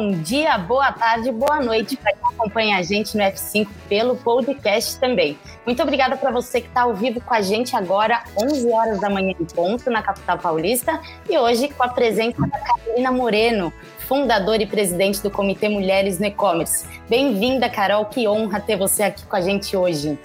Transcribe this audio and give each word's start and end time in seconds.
bom 0.00 0.12
dia, 0.12 0.56
boa 0.56 0.90
tarde, 0.92 1.30
boa 1.30 1.60
noite 1.60 1.94
para 1.94 2.14
quem 2.14 2.30
acompanha 2.30 2.78
a 2.78 2.82
gente 2.82 3.14
no 3.18 3.22
F5 3.22 3.68
pelo 3.86 4.16
podcast 4.16 4.98
também. 4.98 5.38
Muito 5.66 5.82
obrigada 5.82 6.16
para 6.16 6.30
você 6.30 6.62
que 6.62 6.68
está 6.68 6.82
ao 6.82 6.94
vivo 6.94 7.20
com 7.20 7.34
a 7.34 7.42
gente 7.42 7.76
agora, 7.76 8.24
11 8.34 8.72
horas 8.72 8.98
da 8.98 9.10
manhã 9.10 9.34
em 9.38 9.44
ponto, 9.44 9.90
na 9.90 10.00
capital 10.00 10.38
paulista, 10.38 10.98
e 11.28 11.36
hoje 11.36 11.68
com 11.68 11.82
a 11.82 11.88
presença 11.88 12.40
da 12.40 12.58
Carolina 12.60 13.12
Moreno, 13.12 13.70
fundadora 13.98 14.62
e 14.62 14.66
presidente 14.66 15.22
do 15.22 15.30
Comitê 15.30 15.68
Mulheres 15.68 16.18
no 16.18 16.24
E-Commerce. 16.24 16.86
Bem-vinda, 17.06 17.68
Carol, 17.68 18.06
que 18.06 18.26
honra 18.26 18.58
ter 18.58 18.76
você 18.76 19.02
aqui 19.02 19.26
com 19.26 19.36
a 19.36 19.42
gente 19.42 19.76
hoje. 19.76 20.18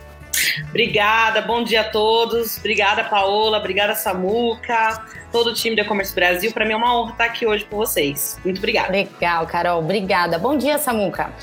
Obrigada, 0.70 1.42
bom 1.42 1.64
dia 1.64 1.82
a 1.82 1.84
todos. 1.84 2.58
Obrigada, 2.58 3.04
Paola. 3.04 3.58
Obrigada, 3.58 3.96
Samuca. 3.96 5.06
Todo 5.32 5.52
o 5.52 5.54
time 5.54 5.76
do 5.76 5.82
E-Commerce 5.82 6.14
Brasil. 6.14 6.52
Para 6.52 6.66
mim 6.66 6.74
é 6.74 6.78
uma 6.78 6.98
honra 6.98 7.12
estar 7.12 7.26
aqui 7.26 7.46
hoje 7.46 7.66
com 7.66 7.78
vocês. 7.78 8.40
Muito 8.44 8.58
obrigada. 8.58 8.92
Legal, 8.92 9.46
Carol. 9.48 9.80
Obrigada. 9.80 10.38
Bom 10.38 10.58
dia, 10.58 10.78
Samuca. 10.78 11.34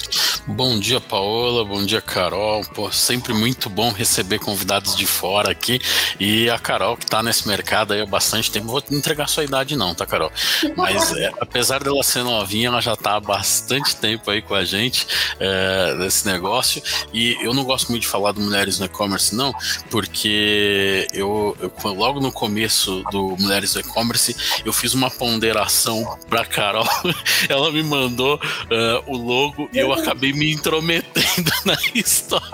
Bom 0.47 0.81
dia, 0.81 1.01
Paola. 1.01 1.65
Bom 1.65 1.87
dia, 1.87 2.01
Carol. 2.01 2.65
Pô, 2.75 2.91
sempre 2.91 3.33
muito 3.33 3.71
bom 3.71 3.93
receber 3.93 4.41
convidados 4.41 4.97
de 4.97 5.07
fora 5.07 5.53
aqui. 5.53 5.81
E 6.19 6.51
a 6.51 6.59
Carol, 6.59 6.97
que 6.97 7.05
está 7.05 7.23
nesse 7.23 7.47
mercado 7.47 7.93
aí 7.93 8.01
há 8.01 8.07
bastante 8.07 8.51
tempo, 8.51 8.67
vou 8.67 8.83
entregar 8.91 9.29
sua 9.29 9.45
idade, 9.45 9.77
não, 9.77 9.95
tá, 9.95 10.05
Carol? 10.05 10.33
Mas 10.77 11.13
é, 11.13 11.31
apesar 11.41 11.85
dela 11.85 12.03
ser 12.03 12.25
novinha, 12.25 12.69
ela 12.69 12.81
já 12.81 12.95
está 12.95 13.15
há 13.15 13.21
bastante 13.21 13.95
tempo 13.95 14.29
aí 14.33 14.43
com 14.43 14.57
a 14.57 14.65
gente 14.65 15.07
é, 15.39 15.95
nesse 15.95 16.27
negócio. 16.27 16.83
E 17.13 17.37
eu 17.41 17.55
não 17.55 17.63
gosto 17.63 17.91
muito 17.91 18.03
de 18.03 18.09
falar 18.09 18.33
do 18.33 18.41
Mulheres 18.41 18.81
no 18.81 18.87
E-Commerce, 18.87 19.33
não, 19.37 19.55
porque 19.91 21.07
eu, 21.13 21.57
eu, 21.61 21.73
logo 21.93 22.19
no 22.19 22.33
começo 22.33 23.05
do 23.13 23.37
Mulheres 23.39 23.77
no 23.77 23.81
E-Commerce, 23.81 24.35
eu 24.65 24.73
fiz 24.73 24.93
uma 24.93 25.09
ponderação 25.09 26.19
para 26.29 26.45
Carol. 26.45 26.87
ela 27.49 27.71
me 27.71 27.85
mandou 27.85 28.35
uh, 28.35 29.05
o 29.07 29.17
logo 29.17 29.71
e 29.73 29.79
eu 29.79 29.93
acabei 29.93 30.32
me 30.33 30.53
intrometendo 30.53 31.51
na 31.65 31.77
história. 31.95 32.47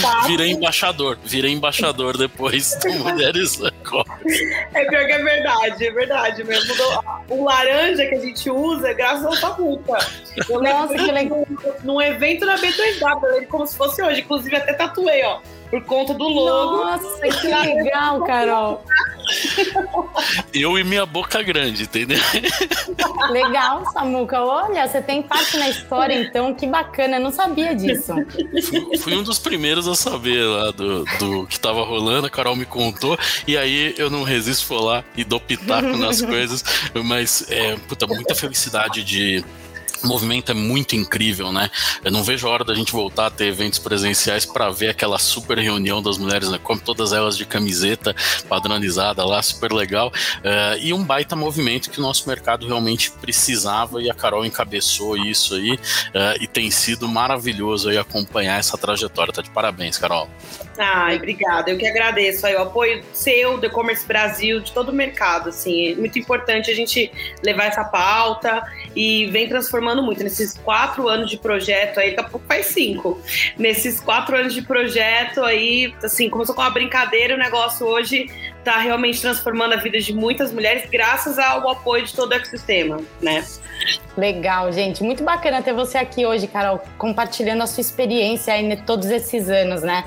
Tá. 0.00 0.26
Virei 0.26 0.52
embaixador, 0.52 1.18
virei 1.24 1.52
embaixador 1.52 2.16
depois 2.16 2.74
do 2.76 2.92
Mulheres 2.94 3.58
na 3.58 3.70
É 4.74 4.84
pior 4.84 5.06
que 5.06 5.12
é 5.12 5.22
verdade, 5.22 5.86
é 5.86 5.90
verdade 5.92 6.44
mesmo. 6.44 6.74
O 7.28 7.44
laranja 7.44 8.06
que 8.06 8.14
a 8.14 8.20
gente 8.20 8.50
usa 8.50 8.88
é 8.88 8.94
graças 8.94 9.24
ao 9.24 9.36
Samuca. 9.36 9.98
Eu 10.48 10.62
Nossa, 10.62 10.94
que 10.94 11.12
legal. 11.12 11.46
Num 11.82 12.00
evento 12.00 12.46
na 12.46 12.56
B2W, 12.56 13.46
como 13.48 13.66
se 13.66 13.76
fosse 13.76 14.02
hoje. 14.02 14.20
Inclusive, 14.20 14.56
até 14.56 14.72
tatuei, 14.72 15.22
ó 15.24 15.40
por 15.70 15.82
conta 15.84 16.14
do 16.14 16.28
logo. 16.28 16.84
Nossa, 16.84 17.20
que 17.20 17.48
legal, 17.48 18.22
Carol. 18.24 18.84
Eu 20.52 20.78
e 20.78 20.84
minha 20.84 21.04
boca 21.04 21.42
grande, 21.42 21.84
entendeu? 21.84 22.18
Legal, 23.30 23.84
Samuca. 23.92 24.40
Olha, 24.40 24.86
você 24.86 25.02
tem 25.02 25.22
parte 25.22 25.56
na 25.56 25.68
história, 25.68 26.14
então, 26.14 26.54
que 26.54 26.66
bacana. 26.66 27.16
Eu 27.16 27.20
não 27.20 27.30
sabia 27.30 27.74
disso. 27.74 28.14
Fui, 28.62 28.98
fui 28.98 29.16
um 29.16 29.22
dos 29.22 29.38
primeiros 29.38 29.86
a 29.86 29.94
saber 29.94 30.42
lá 30.44 30.70
do, 30.70 31.04
do 31.18 31.46
que 31.46 31.58
tava 31.60 31.84
rolando, 31.84 32.26
a 32.26 32.30
Carol 32.30 32.56
me 32.56 32.64
contou, 32.64 33.18
e 33.46 33.56
aí 33.56 33.94
eu 33.98 34.10
não 34.10 34.22
resisto, 34.22 34.66
vou 34.68 34.84
lá 34.84 35.04
e 35.16 35.24
dou 35.24 35.40
pitaco 35.40 35.96
nas 35.96 36.20
coisas. 36.22 36.64
Mas, 37.04 37.44
é, 37.50 37.76
puta, 37.88 38.06
muita 38.06 38.34
felicidade 38.34 39.04
de 39.04 39.44
o 40.02 40.06
movimento 40.06 40.52
é 40.52 40.54
muito 40.54 40.94
incrível, 40.94 41.52
né? 41.52 41.70
Eu 42.04 42.12
não 42.12 42.22
vejo 42.22 42.46
a 42.46 42.50
hora 42.50 42.64
da 42.64 42.74
gente 42.74 42.92
voltar 42.92 43.26
a 43.26 43.30
ter 43.30 43.46
eventos 43.46 43.78
presenciais 43.78 44.44
para 44.44 44.70
ver 44.70 44.90
aquela 44.90 45.18
super 45.18 45.58
reunião 45.58 46.02
das 46.02 46.18
mulheres, 46.18 46.50
né? 46.50 46.58
Como 46.62 46.80
todas 46.80 47.12
elas 47.12 47.36
de 47.36 47.44
camiseta 47.44 48.14
padronizada 48.48 49.24
lá, 49.24 49.42
super 49.42 49.72
legal. 49.72 50.08
Uh, 50.38 50.78
e 50.80 50.92
um 50.92 51.02
baita 51.02 51.34
movimento 51.34 51.90
que 51.90 51.98
o 51.98 52.02
nosso 52.02 52.28
mercado 52.28 52.66
realmente 52.66 53.10
precisava 53.10 54.02
e 54.02 54.10
a 54.10 54.14
Carol 54.14 54.44
encabeçou 54.44 55.16
isso 55.16 55.54
aí. 55.54 55.72
Uh, 55.72 56.40
e 56.40 56.46
tem 56.46 56.70
sido 56.70 57.08
maravilhoso 57.08 57.88
aí 57.88 57.98
acompanhar 57.98 58.58
essa 58.58 58.76
trajetória. 58.78 59.32
Tá 59.32 59.42
de 59.42 59.50
parabéns, 59.50 59.98
Carol. 59.98 60.28
Ai, 60.78 61.16
obrigada. 61.16 61.70
Eu 61.70 61.76
que 61.76 61.86
agradeço 61.86 62.46
aí 62.46 62.54
o 62.54 62.62
apoio 62.62 63.02
seu, 63.12 63.58
do 63.58 63.66
E-Commerce 63.66 64.06
Brasil, 64.06 64.60
de 64.60 64.70
todo 64.70 64.90
o 64.90 64.92
mercado. 64.92 65.48
Assim, 65.48 65.92
é 65.92 65.94
muito 65.96 66.16
importante 66.18 66.70
a 66.70 66.74
gente 66.74 67.10
levar 67.42 67.64
essa 67.64 67.82
pauta 67.82 68.62
e 68.94 69.26
vem 69.26 69.48
transformando 69.48 70.04
muito. 70.04 70.22
Nesses 70.22 70.56
quatro 70.56 71.08
anos 71.08 71.28
de 71.28 71.36
projeto 71.36 71.98
aí, 71.98 72.10
daqui 72.10 72.20
a 72.20 72.30
pouco 72.30 72.46
faz 72.46 72.66
cinco. 72.66 73.20
Nesses 73.58 73.98
quatro 73.98 74.36
anos 74.36 74.54
de 74.54 74.62
projeto 74.62 75.42
aí, 75.42 75.92
assim, 76.02 76.30
começou 76.30 76.54
com 76.54 76.60
uma 76.60 76.70
brincadeira, 76.70 77.34
o 77.34 77.38
negócio 77.38 77.84
hoje 77.84 78.30
está 78.58 78.78
realmente 78.78 79.20
transformando 79.20 79.72
a 79.72 79.78
vida 79.78 79.98
de 79.98 80.12
muitas 80.12 80.52
mulheres 80.52 80.88
graças 80.88 81.38
ao 81.38 81.68
apoio 81.68 82.04
de 82.04 82.14
todo 82.14 82.30
o 82.30 82.34
ecossistema, 82.34 83.00
né? 83.20 83.44
Legal, 84.16 84.70
gente. 84.72 85.02
Muito 85.02 85.24
bacana 85.24 85.62
ter 85.62 85.72
você 85.72 85.98
aqui 85.98 86.24
hoje, 86.24 86.46
Carol, 86.46 86.82
compartilhando 86.98 87.62
a 87.62 87.66
sua 87.66 87.80
experiência 87.80 88.52
aí 88.52 88.76
todos 88.82 89.06
esses 89.06 89.48
anos, 89.48 89.82
né? 89.82 90.04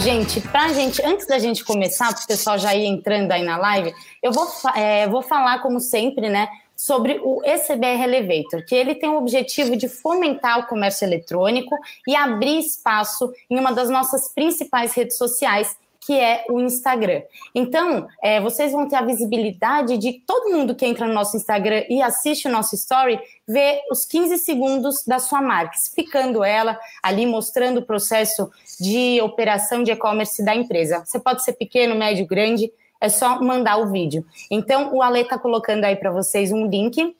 Gente, 0.00 0.40
pra 0.40 0.72
gente, 0.72 1.02
antes 1.04 1.26
da 1.26 1.40
gente 1.40 1.64
começar, 1.64 2.14
para 2.14 2.22
o 2.22 2.26
pessoal 2.26 2.56
já 2.56 2.72
ir 2.72 2.86
entrando 2.86 3.32
aí 3.32 3.42
na 3.42 3.56
live, 3.56 3.92
eu 4.22 4.30
vou, 4.30 4.46
é, 4.76 5.08
vou 5.08 5.22
falar, 5.22 5.60
como 5.60 5.80
sempre, 5.80 6.28
né, 6.28 6.48
sobre 6.76 7.18
o 7.20 7.42
ECBR 7.44 8.04
Elevator, 8.04 8.64
que 8.64 8.76
ele 8.76 8.94
tem 8.94 9.08
o 9.08 9.16
objetivo 9.16 9.76
de 9.76 9.88
fomentar 9.88 10.60
o 10.60 10.66
comércio 10.66 11.04
eletrônico 11.04 11.76
e 12.06 12.14
abrir 12.14 12.60
espaço 12.60 13.32
em 13.50 13.58
uma 13.58 13.72
das 13.72 13.90
nossas 13.90 14.32
principais 14.32 14.94
redes 14.94 15.16
sociais, 15.16 15.76
que 16.08 16.18
é 16.18 16.46
o 16.48 16.58
Instagram. 16.58 17.20
Então, 17.54 18.08
é, 18.22 18.40
vocês 18.40 18.72
vão 18.72 18.88
ter 18.88 18.96
a 18.96 19.02
visibilidade 19.02 19.98
de 19.98 20.14
todo 20.26 20.50
mundo 20.50 20.74
que 20.74 20.86
entra 20.86 21.06
no 21.06 21.12
nosso 21.12 21.36
Instagram 21.36 21.84
e 21.86 22.00
assiste 22.00 22.48
o 22.48 22.50
nosso 22.50 22.74
story, 22.76 23.20
ver 23.46 23.82
os 23.92 24.06
15 24.06 24.38
segundos 24.38 25.04
da 25.04 25.18
sua 25.18 25.42
marca, 25.42 25.76
explicando 25.76 26.42
ela, 26.42 26.80
ali 27.02 27.26
mostrando 27.26 27.80
o 27.80 27.84
processo 27.84 28.50
de 28.80 29.20
operação 29.20 29.82
de 29.82 29.90
e-commerce 29.90 30.42
da 30.42 30.54
empresa. 30.54 31.04
Você 31.04 31.20
pode 31.20 31.44
ser 31.44 31.52
pequeno, 31.52 31.94
médio, 31.94 32.26
grande, 32.26 32.72
é 32.98 33.10
só 33.10 33.38
mandar 33.42 33.76
o 33.76 33.92
vídeo. 33.92 34.24
Então, 34.50 34.94
o 34.94 35.02
Ale 35.02 35.20
está 35.20 35.38
colocando 35.38 35.84
aí 35.84 35.94
para 35.94 36.10
vocês 36.10 36.50
um 36.50 36.66
link 36.66 37.14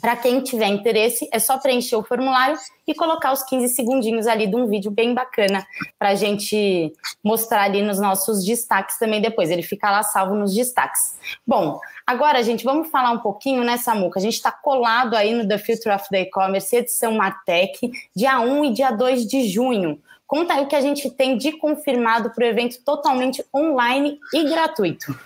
para 0.00 0.16
quem 0.16 0.40
tiver 0.40 0.66
interesse, 0.66 1.28
é 1.32 1.38
só 1.38 1.58
preencher 1.58 1.96
o 1.96 2.02
formulário 2.02 2.56
e 2.86 2.94
colocar 2.94 3.32
os 3.32 3.42
15 3.44 3.74
segundinhos 3.74 4.26
ali 4.26 4.46
de 4.46 4.56
um 4.56 4.66
vídeo 4.66 4.90
bem 4.90 5.14
bacana 5.14 5.66
para 5.98 6.10
a 6.10 6.14
gente 6.14 6.92
mostrar 7.22 7.62
ali 7.62 7.82
nos 7.82 7.98
nossos 7.98 8.44
destaques 8.44 8.98
também 8.98 9.20
depois. 9.20 9.50
Ele 9.50 9.62
fica 9.62 9.90
lá 9.90 10.02
salvo 10.02 10.34
nos 10.34 10.54
destaques. 10.54 11.18
Bom, 11.46 11.78
agora, 12.06 12.42
gente, 12.42 12.64
vamos 12.64 12.88
falar 12.88 13.12
um 13.12 13.20
pouquinho, 13.20 13.64
né, 13.64 13.76
Samuca? 13.76 14.18
A 14.18 14.22
gente 14.22 14.34
está 14.34 14.52
colado 14.52 15.14
aí 15.14 15.32
no 15.34 15.46
The 15.46 15.58
Future 15.58 15.94
of 15.94 16.08
the 16.10 16.22
E-Commerce, 16.22 16.76
edição 16.76 17.12
Martech, 17.12 17.90
dia 18.14 18.40
1 18.40 18.64
e 18.66 18.72
dia 18.72 18.90
2 18.90 19.26
de 19.26 19.48
junho. 19.48 19.98
Conta 20.34 20.60
o 20.60 20.66
que 20.66 20.74
a 20.74 20.80
gente 20.80 21.08
tem 21.10 21.38
de 21.38 21.52
confirmado 21.52 22.28
para 22.30 22.44
o 22.44 22.48
evento 22.48 22.80
totalmente 22.84 23.44
online 23.54 24.18
e 24.32 24.42
gratuito. 24.42 25.16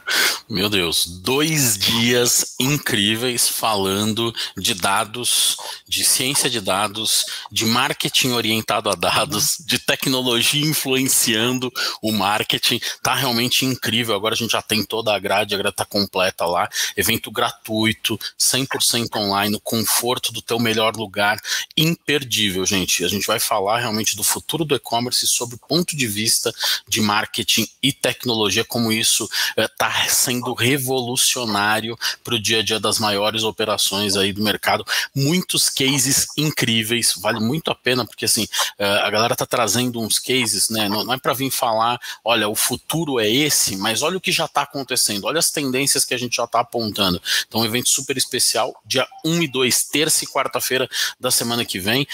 Meu 0.51 0.71
Deus, 0.71 1.07
dois 1.07 1.77
dias 1.77 2.55
incríveis 2.59 3.49
falando 3.49 4.35
de 4.57 4.75
dados, 4.75 5.57
de 5.87 6.05
ciência 6.05 6.49
de 6.49 6.59
dados, 6.61 7.25
de 7.51 7.67
marketing 7.67 8.31
orientado 8.31 8.91
a 8.91 8.95
dados, 8.95 9.59
de 9.61 9.79
tecnologia 9.79 10.65
influenciando 10.65 11.71
o 12.03 12.13
marketing. 12.13 12.81
Tá 13.03 13.15
realmente 13.15 13.65
incrível. 13.65 14.15
Agora 14.15 14.35
a 14.35 14.37
gente 14.37 14.53
já 14.53 14.63
tem 14.63 14.83
toda 14.83 15.15
a 15.15 15.19
grade, 15.19 15.55
a 15.55 15.59
grade 15.59 15.77
tá 15.77 15.85
completa 15.85 16.47
lá. 16.47 16.69
Evento 16.97 17.31
gratuito, 17.31 18.19
100% 18.39 19.17
online, 19.17 19.53
no 19.53 19.61
conforto 19.61 20.33
do 20.33 20.41
teu 20.41 20.59
melhor 20.59 20.97
lugar, 20.97 21.39
imperdível, 21.77 22.65
gente. 22.65 23.05
A 23.05 23.09
gente 23.09 23.27
vai 23.27 23.39
falar 23.39 23.81
realmente 23.81 24.17
do 24.17 24.25
futuro 24.25 24.65
do 24.65 24.75
e-commerce 24.75 24.98
sob 25.27 25.55
o 25.55 25.59
ponto 25.59 25.97
de 25.97 26.07
vista 26.07 26.53
de 26.89 27.01
marketing 27.01 27.67
e 27.83 27.93
tecnologia, 27.93 28.65
como 28.65 28.91
isso 28.93 29.29
está 29.57 30.05
eh, 30.05 30.09
sendo 30.09 30.39
sendo 30.39 30.55
revolucionário 30.55 31.99
para 32.23 32.35
o 32.35 32.39
dia 32.39 32.61
a 32.61 32.63
dia 32.63 32.79
das 32.79 32.99
maiores 32.99 33.43
operações 33.43 34.17
aí 34.17 34.33
do 34.33 34.43
mercado. 34.43 34.85
Muitos 35.15 35.69
cases 35.69 36.27
incríveis, 36.37 37.15
vale 37.17 37.41
muito 37.41 37.71
a 37.71 37.75
pena, 37.75 38.07
porque 38.07 38.25
assim, 38.25 38.47
eh, 38.79 39.01
a 39.03 39.11
galera 39.11 39.35
tá 39.35 39.47
trazendo 39.47 40.01
uns 40.01 40.19
cases, 40.19 40.69
né? 40.71 40.89
Não, 40.89 41.13
é 41.13 41.19
para 41.19 41.33
vir 41.33 41.51
falar, 41.51 41.99
olha, 42.25 42.49
o 42.49 42.55
futuro 42.55 43.19
é 43.19 43.29
esse, 43.29 43.77
mas 43.77 44.03
olha 44.03 44.17
o 44.17 44.21
que 44.21 44.33
já 44.33 44.45
está 44.45 44.63
acontecendo, 44.63 45.25
olha 45.25 45.39
as 45.39 45.51
tendências 45.51 46.05
que 46.05 46.15
a 46.15 46.19
gente 46.19 46.37
já 46.37 46.45
está 46.45 46.61
apontando. 46.61 47.21
Então, 47.47 47.61
um 47.61 47.65
evento 47.65 47.89
super 47.89 48.17
especial, 48.17 48.75
dia 48.85 49.07
1 49.25 49.43
e 49.43 49.49
2, 49.49 49.85
terça 49.85 50.25
e 50.25 50.27
quarta-feira 50.27 50.89
da 51.19 51.31
semana 51.31 51.65
que 51.65 51.79
vem. 51.79 52.07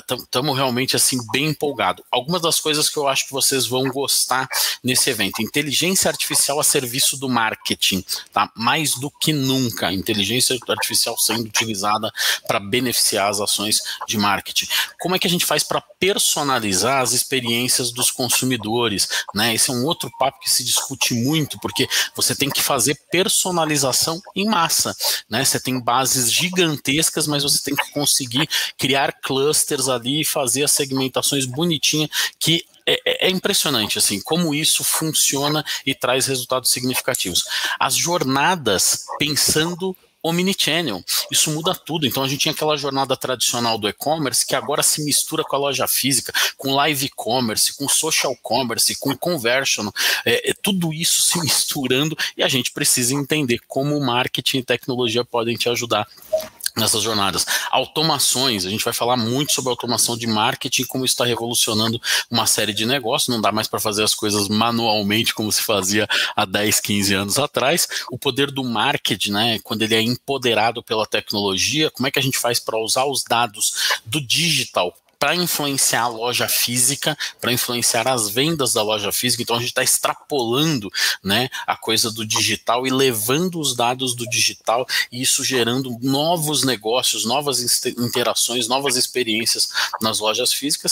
Estamos 0.00 0.52
uh, 0.52 0.54
realmente 0.54 0.96
assim 0.96 1.18
bem 1.32 1.46
empolgado. 1.46 2.04
Algumas 2.12 2.42
das 2.42 2.60
coisas 2.60 2.90
que 2.90 2.98
eu 2.98 3.08
acho 3.08 3.26
que 3.26 3.32
vocês 3.32 3.66
vão 3.66 3.84
gostar 3.84 4.46
nesse 4.84 5.08
evento. 5.08 5.40
Inteligência 5.42 6.10
artificial 6.10 6.60
a 6.60 6.64
serviço 6.64 7.16
do 7.16 7.28
marketing, 7.28 8.04
tá? 8.32 8.50
Mais 8.54 8.94
do 8.94 9.10
que 9.10 9.32
nunca, 9.32 9.90
inteligência 9.90 10.58
artificial 10.68 11.16
sendo 11.18 11.44
utilizada 11.44 12.12
para 12.46 12.60
beneficiar 12.60 13.30
as 13.30 13.40
ações 13.40 13.80
de 14.06 14.18
marketing. 14.18 14.66
Como 15.00 15.16
é 15.16 15.18
que 15.18 15.26
a 15.26 15.30
gente 15.30 15.46
faz 15.46 15.64
para 15.64 15.80
personalizar 15.80 17.00
as 17.00 17.12
experiências 17.12 17.90
dos 17.90 18.10
consumidores, 18.10 19.08
né? 19.34 19.54
Esse 19.54 19.70
é 19.70 19.72
um 19.72 19.86
outro 19.86 20.10
papo 20.18 20.40
que 20.40 20.50
se 20.50 20.62
discute 20.62 21.14
muito, 21.14 21.58
porque 21.60 21.88
você 22.14 22.34
tem 22.34 22.50
que 22.50 22.62
fazer 22.62 22.98
personalização 23.10 24.20
em 24.36 24.44
massa, 24.44 24.94
né? 25.30 25.44
Você 25.44 25.58
tem 25.58 25.80
bases 25.80 26.30
gigantescas, 26.30 27.26
mas 27.26 27.42
você 27.42 27.62
tem 27.62 27.74
que 27.74 27.90
conseguir 27.92 28.46
criar 28.76 29.12
clusters 29.12 29.88
ali 29.88 30.20
e 30.20 30.24
fazer 30.24 30.64
as 30.64 30.72
segmentações 30.72 31.46
bonitinhas 31.46 32.01
que 32.38 32.64
é, 32.86 33.00
é, 33.04 33.26
é, 33.28 33.30
impressionante 33.30 33.98
assim 33.98 34.20
como 34.20 34.52
isso 34.52 34.82
funciona 34.82 35.64
e 35.86 35.94
traz 35.94 36.26
resultados 36.26 36.70
significativos. 36.70 37.44
As 37.78 37.94
jornadas 37.94 39.04
pensando 39.18 39.96
omnichannel. 40.22 41.02
Isso 41.30 41.50
muda 41.50 41.74
tudo. 41.74 42.06
Então 42.06 42.22
a 42.22 42.28
gente 42.28 42.40
tinha 42.40 42.52
aquela 42.52 42.76
jornada 42.76 43.16
tradicional 43.16 43.76
do 43.76 43.88
e-commerce 43.88 44.46
que 44.46 44.54
agora 44.54 44.82
se 44.82 45.04
mistura 45.04 45.42
com 45.42 45.56
a 45.56 45.58
loja 45.58 45.88
física, 45.88 46.32
com 46.56 46.74
live 46.74 47.06
e-commerce, 47.06 47.74
com 47.74 47.88
social 47.88 48.36
commerce, 48.40 48.94
com 48.98 49.16
conversion. 49.16 49.88
É, 50.24 50.50
é, 50.50 50.54
tudo 50.54 50.92
isso 50.92 51.22
se 51.22 51.40
misturando 51.42 52.16
e 52.36 52.42
a 52.42 52.48
gente 52.48 52.70
precisa 52.70 53.14
entender 53.14 53.58
como 53.66 53.98
marketing 54.00 54.58
e 54.58 54.62
tecnologia 54.62 55.24
podem 55.24 55.56
te 55.56 55.68
ajudar 55.68 56.06
nessas 56.76 57.02
jornadas. 57.02 57.46
Automações, 57.70 58.64
a 58.64 58.70
gente 58.70 58.84
vai 58.84 58.92
falar 58.92 59.16
muito 59.16 59.52
sobre 59.52 59.70
automação 59.70 60.16
de 60.16 60.26
marketing, 60.26 60.84
como 60.84 61.04
está 61.04 61.24
revolucionando 61.24 62.00
uma 62.30 62.46
série 62.46 62.72
de 62.72 62.86
negócios, 62.86 63.28
não 63.28 63.40
dá 63.40 63.52
mais 63.52 63.68
para 63.68 63.80
fazer 63.80 64.02
as 64.02 64.14
coisas 64.14 64.48
manualmente 64.48 65.34
como 65.34 65.52
se 65.52 65.62
fazia 65.62 66.08
há 66.34 66.44
10, 66.44 66.80
15 66.80 67.14
anos 67.14 67.38
atrás. 67.38 67.86
O 68.10 68.18
poder 68.18 68.50
do 68.50 68.64
marketing, 68.64 69.32
né, 69.32 69.58
quando 69.62 69.82
ele 69.82 69.94
é 69.94 70.02
empoderado 70.02 70.82
pela 70.82 71.06
tecnologia, 71.06 71.90
como 71.90 72.06
é 72.06 72.10
que 72.10 72.18
a 72.18 72.22
gente 72.22 72.38
faz 72.38 72.58
para 72.58 72.78
usar 72.78 73.04
os 73.04 73.22
dados 73.22 74.00
do 74.04 74.20
digital 74.20 74.94
para 75.22 75.36
influenciar 75.36 76.02
a 76.02 76.08
loja 76.08 76.48
física, 76.48 77.16
para 77.40 77.52
influenciar 77.52 78.08
as 78.08 78.28
vendas 78.28 78.72
da 78.72 78.82
loja 78.82 79.12
física. 79.12 79.40
Então 79.40 79.54
a 79.54 79.60
gente 79.60 79.68
está 79.68 79.80
extrapolando 79.80 80.90
né, 81.22 81.48
a 81.64 81.76
coisa 81.76 82.10
do 82.10 82.26
digital 82.26 82.88
e 82.88 82.90
levando 82.90 83.60
os 83.60 83.76
dados 83.76 84.16
do 84.16 84.28
digital 84.28 84.84
e 85.12 85.22
isso 85.22 85.44
gerando 85.44 85.96
novos 86.02 86.64
negócios, 86.64 87.24
novas 87.24 87.60
interações, 87.86 88.66
novas 88.66 88.96
experiências 88.96 89.68
nas 90.00 90.18
lojas 90.18 90.52
físicas 90.52 90.90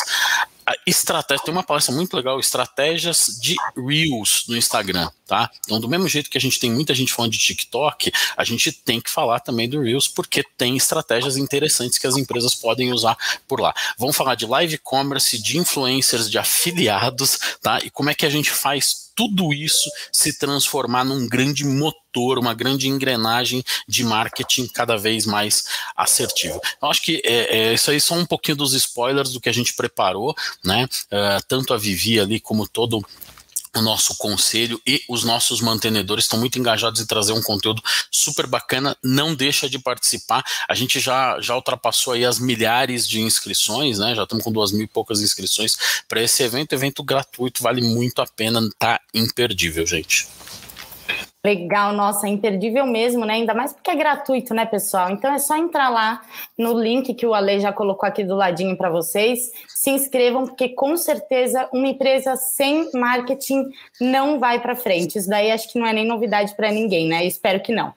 estratégia, 0.87 1.45
tem 1.45 1.53
uma 1.53 1.62
palestra 1.62 1.95
muito 1.95 2.17
legal, 2.17 2.39
estratégias 2.39 3.39
de 3.41 3.57
Reels 3.77 4.45
no 4.49 4.57
Instagram, 4.57 5.11
tá? 5.27 5.51
Então, 5.65 5.81
do 5.81 5.89
mesmo 5.89 6.09
jeito 6.09 6.31
que 6.31 6.39
a 6.39 6.41
gente 6.41 6.59
tem 6.59 6.71
muita 6.71 6.95
gente 6.95 7.12
falando 7.12 7.33
de 7.33 7.39
TikTok, 7.39 8.12
a 8.37 8.45
gente 8.45 8.73
tem 8.73 9.01
que 9.01 9.11
falar 9.11 9.41
também 9.41 9.69
do 9.69 9.81
Reels, 9.81 10.09
porque 10.09 10.45
tem 10.57 10.77
estratégias 10.77 11.37
interessantes 11.37 11.99
que 11.99 12.07
as 12.07 12.17
empresas 12.17 12.55
podem 12.55 12.93
usar 12.93 13.17
por 13.47 13.61
lá. 13.61 13.75
Vamos 13.99 14.17
falar 14.17 14.35
de 14.35 14.47
live 14.47 14.79
commerce, 14.79 15.41
de 15.41 15.59
influencers, 15.59 16.31
de 16.31 16.39
afiliados, 16.39 17.39
tá? 17.62 17.79
E 17.85 17.91
como 17.91 18.11
é 18.11 18.15
que 18.15 18.27
a 18.27 18.31
gente 18.31 18.51
faz 18.51 19.10
tudo 19.20 19.52
isso 19.52 19.90
se 20.11 20.38
transformar 20.38 21.05
num 21.05 21.28
grande 21.28 21.62
motor, 21.62 22.38
uma 22.38 22.55
grande 22.55 22.88
engrenagem 22.88 23.62
de 23.87 24.02
marketing 24.02 24.67
cada 24.69 24.96
vez 24.96 25.26
mais 25.26 25.64
assertivo. 25.94 26.58
Eu 26.81 26.88
acho 26.88 27.02
que 27.02 27.20
é, 27.22 27.58
é, 27.58 27.75
isso 27.75 27.90
aí 27.90 28.00
são 28.00 28.20
um 28.20 28.25
pouquinho 28.25 28.56
dos 28.56 28.72
spoilers 28.72 29.31
do 29.34 29.38
que 29.38 29.50
a 29.50 29.52
gente 29.52 29.75
preparou, 29.75 30.34
né? 30.64 30.88
Uh, 31.12 31.44
tanto 31.46 31.75
a 31.75 31.76
Vivi 31.76 32.19
ali 32.19 32.40
como 32.40 32.67
todo 32.67 33.05
o 33.76 33.81
nosso 33.81 34.17
conselho 34.17 34.81
e 34.87 35.02
os 35.08 35.25
nossos 35.25 35.61
mantenedores 35.61 36.25
estão 36.25 36.38
muito 36.38 36.58
engajados 36.58 37.00
em 37.00 37.06
trazer 37.06 37.32
um 37.32 37.43
conteúdo 37.43 37.82
super 38.11 38.46
bacana. 38.46 38.96
Não 39.02 39.34
deixa 39.34 39.69
de 39.69 39.78
participar. 39.78 40.44
A 40.69 40.75
gente 40.75 40.99
já, 40.99 41.40
já 41.40 41.55
ultrapassou 41.55 42.12
aí 42.12 42.25
as 42.25 42.38
milhares 42.38 43.06
de 43.06 43.20
inscrições, 43.20 43.99
né? 43.99 44.14
Já 44.14 44.25
estamos 44.25 44.44
com 44.44 44.52
duas 44.52 44.72
mil 44.72 44.84
e 44.84 44.88
poucas 44.88 45.20
inscrições 45.20 45.76
para 46.08 46.22
esse 46.22 46.43
evento. 46.43 46.72
Evento 46.72 47.02
gratuito, 47.02 47.62
vale 47.62 47.81
muito 47.81 48.20
a 48.20 48.26
pena, 48.26 48.61
tá 48.78 49.00
imperdível, 49.14 49.87
gente. 49.87 50.26
Legal, 51.42 51.94
nossa, 51.94 52.26
é 52.26 52.31
imperdível 52.31 52.84
mesmo, 52.84 53.25
né? 53.25 53.34
Ainda 53.34 53.54
mais 53.54 53.72
porque 53.72 53.90
é 53.90 53.96
gratuito, 53.96 54.52
né, 54.52 54.66
pessoal? 54.66 55.10
Então 55.10 55.32
é 55.32 55.38
só 55.38 55.56
entrar 55.56 55.88
lá 55.88 56.20
no 56.56 56.78
link 56.78 57.14
que 57.14 57.25
o 57.26 57.32
Ale 57.32 57.58
já 57.60 57.72
colocou 57.72 58.06
aqui 58.06 58.22
do 58.22 58.37
ladinho 58.37 58.76
para 58.76 58.90
vocês. 58.90 59.50
Se 59.69 59.88
inscrevam, 59.88 60.44
porque 60.44 60.69
com 60.69 60.98
certeza 60.98 61.66
uma 61.72 61.88
empresa 61.88 62.37
sem 62.37 62.90
marketing 62.92 63.70
não 63.98 64.38
vai 64.38 64.60
para 64.60 64.76
frente. 64.76 65.16
Isso 65.16 65.31
daí 65.31 65.50
acho 65.50 65.72
que 65.72 65.78
não 65.78 65.87
é 65.87 65.94
nem 65.94 66.06
novidade 66.06 66.54
para 66.54 66.70
ninguém, 66.70 67.08
né? 67.08 67.25
Espero 67.25 67.60
que 67.60 67.72
não. 67.72 67.94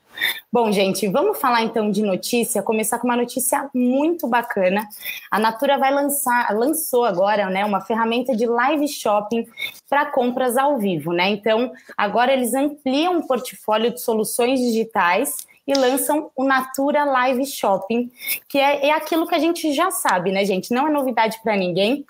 Bom, 0.51 0.71
gente, 0.71 1.07
vamos 1.07 1.39
falar 1.39 1.63
então 1.63 1.89
de 1.89 2.04
notícia. 2.04 2.62
Começar 2.62 3.00
com 3.00 3.07
uma 3.07 3.18
notícia 3.18 3.69
muito 3.74 4.27
bacana. 4.27 4.88
A 5.31 5.39
Natura 5.39 5.77
vai 5.77 5.94
lançar, 5.94 6.56
lançou 6.56 7.06
agora, 7.06 7.50
né, 7.50 7.65
uma 7.65 7.81
ferramenta 7.81 8.36
de 8.36 8.45
live 8.45 8.88
shopping 8.88 9.48
para 9.89 10.06
compras 10.06 10.57
ao 10.57 10.77
vivo, 10.77 11.12
né? 11.12 11.30
Então, 11.30 11.71
agora 11.98 12.31
eles 12.33 12.54
ampliam 12.54 13.18
o 13.18 13.27
portfólio 13.27 13.92
de 13.92 14.01
soluções 14.01 14.60
digitais 14.60 15.36
e 15.65 15.74
lançam 15.74 16.30
o 16.36 16.44
Natura 16.44 17.06
Live 17.06 17.45
Shopping, 17.45 18.12
que 18.50 18.60
é, 18.60 18.88
é 18.88 18.92
aquilo 18.92 19.25
que 19.25 19.33
a 19.33 19.39
gente 19.39 19.71
já 19.74 19.89
sabe, 19.92 20.31
né, 20.31 20.44
gente? 20.44 20.74
Não 20.74 20.88
é 20.88 20.92
novidade 20.92 21.39
para 21.42 21.56
ninguém. 21.56 22.06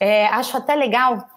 É, 0.00 0.26
acho 0.28 0.56
até 0.56 0.74
legal 0.74 1.28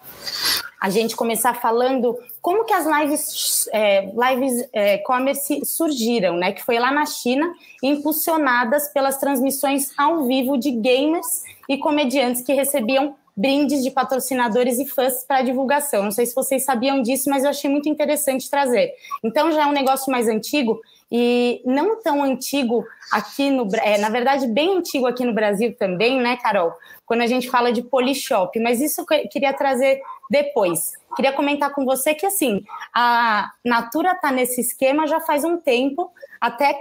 a 0.80 0.90
gente 0.90 1.16
começar 1.16 1.54
falando 1.54 2.16
como 2.40 2.64
que 2.64 2.72
as 2.72 2.86
lives, 2.86 3.68
é, 3.72 4.06
lives 4.06 4.68
é, 4.72 4.98
commerce 4.98 5.64
surgiram, 5.64 6.36
né? 6.36 6.52
Que 6.52 6.64
foi 6.64 6.78
lá 6.78 6.92
na 6.92 7.04
China, 7.04 7.52
impulsionadas 7.82 8.88
pelas 8.88 9.18
transmissões 9.18 9.90
ao 9.98 10.24
vivo 10.24 10.56
de 10.56 10.70
gamers 10.70 11.42
e 11.68 11.78
comediantes 11.78 12.42
que 12.42 12.52
recebiam 12.52 13.16
brindes 13.36 13.84
de 13.84 13.90
patrocinadores 13.90 14.80
e 14.80 14.86
fãs 14.86 15.24
para 15.24 15.42
divulgação. 15.42 16.02
Não 16.02 16.10
sei 16.10 16.26
se 16.26 16.34
vocês 16.34 16.64
sabiam 16.64 17.00
disso, 17.02 17.30
mas 17.30 17.44
eu 17.44 17.50
achei 17.50 17.70
muito 17.70 17.88
interessante 17.88 18.50
trazer. 18.50 18.92
Então 19.22 19.52
já 19.52 19.62
é 19.62 19.66
um 19.66 19.72
negócio 19.72 20.10
mais 20.10 20.26
antigo 20.26 20.80
e 21.10 21.62
não 21.64 22.00
tão 22.00 22.22
antigo 22.22 22.84
aqui 23.10 23.50
no 23.50 23.66
é, 23.76 23.98
na 23.98 24.10
verdade 24.10 24.46
bem 24.46 24.76
antigo 24.76 25.06
aqui 25.06 25.24
no 25.24 25.32
Brasil 25.32 25.74
também, 25.78 26.20
né, 26.20 26.36
Carol? 26.36 26.72
Quando 27.06 27.22
a 27.22 27.26
gente 27.26 27.48
fala 27.48 27.72
de 27.72 27.82
Polishop, 27.82 28.58
mas 28.60 28.80
isso 28.80 29.00
eu 29.00 29.28
queria 29.28 29.52
trazer 29.52 30.00
depois. 30.30 30.92
Queria 31.16 31.32
comentar 31.32 31.72
com 31.72 31.84
você 31.84 32.14
que 32.14 32.26
assim, 32.26 32.62
a 32.94 33.50
Natura 33.64 34.12
está 34.12 34.30
nesse 34.30 34.60
esquema 34.60 35.06
já 35.06 35.18
faz 35.20 35.42
um 35.42 35.56
tempo, 35.56 36.12
até 36.38 36.78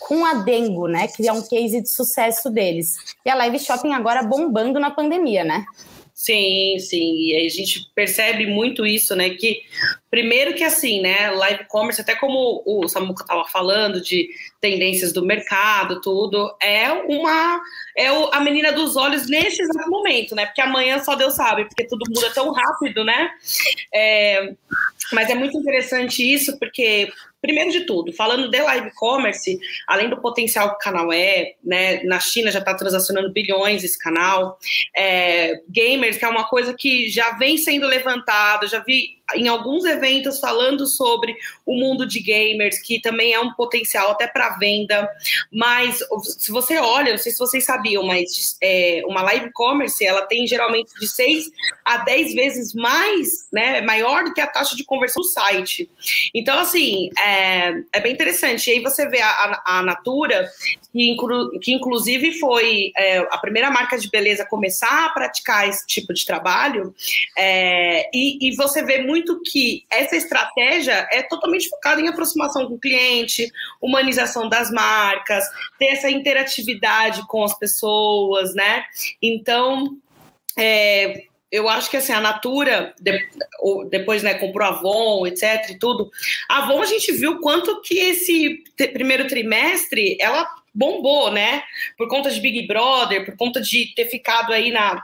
com 0.00 0.24
a 0.24 0.34
Dengo, 0.34 0.86
né, 0.86 1.08
que 1.08 1.26
é 1.26 1.32
um 1.32 1.42
case 1.42 1.80
de 1.80 1.88
sucesso 1.88 2.50
deles. 2.50 3.16
E 3.24 3.30
a 3.30 3.34
Live 3.34 3.58
Shopping 3.58 3.94
agora 3.94 4.22
bombando 4.22 4.78
na 4.78 4.90
pandemia, 4.90 5.44
né? 5.44 5.64
Sim, 6.24 6.78
sim. 6.78 7.16
E 7.18 7.36
a 7.36 7.50
gente 7.50 7.90
percebe 7.94 8.46
muito 8.46 8.86
isso, 8.86 9.14
né? 9.14 9.28
Que 9.28 9.60
primeiro 10.10 10.54
que 10.54 10.64
assim, 10.64 11.02
né? 11.02 11.30
Live 11.30 11.66
commerce, 11.68 12.00
até 12.00 12.16
como 12.16 12.62
o 12.64 12.88
Samuca 12.88 13.24
estava 13.24 13.44
falando 13.44 14.00
de 14.00 14.30
tendências 14.58 15.12
do 15.12 15.22
mercado, 15.22 16.00
tudo, 16.00 16.56
é 16.62 16.90
uma 16.90 17.60
é 17.94 18.06
a 18.32 18.40
menina 18.40 18.72
dos 18.72 18.96
olhos 18.96 19.28
nesse 19.28 19.60
exato 19.60 19.90
momento, 19.90 20.34
né? 20.34 20.46
Porque 20.46 20.62
amanhã 20.62 20.98
só 21.04 21.14
Deus 21.14 21.34
sabe, 21.34 21.66
porque 21.66 21.86
tudo 21.86 22.06
muda 22.08 22.30
tão 22.32 22.50
rápido, 22.52 23.04
né? 23.04 23.28
É, 23.92 24.54
mas 25.12 25.28
é 25.28 25.34
muito 25.34 25.58
interessante 25.58 26.22
isso, 26.22 26.58
porque 26.58 27.12
Primeiro 27.44 27.70
de 27.70 27.80
tudo, 27.80 28.10
falando 28.10 28.48
de 28.48 28.58
live 28.58 28.90
commerce, 28.94 29.60
além 29.86 30.08
do 30.08 30.18
potencial 30.18 30.70
que 30.70 30.76
o 30.76 30.78
canal 30.78 31.12
é, 31.12 31.52
né, 31.62 32.02
na 32.04 32.18
China 32.18 32.50
já 32.50 32.58
está 32.58 32.72
transacionando 32.72 33.30
bilhões 33.30 33.84
esse 33.84 33.98
canal, 33.98 34.58
é, 34.96 35.60
gamers, 35.68 36.16
que 36.16 36.24
é 36.24 36.28
uma 36.28 36.48
coisa 36.48 36.72
que 36.72 37.10
já 37.10 37.32
vem 37.32 37.58
sendo 37.58 37.86
levantada, 37.86 38.66
já 38.66 38.78
vi 38.78 39.18
em 39.34 39.48
alguns 39.48 39.84
eventos 39.84 40.38
falando 40.38 40.86
sobre 40.86 41.34
o 41.64 41.74
mundo 41.74 42.06
de 42.06 42.20
gamers, 42.20 42.78
que 42.80 43.00
também 43.00 43.32
é 43.32 43.40
um 43.40 43.52
potencial 43.54 44.10
até 44.10 44.26
para 44.26 44.56
venda. 44.58 45.08
Mas 45.52 46.00
se 46.38 46.50
você 46.50 46.78
olha, 46.78 47.12
não 47.12 47.18
sei 47.18 47.32
se 47.32 47.38
vocês 47.38 47.64
sabiam, 47.64 48.02
mas 48.04 48.56
é, 48.62 49.02
uma 49.06 49.22
live 49.22 49.50
commerce 49.52 50.04
ela 50.04 50.22
tem 50.26 50.46
geralmente 50.46 50.92
de 51.00 51.08
6 51.08 51.50
a 51.84 51.98
10 51.98 52.34
vezes 52.34 52.74
mais, 52.74 53.48
né? 53.52 53.80
Maior 53.80 54.24
do 54.24 54.34
que 54.34 54.40
a 54.40 54.46
taxa 54.46 54.76
de 54.76 54.84
conversão 54.84 55.22
do 55.22 55.28
site. 55.28 55.90
Então, 56.34 56.58
assim, 56.58 57.08
é, 57.18 57.74
é 57.92 58.00
bem 58.00 58.12
interessante. 58.12 58.68
E 58.68 58.74
aí 58.74 58.80
você 58.80 59.08
vê 59.08 59.20
a, 59.20 59.62
a, 59.64 59.82
Natura, 59.82 60.48
que, 60.92 61.10
inclu, 61.10 61.58
que 61.60 61.72
inclusive 61.72 62.38
foi 62.38 62.92
é, 62.96 63.18
a 63.18 63.38
primeira 63.38 63.70
marca 63.70 63.98
de 63.98 64.08
beleza 64.10 64.42
a 64.42 64.48
começar 64.48 65.06
a 65.06 65.10
praticar 65.10 65.68
esse 65.68 65.86
tipo 65.86 66.12
de 66.12 66.24
trabalho, 66.24 66.94
é, 67.36 68.08
e, 68.12 68.48
e 68.48 68.56
você 68.56 68.82
vê 68.82 69.02
muito 69.02 69.13
muito 69.14 69.40
que 69.42 69.84
essa 69.88 70.16
estratégia 70.16 71.06
é 71.12 71.22
totalmente 71.22 71.68
focada 71.68 72.00
em 72.00 72.08
aproximação 72.08 72.66
com 72.66 72.74
o 72.74 72.80
cliente, 72.80 73.48
humanização 73.80 74.48
das 74.48 74.72
marcas, 74.72 75.44
ter 75.78 75.86
essa 75.86 76.10
interatividade 76.10 77.24
com 77.28 77.44
as 77.44 77.56
pessoas, 77.56 78.54
né? 78.54 78.84
Então, 79.22 79.96
é, 80.58 81.26
eu 81.50 81.68
acho 81.68 81.88
que 81.88 81.96
assim, 81.96 82.12
a 82.12 82.20
Natura, 82.20 82.92
de, 83.00 83.16
depois 83.88 84.24
né, 84.24 84.34
comprou 84.34 84.66
a 84.66 84.70
Avon, 84.70 85.28
etc. 85.28 85.70
e 85.70 85.78
tudo. 85.78 86.10
A 86.50 86.64
Avon 86.64 86.82
a 86.82 86.86
gente 86.86 87.12
viu 87.12 87.38
quanto 87.38 87.80
que 87.82 87.96
esse 87.96 88.64
primeiro 88.92 89.28
trimestre 89.28 90.16
ela 90.20 90.44
bombou, 90.74 91.30
né? 91.30 91.62
Por 91.96 92.08
conta 92.08 92.32
de 92.32 92.40
Big 92.40 92.66
Brother, 92.66 93.24
por 93.24 93.36
conta 93.36 93.60
de 93.60 93.94
ter 93.94 94.06
ficado 94.06 94.52
aí 94.52 94.72
na 94.72 95.00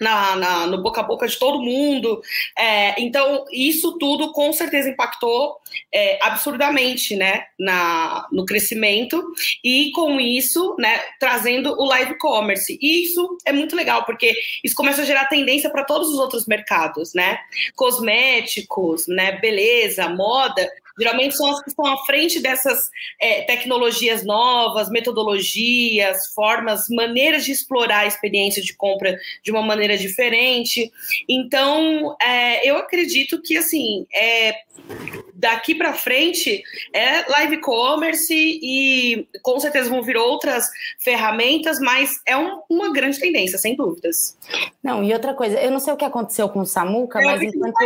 na, 0.00 0.36
na, 0.36 0.66
no 0.66 0.82
boca 0.82 1.00
a 1.00 1.04
boca 1.04 1.26
de 1.26 1.38
todo 1.38 1.62
mundo. 1.62 2.20
É, 2.58 3.00
então, 3.00 3.44
isso 3.52 3.98
tudo 3.98 4.32
com 4.32 4.52
certeza 4.52 4.88
impactou 4.88 5.56
é, 5.92 6.18
absurdamente 6.22 7.16
né, 7.16 7.44
na, 7.58 8.26
no 8.32 8.44
crescimento 8.44 9.22
e 9.62 9.90
com 9.92 10.20
isso, 10.20 10.76
né, 10.78 11.00
trazendo 11.18 11.72
o 11.80 11.84
live 11.84 12.18
commerce. 12.18 12.78
E 12.80 13.04
isso 13.04 13.36
é 13.44 13.52
muito 13.52 13.76
legal, 13.76 14.04
porque 14.04 14.34
isso 14.62 14.74
começa 14.74 15.02
a 15.02 15.04
gerar 15.04 15.26
tendência 15.26 15.70
para 15.70 15.84
todos 15.84 16.08
os 16.08 16.18
outros 16.18 16.46
mercados, 16.46 17.14
né? 17.14 17.38
Cosméticos, 17.74 19.06
né, 19.06 19.32
beleza, 19.40 20.08
moda, 20.08 20.68
geralmente 20.98 21.36
são 21.36 21.50
as 21.50 21.62
que 21.62 21.70
estão 21.70 21.86
à 21.86 21.96
frente 22.04 22.40
dessas 22.40 22.90
é, 23.20 23.42
tecnologias 23.42 24.24
novas, 24.24 24.90
metodologias, 24.90 26.32
formas, 26.34 26.88
maneiras 26.88 27.44
de 27.44 27.52
explorar 27.52 28.00
a 28.00 28.06
experiência 28.06 28.62
de 28.62 28.74
compra 28.74 29.18
de 29.42 29.50
uma 29.50 29.62
maneira 29.62 29.96
diferente. 29.96 30.90
Então, 31.28 32.16
é, 32.20 32.68
eu 32.68 32.76
acredito 32.76 33.40
que, 33.42 33.56
assim, 33.56 34.06
é, 34.14 34.54
daqui 35.34 35.74
para 35.74 35.92
frente 35.92 36.62
é 36.92 37.28
live 37.30 37.60
commerce 37.60 38.34
e 38.34 39.28
com 39.42 39.58
certeza 39.60 39.90
vão 39.90 40.02
vir 40.02 40.16
outras 40.16 40.68
ferramentas, 40.98 41.78
mas 41.80 42.20
é 42.26 42.36
um, 42.36 42.60
uma 42.68 42.92
grande 42.92 43.18
tendência, 43.18 43.58
sem 43.58 43.76
dúvidas. 43.76 44.36
Não, 44.82 45.02
e 45.02 45.12
outra 45.12 45.34
coisa, 45.34 45.58
eu 45.60 45.70
não 45.70 45.78
sei 45.78 45.92
o 45.92 45.96
que 45.96 46.04
aconteceu 46.04 46.48
com 46.48 46.60
o 46.60 46.66
Samuca, 46.66 47.20
mas 47.20 47.42
enquanto, 47.42 47.76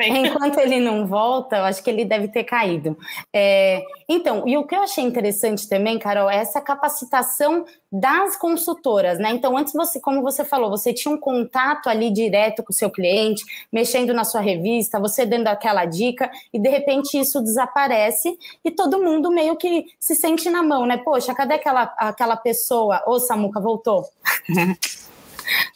enquanto 0.00 0.58
ele 0.60 0.80
não 0.80 1.06
volta, 1.06 1.56
eu 1.56 1.64
acho 1.64 1.82
que 1.82 1.90
ele 1.90 2.04
deve 2.04 2.28
ter 2.28 2.44
caído. 2.48 2.96
É, 3.32 3.82
então, 4.08 4.48
e 4.48 4.56
o 4.56 4.66
que 4.66 4.74
eu 4.74 4.82
achei 4.82 5.04
interessante 5.04 5.68
também, 5.68 5.98
Carol, 5.98 6.30
é 6.30 6.36
essa 6.36 6.62
capacitação 6.62 7.66
das 7.92 8.36
consultoras, 8.36 9.18
né? 9.18 9.30
Então, 9.30 9.56
antes 9.56 9.74
você, 9.74 10.00
como 10.00 10.22
você 10.22 10.44
falou, 10.44 10.70
você 10.70 10.92
tinha 10.94 11.14
um 11.14 11.18
contato 11.18 11.88
ali 11.88 12.10
direto 12.10 12.62
com 12.62 12.72
o 12.72 12.74
seu 12.74 12.90
cliente, 12.90 13.44
mexendo 13.70 14.14
na 14.14 14.24
sua 14.24 14.40
revista, 14.40 14.98
você 14.98 15.26
dando 15.26 15.48
aquela 15.48 15.84
dica, 15.84 16.30
e 16.52 16.58
de 16.58 16.68
repente 16.70 17.18
isso 17.18 17.42
desaparece 17.42 18.38
e 18.64 18.70
todo 18.70 19.02
mundo 19.02 19.30
meio 19.30 19.56
que 19.56 19.84
se 20.00 20.14
sente 20.14 20.48
na 20.48 20.62
mão, 20.62 20.86
né? 20.86 20.96
Poxa, 20.96 21.34
cadê 21.34 21.54
aquela, 21.54 21.82
aquela 21.98 22.36
pessoa? 22.36 23.02
Ô, 23.06 23.20
Samuca, 23.20 23.60
voltou. 23.60 24.08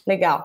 Legal. 0.05 0.43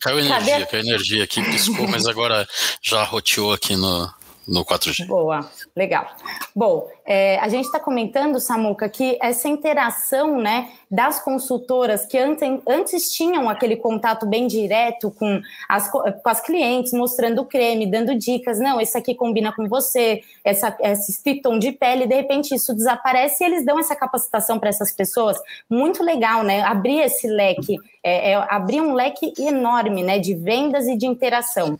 Caiu 0.00 0.20
energia, 0.20 0.52
cadê? 0.52 0.66
caiu 0.66 0.80
energia 0.80 1.24
aqui, 1.24 1.42
piscou, 1.42 1.86
mas 1.88 2.06
agora 2.06 2.46
já 2.80 3.02
roteou 3.04 3.52
aqui 3.52 3.76
no, 3.76 4.08
no 4.46 4.64
4G. 4.64 5.06
Boa, 5.06 5.48
legal. 5.76 6.06
Bom, 6.54 6.88
é, 7.06 7.38
a 7.38 7.48
gente 7.48 7.66
está 7.66 7.78
comentando, 7.78 8.40
Samuca, 8.40 8.88
que 8.88 9.18
essa 9.20 9.48
interação 9.48 10.38
né, 10.38 10.70
das 10.90 11.22
consultoras 11.22 12.04
que 12.06 12.18
antes, 12.18 12.48
antes 12.66 13.12
tinham 13.12 13.48
aquele 13.48 13.76
contato 13.76 14.26
bem 14.26 14.46
direto 14.46 15.10
com 15.10 15.40
as, 15.68 15.90
com 15.90 16.28
as 16.28 16.40
clientes, 16.40 16.92
mostrando 16.92 17.42
o 17.42 17.46
creme, 17.46 17.86
dando 17.86 18.14
dicas, 18.14 18.58
não, 18.58 18.80
esse 18.80 18.96
aqui 18.96 19.14
combina 19.14 19.52
com 19.52 19.68
você, 19.68 20.22
essa, 20.44 20.76
esse 20.80 21.40
tom 21.40 21.58
de 21.58 21.72
pele, 21.72 22.06
de 22.06 22.14
repente 22.14 22.54
isso 22.54 22.74
desaparece 22.74 23.44
e 23.44 23.46
eles 23.46 23.64
dão 23.64 23.78
essa 23.78 23.94
capacitação 23.94 24.58
para 24.58 24.68
essas 24.68 24.92
pessoas. 24.92 25.38
Muito 25.68 26.02
legal, 26.02 26.42
né? 26.42 26.62
Abrir 26.62 27.00
esse 27.00 27.28
leque, 27.28 27.76
é, 28.02 28.32
é, 28.32 28.46
abrir 28.48 28.80
um 28.80 28.94
leque 28.94 29.32
enorme 29.38 30.02
né, 30.02 30.18
de 30.18 30.34
vendas 30.34 30.86
e 30.86 30.96
de 30.96 31.06
interação. 31.06 31.78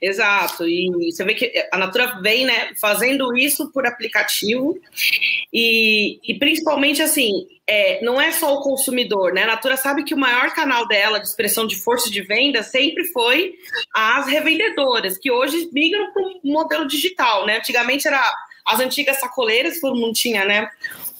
Exato, 0.00 0.66
e 0.66 0.90
você 1.10 1.24
vê 1.24 1.34
que 1.34 1.52
a 1.72 1.78
Natura 1.78 2.20
vem 2.20 2.44
né, 2.44 2.72
fazendo 2.80 3.36
isso 3.36 3.70
por 3.72 3.86
aplicativo 3.86 4.78
e, 5.52 6.18
e 6.22 6.38
principalmente 6.38 7.02
assim, 7.02 7.46
é, 7.66 8.02
não 8.02 8.20
é 8.20 8.32
só 8.32 8.54
o 8.54 8.62
consumidor, 8.62 9.32
né? 9.34 9.42
A 9.42 9.48
Natura 9.48 9.76
sabe 9.76 10.02
que 10.02 10.14
o 10.14 10.18
maior 10.18 10.54
canal 10.54 10.88
dela 10.88 11.18
de 11.18 11.28
expressão 11.28 11.66
de 11.66 11.76
força 11.76 12.10
de 12.10 12.22
venda 12.22 12.62
sempre 12.62 13.04
foi 13.04 13.54
as 13.94 14.26
revendedoras, 14.26 15.18
que 15.18 15.30
hoje 15.30 15.68
migram 15.72 16.12
para 16.12 16.22
o 16.22 16.40
modelo 16.44 16.86
digital, 16.86 17.44
né? 17.44 17.58
Antigamente 17.58 18.08
era 18.08 18.22
as 18.66 18.80
antigas 18.80 19.18
sacoleiras, 19.20 19.80
todo 19.80 19.98
mundo 19.98 20.12
tinha, 20.12 20.44
né? 20.44 20.70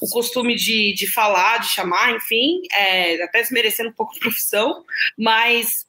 O 0.00 0.08
costume 0.08 0.54
de, 0.54 0.94
de 0.94 1.06
falar, 1.06 1.58
de 1.58 1.68
chamar, 1.68 2.14
enfim, 2.14 2.62
é, 2.72 3.22
até 3.22 3.42
desmerecendo 3.42 3.90
um 3.90 3.94
pouco 3.94 4.14
a 4.16 4.20
profissão, 4.20 4.84
mas 5.18 5.87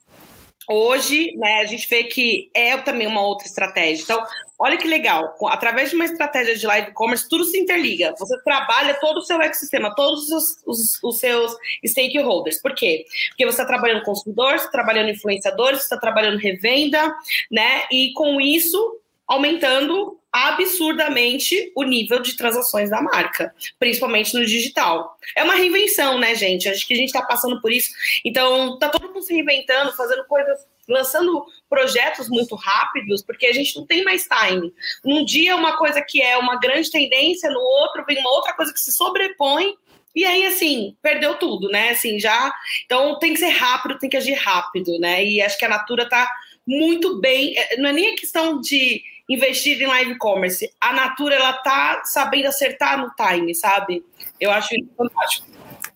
Hoje, 0.72 1.36
né, 1.36 1.62
a 1.62 1.66
gente 1.66 1.90
vê 1.90 2.04
que 2.04 2.52
é 2.54 2.78
também 2.78 3.08
uma 3.08 3.26
outra 3.26 3.48
estratégia. 3.48 4.04
Então, 4.04 4.24
olha 4.60 4.78
que 4.78 4.88
legal, 4.88 5.36
através 5.48 5.90
de 5.90 5.96
uma 5.96 6.06
estratégia 6.06 6.56
de 6.56 6.68
live 6.68 6.94
commerce, 6.94 7.28
tudo 7.28 7.44
se 7.44 7.58
interliga. 7.58 8.14
Você 8.20 8.40
trabalha 8.44 8.94
todo 9.00 9.18
o 9.18 9.24
seu 9.24 9.42
ecossistema, 9.42 9.96
todos 9.96 10.30
os, 10.30 10.62
os, 10.68 11.04
os 11.04 11.20
seus 11.20 11.56
stakeholders. 11.84 12.62
Por 12.62 12.76
quê? 12.76 13.04
Porque 13.30 13.46
você 13.46 13.62
está 13.62 13.66
trabalhando 13.66 14.04
consumidor, 14.04 14.52
você 14.52 14.66
está 14.66 14.72
trabalhando 14.72 15.10
influenciadores, 15.10 15.80
você 15.80 15.86
está 15.86 15.98
trabalhando 15.98 16.38
revenda, 16.38 17.16
né? 17.50 17.86
E 17.92 18.14
com 18.14 18.40
isso, 18.40 19.00
aumentando 19.30 20.20
absurdamente 20.32 21.72
o 21.76 21.84
nível 21.84 22.20
de 22.20 22.36
transações 22.36 22.90
da 22.90 23.02
marca, 23.02 23.54
principalmente 23.78 24.34
no 24.34 24.46
digital. 24.46 25.16
É 25.36 25.44
uma 25.44 25.56
reinvenção, 25.56 26.20
né, 26.20 26.34
gente? 26.36 26.68
Acho 26.68 26.88
que 26.88 26.94
a 26.94 26.98
gente 26.98 27.10
está 27.10 27.22
passando 27.22 27.62
por 27.62 27.72
isso. 27.72 27.92
Então, 28.26 28.78
tá 28.80 28.90
todo 28.90 29.08
mundo 29.08 29.22
se 29.22 29.34
reinventando, 29.34 29.96
fazendo 29.96 30.26
coisas, 30.26 30.60
lançando 30.88 31.46
projetos 31.70 32.28
muito 32.28 32.56
rápidos, 32.56 33.24
porque 33.24 33.46
a 33.46 33.54
gente 33.54 33.76
não 33.78 33.86
tem 33.86 34.04
mais 34.04 34.28
time. 34.28 34.74
Um 35.06 35.24
dia 35.24 35.56
uma 35.56 35.78
coisa 35.78 36.02
que 36.02 36.22
é 36.22 36.38
uma 36.38 36.60
grande 36.60 36.90
tendência, 36.90 37.50
no 37.50 37.60
outro 37.60 38.04
vem 38.08 38.20
uma 38.20 38.32
outra 38.32 38.54
coisa 38.54 38.74
que 38.74 38.80
se 38.80 38.92
sobrepõe 38.92 39.76
e 40.16 40.26
aí, 40.26 40.46
assim, 40.46 40.96
perdeu 41.02 41.36
tudo, 41.36 41.70
né? 41.70 41.92
Assim, 41.92 42.20
já. 42.20 42.52
Então 42.86 43.18
tem 43.20 43.34
que 43.34 43.40
ser 43.40 43.50
rápido, 43.50 44.00
tem 44.00 44.10
que 44.10 44.18
agir 44.18 44.34
rápido, 44.34 44.98
né? 45.00 45.24
E 45.24 45.42
acho 45.42 45.58
que 45.58 45.66
a 45.66 45.70
Natura 45.70 46.10
tá 46.10 46.30
muito 46.66 47.20
bem. 47.20 47.58
É, 47.58 47.78
não 47.78 47.90
é 47.90 47.94
nem 47.94 48.14
a 48.14 48.16
questão 48.16 48.60
de 48.60 49.04
investir 49.30 49.82
em 49.82 49.86
live 49.86 50.18
commerce. 50.18 50.70
A 50.82 50.92
Natura, 50.94 51.36
ela 51.36 51.54
tá 51.54 52.02
sabendo 52.04 52.48
acertar 52.48 52.98
no 52.98 53.12
time, 53.16 53.54
sabe? 53.54 54.04
Eu 54.40 54.52
acho 54.52 54.74
isso 54.76 54.90
fantástico. 54.98 55.48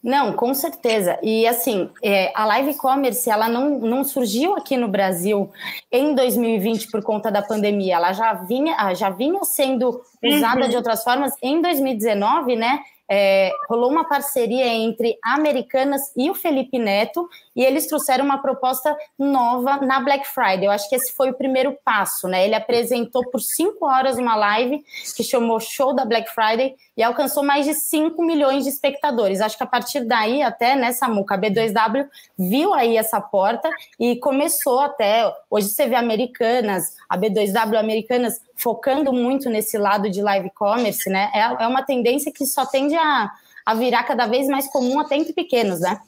Não, 0.04 0.34
com 0.34 0.54
certeza. 0.54 1.18
E 1.24 1.48
assim, 1.48 1.90
é, 2.04 2.32
a 2.36 2.46
live 2.46 2.76
commerce 2.76 3.30
ela 3.30 3.48
não, 3.48 3.80
não 3.80 4.04
surgiu 4.04 4.54
aqui 4.54 4.76
no 4.76 4.90
Brasil 4.90 5.50
em 5.90 6.14
2020 6.14 6.92
por 6.92 7.02
conta 7.02 7.32
da 7.32 7.42
pandemia. 7.42 7.96
Ela 7.96 8.12
já 8.12 8.34
vinha, 8.34 8.94
já 8.94 9.10
vinha 9.10 9.44
sendo 9.46 10.02
usada 10.22 10.64
uhum. 10.64 10.70
de 10.70 10.76
outras 10.76 11.04
formas 11.04 11.34
em 11.42 11.62
2019, 11.62 12.56
né? 12.58 12.80
é, 13.10 13.52
rolou 13.70 13.92
uma 13.92 14.08
parceria 14.08 14.66
entre 14.68 15.18
Americanas 15.24 16.12
e 16.16 16.30
o 16.30 16.34
Felipe 16.36 16.80
Neto, 16.80 17.30
e 17.56 17.64
eles 17.64 17.88
trouxeram 17.88 18.26
uma 18.26 18.42
proposta 18.42 18.96
nova 19.18 19.78
na 19.78 20.00
Black 20.00 20.28
Friday. 20.28 20.66
Eu 20.66 20.72
acho 20.72 20.90
que 20.90 20.96
esse 20.96 21.14
foi 21.14 21.30
o 21.30 21.34
primeiro 21.34 21.78
passo, 21.84 22.28
né? 22.28 22.46
Ele 22.46 22.56
apresentou 22.56 23.30
por 23.30 23.42
cinco 23.42 23.86
horas 23.86 24.18
uma 24.18 24.36
live 24.36 24.84
que 25.16 25.24
chamou 25.24 25.60
Show 25.60 25.94
da 25.94 26.06
Black 26.06 26.30
Friday 26.34 26.76
e 26.96 27.04
alcançou 27.04 27.44
mais 27.44 27.66
de 27.66 27.74
5 27.74 28.24
milhões 28.24 28.64
de 28.64 28.70
espectadores. 28.70 29.42
Acho 29.42 29.58
que 29.58 29.64
a 29.64 29.68
partir 29.68 30.06
daí, 30.06 30.42
até 30.42 30.76
nessa 30.76 31.08
muca, 31.08 31.36
a 31.36 31.38
B2W 31.38 32.08
viu 32.38 32.74
aí 32.74 32.98
essa 32.98 33.20
porta 33.20 33.70
e 34.00 34.16
começou 34.18 34.80
até. 34.80 35.32
Hoje 35.50 35.70
você 35.70 35.88
vê 35.88 35.96
Americanas, 35.96 36.96
a 37.10 37.18
B2W 37.18 37.78
Americanas 37.78 38.42
focando 38.56 39.12
muito 39.12 39.50
nesse 39.50 39.78
lado 39.78 40.10
de 40.10 40.22
live 40.22 40.50
commerce, 40.52 41.10
né? 41.10 41.32
É, 41.34 41.64
é 41.64 41.68
uma 41.68 41.84
tendência 41.84 42.32
que 42.32 42.46
só 42.46 42.66
tende 42.66 42.96
a, 42.96 43.32
a 43.66 43.74
virar 43.74 44.04
cada 44.04 44.28
vez 44.28 44.48
mais 44.48 44.68
comum 44.68 45.00
até 45.00 45.16
entre 45.16 45.34
pequenos, 45.34 45.80
né? 45.80 46.00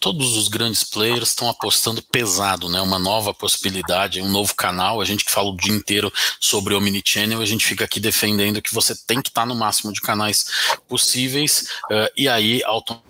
Todos 0.00 0.36
os 0.36 0.48
grandes 0.48 0.84
players 0.84 1.28
estão 1.28 1.48
apostando 1.48 2.02
pesado, 2.02 2.68
né? 2.68 2.80
Uma 2.80 2.98
nova 2.98 3.34
possibilidade, 3.34 4.22
um 4.22 4.28
novo 4.28 4.54
canal. 4.54 5.00
A 5.00 5.04
gente 5.04 5.24
que 5.24 5.30
fala 5.30 5.50
o 5.50 5.56
dia 5.56 5.74
inteiro 5.74 6.12
sobre 6.38 6.74
o 6.74 6.78
Omnichannel, 6.78 7.40
a 7.40 7.46
gente 7.46 7.66
fica 7.66 7.84
aqui 7.84 7.98
defendendo 7.98 8.62
que 8.62 8.72
você 8.72 8.94
tem 8.94 9.20
que 9.20 9.28
estar 9.28 9.44
no 9.44 9.54
máximo 9.54 9.92
de 9.92 10.00
canais 10.00 10.46
possíveis 10.88 11.68
uh, 11.90 12.08
e 12.16 12.28
aí 12.28 12.62
auto 12.64 13.00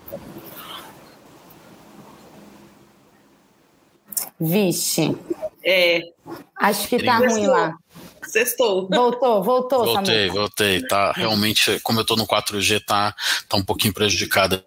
Vixe. 4.41 5.17
É. 5.65 6.01
Acho 6.57 6.89
que 6.89 7.03
tá 7.03 7.19
ruim 7.19 7.47
lá. 7.47 7.77
Sextou. 8.29 8.89
Voltou, 8.89 9.43
voltou, 9.43 9.85
Voltei, 9.85 10.29
voltei. 10.29 10.83
Tá, 10.87 11.13
realmente, 11.13 11.81
como 11.81 12.01
eu 12.01 12.05
tô 12.05 12.17
no 12.17 12.27
4G, 12.27 12.85
tá, 12.85 13.15
tá 13.49 13.57
um 13.57 13.65
pouquinho 13.65 13.95
prejudicada. 13.95 14.65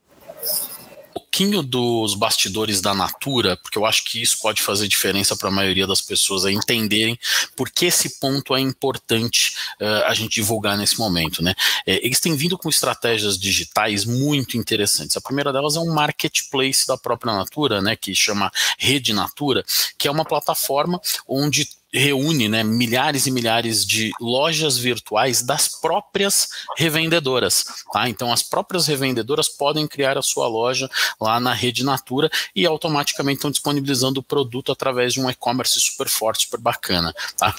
pouquinho 1.13 1.61
dos 1.61 2.15
bastidores 2.15 2.81
da 2.81 2.95
Natura, 2.95 3.57
porque 3.57 3.77
eu 3.77 3.85
acho 3.85 4.05
que 4.05 4.21
isso 4.21 4.39
pode 4.39 4.61
fazer 4.61 4.87
diferença 4.87 5.35
para 5.35 5.49
a 5.49 5.51
maioria 5.51 5.85
das 5.85 6.01
pessoas 6.01 6.45
a 6.45 6.51
entenderem 6.51 7.17
por 7.55 7.69
que 7.69 7.85
esse 7.85 8.19
ponto 8.19 8.55
é 8.55 8.59
importante 8.59 9.55
uh, 9.79 10.05
a 10.07 10.13
gente 10.13 10.33
divulgar 10.33 10.77
nesse 10.77 10.97
momento, 10.97 11.43
né? 11.43 11.53
É, 11.85 12.03
eles 12.03 12.19
têm 12.19 12.35
vindo 12.35 12.57
com 12.57 12.69
estratégias 12.69 13.37
digitais 13.37 14.03
muito 14.03 14.57
interessantes. 14.57 15.15
A 15.15 15.21
primeira 15.21 15.53
delas 15.53 15.75
é 15.75 15.79
um 15.79 15.93
marketplace 15.93 16.87
da 16.87 16.97
própria 16.97 17.35
Natura, 17.35 17.81
né, 17.81 17.95
que 17.95 18.15
chama 18.15 18.51
Rede 18.77 19.13
Natura, 19.13 19.63
que 19.97 20.07
é 20.07 20.11
uma 20.11 20.25
plataforma 20.25 20.99
onde 21.27 21.69
reúne 21.93 22.47
né, 22.47 22.63
milhares 22.63 23.27
e 23.27 23.31
milhares 23.31 23.85
de 23.85 24.11
lojas 24.19 24.77
virtuais 24.77 25.41
das 25.41 25.67
próprias 25.67 26.49
revendedoras. 26.77 27.65
Tá? 27.91 28.09
Então, 28.09 28.31
as 28.31 28.43
próprias 28.43 28.87
revendedoras 28.87 29.47
podem 29.47 29.87
criar 29.87 30.17
a 30.17 30.21
sua 30.21 30.47
loja 30.47 30.89
lá 31.19 31.39
na 31.39 31.53
rede 31.53 31.83
Natura 31.83 32.29
e 32.55 32.65
automaticamente 32.65 33.37
estão 33.37 33.51
disponibilizando 33.51 34.19
o 34.19 34.23
produto 34.23 34.71
através 34.71 35.13
de 35.13 35.21
um 35.21 35.29
e-commerce 35.29 35.79
super 35.79 36.09
forte, 36.09 36.45
super 36.45 36.59
bacana. 36.59 37.13
Tá? 37.37 37.55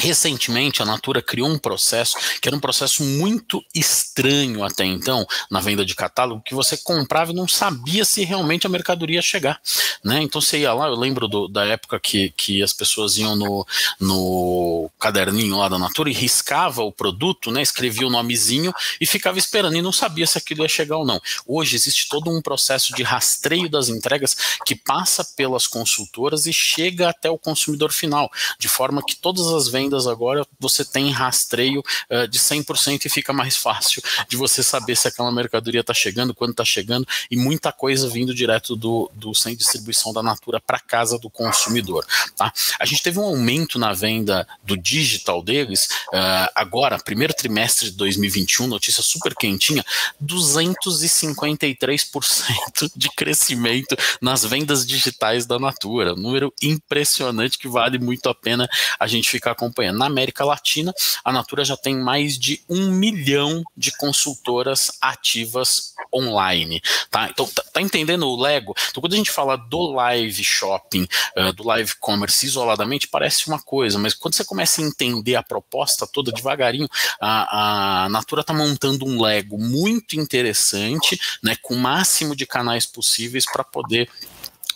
Recentemente, 0.00 0.80
a 0.80 0.86
Natura 0.86 1.20
criou 1.20 1.46
um 1.46 1.58
processo 1.58 2.16
que 2.40 2.48
era 2.48 2.56
um 2.56 2.60
processo 2.60 3.04
muito 3.04 3.62
estranho 3.74 4.64
até 4.64 4.82
então 4.82 5.26
na 5.50 5.60
venda 5.60 5.84
de 5.84 5.94
catálogo, 5.94 6.42
que 6.42 6.54
você 6.54 6.74
comprava 6.78 7.32
e 7.32 7.34
não 7.34 7.46
sabia 7.46 8.02
se 8.06 8.24
realmente 8.24 8.66
a 8.66 8.70
mercadoria 8.70 9.16
ia 9.16 9.22
chegar. 9.22 9.60
Né? 10.02 10.22
Então 10.22 10.40
você 10.40 10.60
ia 10.60 10.72
lá, 10.72 10.86
eu 10.86 10.94
lembro 10.94 11.28
do, 11.28 11.46
da 11.46 11.66
época 11.66 12.00
que, 12.00 12.30
que 12.30 12.62
as 12.62 12.72
pessoas 12.72 13.18
iam 13.18 13.36
no, 13.36 13.66
no 14.00 14.90
caderninho 14.98 15.58
lá 15.58 15.68
da 15.68 15.78
Natura 15.78 16.08
e 16.08 16.14
riscava 16.14 16.82
o 16.82 16.90
produto, 16.90 17.50
né? 17.50 17.60
escrevia 17.60 18.06
o 18.06 18.10
nomezinho 18.10 18.72
e 18.98 19.04
ficava 19.04 19.38
esperando 19.38 19.76
e 19.76 19.82
não 19.82 19.92
sabia 19.92 20.26
se 20.26 20.38
aquilo 20.38 20.62
ia 20.62 20.68
chegar 20.68 20.96
ou 20.96 21.04
não. 21.04 21.20
Hoje 21.46 21.76
existe 21.76 22.08
todo 22.08 22.30
um 22.30 22.40
processo 22.40 22.94
de 22.94 23.02
rastreio 23.02 23.68
das 23.68 23.90
entregas 23.90 24.34
que 24.64 24.74
passa 24.74 25.22
pelas 25.36 25.66
consultoras 25.66 26.46
e 26.46 26.54
chega 26.54 27.10
até 27.10 27.28
o 27.28 27.36
consumidor 27.36 27.92
final, 27.92 28.30
de 28.58 28.66
forma 28.66 29.02
que 29.06 29.14
todas 29.14 29.46
as 29.48 29.68
vendas 29.68 29.89
vendas 29.90 30.06
agora 30.06 30.46
você 30.58 30.82
tem 30.84 31.10
rastreio 31.10 31.82
uh, 32.10 32.28
de 32.28 32.38
100% 32.38 33.06
e 33.06 33.08
fica 33.08 33.32
mais 33.32 33.56
fácil 33.56 34.00
de 34.28 34.36
você 34.36 34.62
saber 34.62 34.94
se 34.96 35.08
aquela 35.08 35.32
mercadoria 35.32 35.80
está 35.80 35.92
chegando, 35.92 36.32
quando 36.32 36.52
está 36.52 36.64
chegando 36.64 37.04
e 37.30 37.36
muita 37.36 37.70
coisa 37.72 38.08
vindo 38.08 38.34
direto 38.34 38.76
do, 38.76 39.10
do 39.14 39.32
de 39.32 39.56
distribuição 39.56 40.12
da 40.12 40.22
Natura 40.22 40.60
para 40.60 40.78
casa 40.78 41.18
do 41.18 41.30
consumidor. 41.30 42.06
Tá? 42.36 42.52
A 42.78 42.84
gente 42.84 43.02
teve 43.02 43.18
um 43.18 43.24
aumento 43.24 43.78
na 43.78 43.92
venda 43.92 44.46
do 44.62 44.76
digital 44.76 45.42
deles 45.42 45.88
uh, 46.08 46.50
agora, 46.54 46.98
primeiro 46.98 47.32
trimestre 47.34 47.90
de 47.90 47.96
2021, 47.96 48.66
notícia 48.66 49.02
super 49.02 49.34
quentinha, 49.34 49.82
253% 50.22 52.92
de 52.94 53.08
crescimento 53.10 53.96
nas 54.20 54.44
vendas 54.44 54.86
digitais 54.86 55.46
da 55.46 55.58
Natura. 55.58 56.14
número 56.14 56.52
impressionante 56.62 57.58
que 57.58 57.66
vale 57.66 57.98
muito 57.98 58.28
a 58.28 58.34
pena 58.34 58.68
a 58.98 59.06
gente 59.06 59.30
ficar 59.30 59.52
acompanhando 59.52 59.79
acompanhando. 59.80 59.98
Na 59.98 60.06
América 60.06 60.44
Latina, 60.44 60.92
a 61.24 61.32
Natura 61.32 61.64
já 61.64 61.76
tem 61.76 61.96
mais 61.96 62.38
de 62.38 62.62
um 62.68 62.90
milhão 62.90 63.62
de 63.76 63.90
consultoras 63.96 64.92
ativas 65.00 65.94
online. 66.12 66.80
Tá? 67.10 67.28
Então, 67.30 67.46
tá, 67.46 67.62
tá 67.72 67.80
entendendo 67.80 68.26
o 68.26 68.40
Lego? 68.40 68.74
Então, 68.90 69.00
quando 69.00 69.14
a 69.14 69.16
gente 69.16 69.30
fala 69.30 69.56
do 69.56 69.92
live 69.92 70.44
shopping, 70.44 71.06
uh, 71.36 71.52
do 71.52 71.64
live 71.64 71.94
commerce 71.98 72.44
isoladamente, 72.44 73.08
parece 73.08 73.48
uma 73.48 73.60
coisa, 73.60 73.98
mas 73.98 74.14
quando 74.14 74.34
você 74.34 74.44
começa 74.44 74.80
a 74.80 74.84
entender 74.84 75.36
a 75.36 75.42
proposta 75.42 76.06
toda 76.06 76.32
devagarinho, 76.32 76.88
a, 77.20 78.04
a 78.04 78.08
Natura 78.08 78.42
está 78.42 78.52
montando 78.52 79.06
um 79.06 79.20
Lego 79.20 79.58
muito 79.58 80.18
interessante, 80.18 81.18
né, 81.42 81.56
com 81.62 81.74
o 81.74 81.78
máximo 81.78 82.36
de 82.36 82.46
canais 82.46 82.86
possíveis 82.86 83.44
para 83.44 83.64
poder 83.64 84.08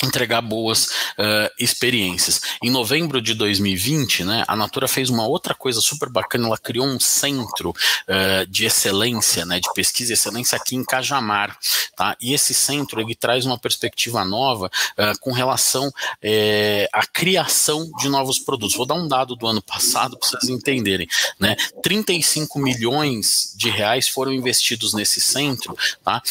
entregar 0.04 0.40
boas 0.40 0.86
uh, 0.86 1.50
experiências. 1.58 2.40
Em 2.62 2.70
novembro 2.70 3.20
de 3.20 3.34
2020, 3.34 4.24
né, 4.24 4.44
a 4.46 4.56
Natura 4.56 4.86
fez 4.86 5.10
uma 5.10 5.26
outra 5.26 5.54
coisa 5.54 5.80
super 5.80 6.08
bacana, 6.08 6.46
ela 6.46 6.58
criou 6.58 6.86
um 6.86 7.00
centro 7.00 7.70
uh, 7.70 8.46
de 8.48 8.64
excelência, 8.64 9.44
né, 9.44 9.60
de 9.60 9.72
pesquisa 9.74 10.12
e 10.12 10.14
excelência 10.14 10.56
aqui 10.56 10.76
em 10.76 10.84
Cajamar, 10.84 11.56
tá? 11.96 12.16
E 12.20 12.34
esse 12.34 12.54
centro 12.54 13.00
ele 13.00 13.14
traz 13.14 13.46
uma 13.46 13.58
perspectiva 13.58 14.24
nova 14.24 14.66
uh, 14.66 15.18
com 15.20 15.32
relação 15.32 15.92
à 16.92 17.06
criação 17.06 17.90
de 17.98 18.08
novos 18.08 18.38
produtos. 18.38 18.76
Vou 18.76 18.86
dar 18.86 18.94
um 18.94 19.08
dado 19.08 19.36
do 19.36 19.46
ano 19.46 19.62
passado 19.62 20.16
para 20.18 20.28
vocês 20.28 20.48
entenderem, 20.48 21.08
né? 21.38 21.56
35 21.82 22.58
milhões 22.58 23.54
de 23.56 23.70
reais 23.70 24.08
foram 24.08 24.32
investidos 24.32 24.94
nesse 24.94 25.20
centro, 25.20 25.76
tá? 26.02 26.22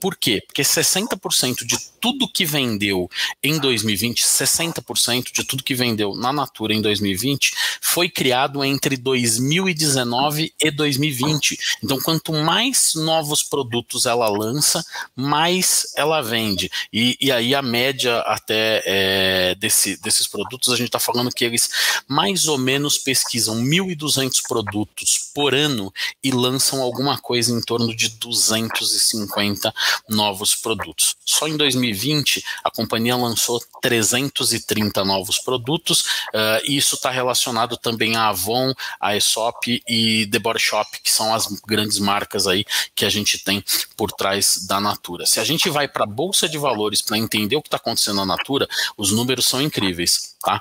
por 0.00 0.16
quê? 0.16 0.42
Porque 0.46 0.62
60% 0.62 1.64
de 1.64 1.78
tudo 2.02 2.28
que 2.28 2.44
vendeu 2.44 3.08
em 3.42 3.58
2020, 3.58 4.22
60% 4.22 5.32
de 5.32 5.44
tudo 5.44 5.62
que 5.62 5.74
vendeu 5.74 6.14
na 6.14 6.32
Natura 6.32 6.74
em 6.74 6.80
2020 6.80 7.54
foi 7.80 8.08
criado 8.08 8.64
entre 8.64 8.96
2019 8.96 10.54
e 10.60 10.70
2020. 10.70 11.58
Então, 11.82 12.00
quanto 12.00 12.32
mais 12.32 12.94
novos 12.94 13.42
produtos 13.42 14.06
ela 14.06 14.28
lança, 14.28 14.84
mais 15.14 15.92
ela 15.96 16.20
vende. 16.22 16.70
E, 16.92 17.16
e 17.20 17.30
aí 17.30 17.54
a 17.54 17.62
média 17.62 18.18
até 18.20 18.82
é, 18.84 19.54
desse, 19.56 19.96
desses 20.00 20.26
produtos, 20.26 20.72
a 20.72 20.76
gente 20.76 20.86
está 20.86 20.98
falando 20.98 21.30
que 21.30 21.44
eles 21.44 21.68
mais 22.08 22.48
ou 22.48 22.58
menos 22.58 22.98
pesquisam 22.98 23.56
1.200 23.62 24.42
produtos 24.46 25.30
por 25.34 25.54
ano 25.54 25.92
e 26.22 26.30
lançam 26.30 26.80
alguma 26.80 27.18
coisa 27.18 27.52
em 27.52 27.60
torno 27.60 27.94
de 27.94 28.08
250 28.10 29.72
novos 30.08 30.54
produtos. 30.54 31.16
Só 31.24 31.48
em 31.48 31.56
2020 31.56 31.82
2020, 31.82 32.44
a 32.64 32.70
companhia 32.70 33.01
lançou 33.10 33.60
330 33.80 35.04
novos 35.04 35.38
produtos, 35.38 36.02
uh, 36.34 36.62
e 36.64 36.76
isso 36.76 36.94
está 36.94 37.10
relacionado 37.10 37.76
também 37.76 38.16
à 38.16 38.28
Avon, 38.28 38.72
à 39.00 39.08
Aesop 39.08 39.82
e 39.88 40.26
The 40.26 40.38
Body 40.38 40.60
Shop, 40.60 41.00
que 41.02 41.10
são 41.10 41.34
as 41.34 41.46
grandes 41.66 41.98
marcas 41.98 42.46
aí 42.46 42.64
que 42.94 43.04
a 43.04 43.10
gente 43.10 43.42
tem 43.42 43.64
por 43.96 44.12
trás 44.12 44.66
da 44.66 44.80
Natura. 44.80 45.26
Se 45.26 45.40
a 45.40 45.44
gente 45.44 45.68
vai 45.68 45.88
para 45.88 46.04
a 46.04 46.06
Bolsa 46.06 46.48
de 46.48 46.58
Valores 46.58 47.02
para 47.02 47.18
entender 47.18 47.56
o 47.56 47.62
que 47.62 47.68
está 47.68 47.78
acontecendo 47.78 48.16
na 48.16 48.26
Natura, 48.26 48.68
os 48.96 49.10
números 49.10 49.46
são 49.46 49.60
incríveis, 49.60 50.36
tá? 50.40 50.60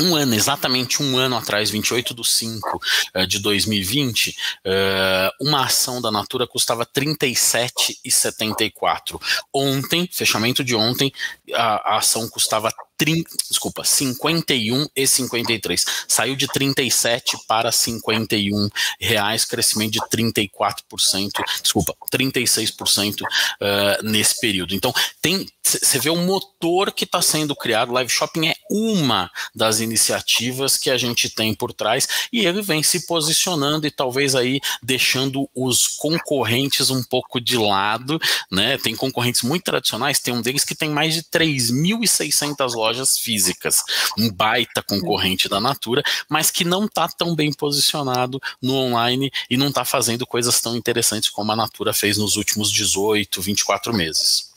Um 0.00 0.16
ano, 0.16 0.34
exatamente 0.34 1.02
um 1.02 1.16
ano 1.16 1.36
atrás, 1.36 1.70
28 1.70 2.14
de 2.14 2.28
5 2.28 2.80
uh, 3.14 3.26
de 3.26 3.38
2020, 3.38 4.30
uh, 4.30 4.34
eh, 4.64 5.30
uma 5.40 5.64
ação 5.64 6.00
da 6.00 6.10
Natura 6.10 6.46
custava 6.46 6.82
R$ 6.82 6.88
37,74. 7.04 9.20
Ontem, 9.52 10.08
fechamento 10.10 10.64
de 10.64 10.74
ontem, 10.74 11.12
a 11.54 11.98
ação 11.98 12.26
custava 12.28 12.72
30, 12.96 13.30
desculpa, 13.50 13.84
51 13.84 14.86
e 14.94 15.06
53. 15.06 15.84
Saiu 16.08 16.36
de 16.36 16.46
37 16.46 17.36
para 17.46 17.70
51 17.72 18.68
reais, 19.00 19.44
crescimento 19.44 19.92
de 19.92 20.00
34%, 20.00 21.30
desculpa, 21.62 21.94
36% 22.12 23.22
uh, 23.22 24.02
nesse 24.02 24.40
período. 24.40 24.74
Então, 24.74 24.92
tem 25.20 25.46
você 25.66 25.98
vê 25.98 26.10
o 26.10 26.16
motor 26.16 26.92
que 26.92 27.04
está 27.04 27.22
sendo 27.22 27.56
criado. 27.56 27.92
Live 27.92 28.10
Shopping 28.10 28.48
é 28.48 28.54
uma 28.70 29.30
das 29.54 29.80
iniciativas 29.80 30.76
que 30.76 30.90
a 30.90 30.98
gente 30.98 31.30
tem 31.30 31.54
por 31.54 31.72
trás 31.72 32.06
e 32.30 32.44
ele 32.44 32.60
vem 32.60 32.82
se 32.82 33.06
posicionando 33.06 33.86
e 33.86 33.90
talvez 33.90 34.34
aí 34.34 34.60
deixando 34.82 35.48
os 35.54 35.88
concorrentes 35.88 36.90
um 36.90 37.02
pouco 37.02 37.40
de 37.40 37.56
lado, 37.56 38.20
né? 38.52 38.76
Tem 38.76 38.94
concorrentes 38.94 39.40
muito 39.40 39.64
tradicionais, 39.64 40.20
tem 40.20 40.34
um 40.34 40.42
deles 40.42 40.64
que 40.64 40.74
tem 40.74 40.90
mais 40.90 41.14
de 41.14 41.22
3.600 41.22 42.74
lojas 42.74 42.83
físicas, 43.18 43.82
um 44.18 44.30
baita 44.30 44.82
concorrente 44.82 45.48
da 45.48 45.60
Natura, 45.60 46.02
mas 46.28 46.50
que 46.50 46.64
não 46.64 46.84
está 46.84 47.08
tão 47.08 47.34
bem 47.34 47.52
posicionado 47.52 48.40
no 48.60 48.74
online 48.74 49.30
e 49.48 49.56
não 49.56 49.68
está 49.68 49.84
fazendo 49.84 50.26
coisas 50.26 50.60
tão 50.60 50.76
interessantes 50.76 51.30
como 51.30 51.52
a 51.52 51.56
Natura 51.56 51.92
fez 51.92 52.18
nos 52.18 52.36
últimos 52.36 52.70
18, 52.70 53.40
24 53.40 53.94
meses. 53.94 54.52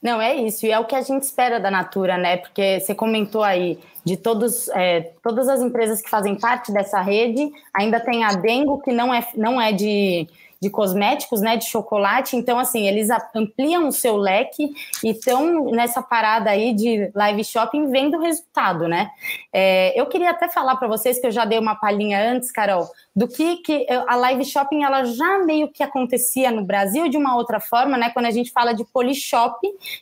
Não, 0.00 0.20
é 0.20 0.36
isso, 0.36 0.64
e 0.64 0.70
é 0.70 0.78
o 0.78 0.84
que 0.84 0.94
a 0.94 1.02
gente 1.02 1.24
espera 1.24 1.58
da 1.58 1.70
Natura, 1.70 2.16
né? 2.16 2.36
Porque 2.36 2.78
você 2.78 2.94
comentou 2.94 3.42
aí 3.42 3.78
de 4.04 4.16
todos, 4.16 4.68
é, 4.68 5.12
todas 5.22 5.48
as 5.48 5.60
empresas 5.60 6.00
que 6.00 6.08
fazem 6.08 6.36
parte 6.36 6.72
dessa 6.72 7.00
rede, 7.00 7.50
ainda 7.74 7.98
tem 7.98 8.24
a 8.24 8.32
Dengo, 8.32 8.80
que 8.80 8.92
não 8.92 9.12
é, 9.12 9.26
não 9.36 9.60
é 9.60 9.72
de 9.72 10.28
de 10.60 10.70
cosméticos, 10.70 11.40
né, 11.40 11.56
de 11.56 11.66
chocolate. 11.66 12.36
Então, 12.36 12.58
assim, 12.58 12.86
eles 12.86 13.08
ampliam 13.34 13.88
o 13.88 13.92
seu 13.92 14.16
leque 14.16 14.72
e 15.04 15.10
estão 15.10 15.66
nessa 15.70 16.02
parada 16.02 16.50
aí 16.50 16.74
de 16.74 17.10
live 17.14 17.44
shopping 17.44 17.90
vendo 17.90 18.16
o 18.16 18.20
resultado, 18.20 18.88
né? 18.88 19.10
É, 19.52 19.98
eu 19.98 20.06
queria 20.06 20.30
até 20.30 20.48
falar 20.48 20.76
para 20.76 20.88
vocês 20.88 21.20
que 21.20 21.26
eu 21.26 21.30
já 21.30 21.44
dei 21.44 21.58
uma 21.58 21.76
palhinha 21.76 22.32
antes, 22.32 22.50
Carol, 22.50 22.88
do 23.14 23.28
que, 23.28 23.56
que 23.58 23.86
a 24.06 24.16
live 24.16 24.44
shopping 24.44 24.84
ela 24.84 25.04
já 25.04 25.38
meio 25.38 25.68
que 25.68 25.82
acontecia 25.82 26.50
no 26.50 26.64
Brasil 26.64 27.08
de 27.08 27.16
uma 27.16 27.36
outra 27.36 27.60
forma, 27.60 27.96
né? 27.96 28.10
Quando 28.10 28.26
a 28.26 28.30
gente 28.30 28.50
fala 28.50 28.72
de 28.72 28.84
polishop 28.84 29.58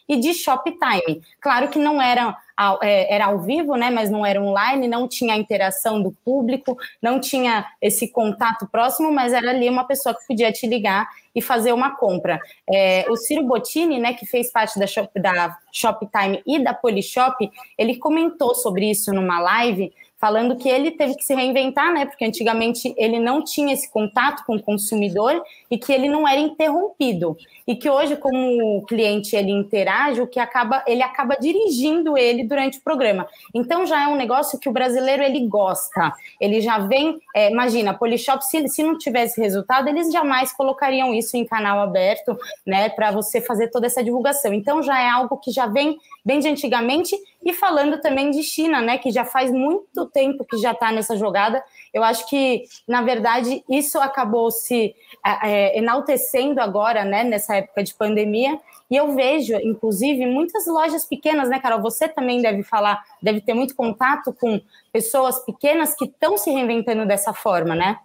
e 0.08 0.16
de 0.16 0.32
shop 0.34 0.70
time. 0.70 1.20
Claro 1.40 1.68
que 1.68 1.78
não 1.78 2.00
eram 2.00 2.34
ao, 2.56 2.78
é, 2.82 3.12
era 3.12 3.26
ao 3.26 3.40
vivo, 3.40 3.76
né, 3.76 3.90
mas 3.90 4.10
não 4.10 4.24
era 4.24 4.40
online, 4.40 4.88
não 4.88 5.06
tinha 5.06 5.34
a 5.34 5.36
interação 5.36 6.02
do 6.02 6.12
público, 6.24 6.76
não 7.02 7.20
tinha 7.20 7.66
esse 7.82 8.08
contato 8.08 8.66
próximo, 8.66 9.12
mas 9.12 9.32
era 9.32 9.50
ali 9.50 9.68
uma 9.68 9.84
pessoa 9.84 10.14
que 10.14 10.26
podia 10.26 10.50
te 10.50 10.66
ligar 10.66 11.06
e 11.34 11.42
fazer 11.42 11.72
uma 11.72 11.94
compra. 11.96 12.40
É, 12.72 13.04
o 13.10 13.16
Ciro 13.16 13.44
Bottini, 13.44 13.98
né, 13.98 14.14
que 14.14 14.24
fez 14.24 14.50
parte 14.50 14.78
da, 14.78 14.86
Shop, 14.86 15.10
da 15.20 15.58
Shoptime 15.70 16.42
e 16.46 16.58
da 16.58 16.72
Polishop, 16.72 17.50
ele 17.76 17.96
comentou 17.96 18.54
sobre 18.54 18.90
isso 18.90 19.12
numa 19.12 19.38
live, 19.38 19.92
falando 20.26 20.56
que 20.56 20.68
ele 20.68 20.90
teve 20.90 21.14
que 21.14 21.24
se 21.24 21.36
reinventar, 21.36 21.94
né? 21.94 22.04
Porque 22.04 22.24
antigamente 22.24 22.92
ele 22.98 23.20
não 23.20 23.44
tinha 23.44 23.72
esse 23.72 23.88
contato 23.88 24.44
com 24.44 24.56
o 24.56 24.62
consumidor 24.62 25.40
e 25.70 25.78
que 25.78 25.92
ele 25.92 26.08
não 26.08 26.26
era 26.26 26.40
interrompido. 26.40 27.36
E 27.64 27.76
que 27.76 27.88
hoje, 27.88 28.16
como 28.16 28.78
o 28.78 28.82
cliente 28.82 29.36
ele 29.36 29.52
interage, 29.52 30.20
o 30.20 30.26
que 30.26 30.40
acaba, 30.40 30.82
ele 30.84 31.00
acaba 31.00 31.36
dirigindo 31.36 32.18
ele 32.18 32.42
durante 32.42 32.78
o 32.78 32.82
programa. 32.82 33.28
Então 33.54 33.86
já 33.86 34.02
é 34.02 34.08
um 34.08 34.16
negócio 34.16 34.58
que 34.58 34.68
o 34.68 34.72
brasileiro 34.72 35.22
ele 35.22 35.46
gosta. 35.46 36.12
Ele 36.40 36.60
já 36.60 36.80
vem, 36.80 37.20
é, 37.32 37.48
imagina, 37.48 37.92
a 37.92 37.94
Polishop, 37.94 38.44
se, 38.44 38.66
se 38.66 38.82
não 38.82 38.98
tivesse 38.98 39.40
resultado, 39.40 39.88
eles 39.88 40.12
jamais 40.12 40.52
colocariam 40.52 41.14
isso 41.14 41.36
em 41.36 41.44
canal 41.44 41.78
aberto, 41.80 42.36
né? 42.66 42.88
Para 42.88 43.12
você 43.12 43.40
fazer 43.40 43.68
toda 43.68 43.86
essa 43.86 44.02
divulgação. 44.02 44.52
Então 44.52 44.82
já 44.82 45.00
é 45.00 45.08
algo 45.08 45.36
que 45.36 45.52
já 45.52 45.68
vem 45.68 45.98
bem 46.24 46.40
de 46.40 46.48
antigamente 46.48 47.16
e 47.46 47.52
falando 47.52 48.00
também 48.00 48.32
de 48.32 48.42
China, 48.42 48.82
né? 48.82 48.98
Que 48.98 49.12
já 49.12 49.24
faz 49.24 49.52
muito 49.52 50.04
tempo 50.06 50.44
que 50.44 50.58
já 50.58 50.72
está 50.72 50.90
nessa 50.90 51.16
jogada. 51.16 51.62
Eu 51.94 52.02
acho 52.02 52.28
que, 52.28 52.64
na 52.88 53.02
verdade, 53.02 53.62
isso 53.70 54.00
acabou 54.00 54.50
se 54.50 54.96
é, 55.44 55.78
enaltecendo 55.78 56.60
agora, 56.60 57.04
né, 57.04 57.22
nessa 57.22 57.54
época 57.54 57.84
de 57.84 57.94
pandemia. 57.94 58.58
E 58.90 58.96
eu 58.96 59.14
vejo, 59.14 59.54
inclusive, 59.62 60.26
muitas 60.26 60.66
lojas 60.66 61.04
pequenas, 61.04 61.48
né, 61.48 61.60
Carol? 61.60 61.80
Você 61.82 62.08
também 62.08 62.42
deve 62.42 62.64
falar, 62.64 63.00
deve 63.22 63.40
ter 63.40 63.54
muito 63.54 63.76
contato 63.76 64.32
com 64.32 64.60
pessoas 64.92 65.38
pequenas 65.44 65.94
que 65.94 66.06
estão 66.06 66.36
se 66.36 66.50
reinventando 66.50 67.06
dessa 67.06 67.32
forma, 67.32 67.76
né? 67.76 68.00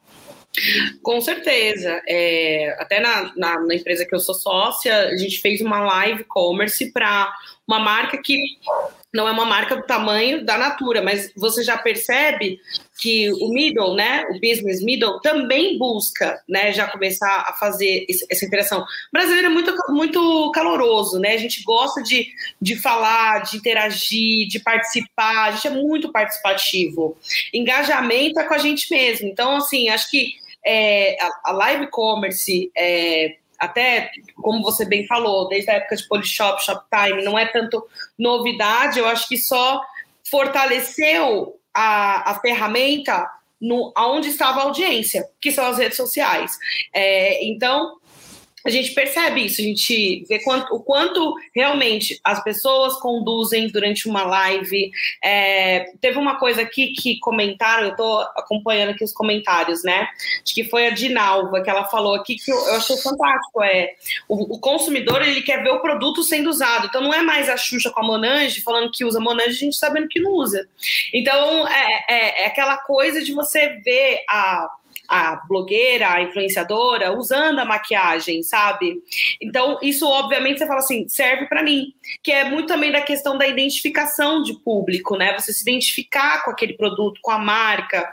Com 1.01 1.21
certeza. 1.21 2.01
É, 2.07 2.75
até 2.77 2.99
na, 2.99 3.33
na, 3.35 3.59
na, 3.59 3.73
empresa 3.75 4.05
que 4.05 4.13
eu 4.13 4.19
sou 4.19 4.35
sócia, 4.35 5.07
a 5.07 5.17
gente 5.17 5.39
fez 5.39 5.61
uma 5.61 5.79
live 5.79 6.25
commerce 6.25 6.91
para 6.91 7.33
uma 7.67 7.79
marca 7.79 8.17
que 8.21 8.37
não 9.13 9.27
é 9.27 9.31
uma 9.31 9.45
marca 9.45 9.75
do 9.75 9.83
tamanho 9.83 10.45
da 10.45 10.57
Natura, 10.57 11.01
mas 11.01 11.33
você 11.35 11.63
já 11.63 11.77
percebe 11.77 12.59
que 12.99 13.29
o 13.33 13.49
middle, 13.49 13.93
né, 13.93 14.25
o 14.29 14.39
business 14.39 14.81
middle, 14.81 15.19
também 15.19 15.77
busca, 15.77 16.41
né, 16.47 16.71
já 16.71 16.87
começar 16.87 17.45
a 17.47 17.53
fazer 17.53 18.05
essa 18.29 18.45
interação. 18.45 18.81
O 18.81 18.85
brasileiro 19.11 19.47
é 19.47 19.49
muito, 19.49 19.75
muito 19.89 20.51
caloroso, 20.53 21.19
né, 21.19 21.33
a 21.33 21.37
gente 21.37 21.61
gosta 21.63 22.01
de, 22.01 22.27
de 22.61 22.77
falar, 22.77 23.39
de 23.39 23.57
interagir, 23.57 24.47
de 24.47 24.59
participar, 24.59 25.49
a 25.49 25.51
gente 25.51 25.67
é 25.67 25.71
muito 25.71 26.11
participativo. 26.11 27.17
Engajamento 27.53 28.39
é 28.39 28.43
com 28.45 28.53
a 28.53 28.59
gente 28.59 28.87
mesmo. 28.89 29.27
Então, 29.27 29.57
assim, 29.57 29.89
acho 29.89 30.09
que 30.09 30.35
é, 30.65 31.17
a, 31.21 31.41
a, 31.45 31.51
live 31.51 31.87
commerce, 31.89 32.71
é, 32.77 33.35
até 33.61 34.09
como 34.37 34.63
você 34.63 34.83
bem 34.83 35.05
falou, 35.05 35.47
desde 35.47 35.69
a 35.69 35.75
época 35.75 35.95
de 35.95 36.07
Polishop, 36.07 36.63
Shoptime, 36.65 37.23
não 37.23 37.37
é 37.37 37.45
tanto 37.45 37.87
novidade, 38.17 38.97
eu 38.97 39.07
acho 39.07 39.27
que 39.27 39.37
só 39.37 39.79
fortaleceu 40.29 41.59
a, 41.71 42.31
a 42.31 42.39
ferramenta 42.39 43.29
no, 43.61 43.93
onde 43.95 44.29
estava 44.29 44.61
a 44.61 44.63
audiência, 44.63 45.29
que 45.39 45.51
são 45.51 45.63
as 45.67 45.77
redes 45.77 45.95
sociais. 45.95 46.57
É, 46.91 47.45
então, 47.45 47.99
a 48.65 48.69
gente 48.69 48.91
percebe 48.93 49.45
isso, 49.45 49.61
a 49.61 49.63
gente 49.63 50.25
vê 50.27 50.39
quanto, 50.39 50.75
o 50.75 50.79
quanto 50.79 51.35
realmente 51.53 52.19
as 52.23 52.43
pessoas 52.43 52.99
conduzem 52.99 53.67
durante 53.67 54.07
uma 54.07 54.23
live. 54.23 54.91
É, 55.23 55.91
teve 55.99 56.17
uma 56.17 56.37
coisa 56.37 56.61
aqui 56.61 56.93
que 56.93 57.19
comentaram, 57.19 57.85
eu 57.85 57.91
estou 57.91 58.19
acompanhando 58.35 58.91
aqui 58.91 59.03
os 59.03 59.13
comentários, 59.13 59.83
né? 59.83 60.07
Acho 60.43 60.53
que 60.53 60.63
foi 60.63 60.87
a 60.87 60.91
Dinalva 60.91 61.61
que 61.61 61.69
ela 61.69 61.85
falou 61.85 62.15
aqui 62.15 62.35
que 62.35 62.51
eu, 62.51 62.57
eu 62.57 62.75
achei 62.75 62.97
fantástico. 62.97 63.63
É, 63.63 63.93
o, 64.27 64.55
o, 64.55 64.59
consumidor 64.59 65.21
ele 65.21 65.41
quer 65.41 65.63
ver 65.63 65.71
o 65.71 65.81
produto 65.81 66.23
sendo 66.23 66.49
usado. 66.49 66.87
Então 66.87 67.01
não 67.01 67.13
é 67.13 67.21
mais 67.21 67.49
a 67.49 67.57
Xuxa 67.57 67.89
com 67.89 67.99
a 67.99 68.03
Monange 68.03 68.61
falando 68.61 68.91
que 68.91 69.05
usa 69.05 69.19
Monange, 69.19 69.49
a 69.49 69.53
gente 69.53 69.75
sabendo 69.75 70.07
que 70.07 70.19
não 70.19 70.31
usa. 70.31 70.67
Então 71.13 71.67
é, 71.67 72.05
é, 72.09 72.43
é 72.43 72.45
aquela 72.47 72.77
coisa 72.77 73.23
de 73.23 73.33
você 73.33 73.79
ver 73.83 74.23
a 74.29 74.69
a 75.11 75.35
blogueira, 75.45 76.09
a 76.09 76.21
influenciadora, 76.21 77.11
usando 77.11 77.59
a 77.59 77.65
maquiagem, 77.65 78.41
sabe? 78.43 79.03
Então, 79.41 79.77
isso 79.81 80.07
obviamente 80.07 80.59
você 80.59 80.65
fala 80.65 80.79
assim, 80.79 81.05
serve 81.09 81.47
para 81.47 81.61
mim, 81.61 81.93
que 82.23 82.31
é 82.31 82.45
muito 82.45 82.67
também 82.67 82.93
da 82.93 83.01
questão 83.01 83.37
da 83.37 83.45
identificação 83.45 84.41
de 84.41 84.53
público, 84.53 85.17
né? 85.17 85.37
Você 85.37 85.51
se 85.51 85.63
identificar 85.63 86.45
com 86.45 86.51
aquele 86.51 86.73
produto, 86.73 87.19
com 87.21 87.31
a 87.31 87.37
marca. 87.37 88.09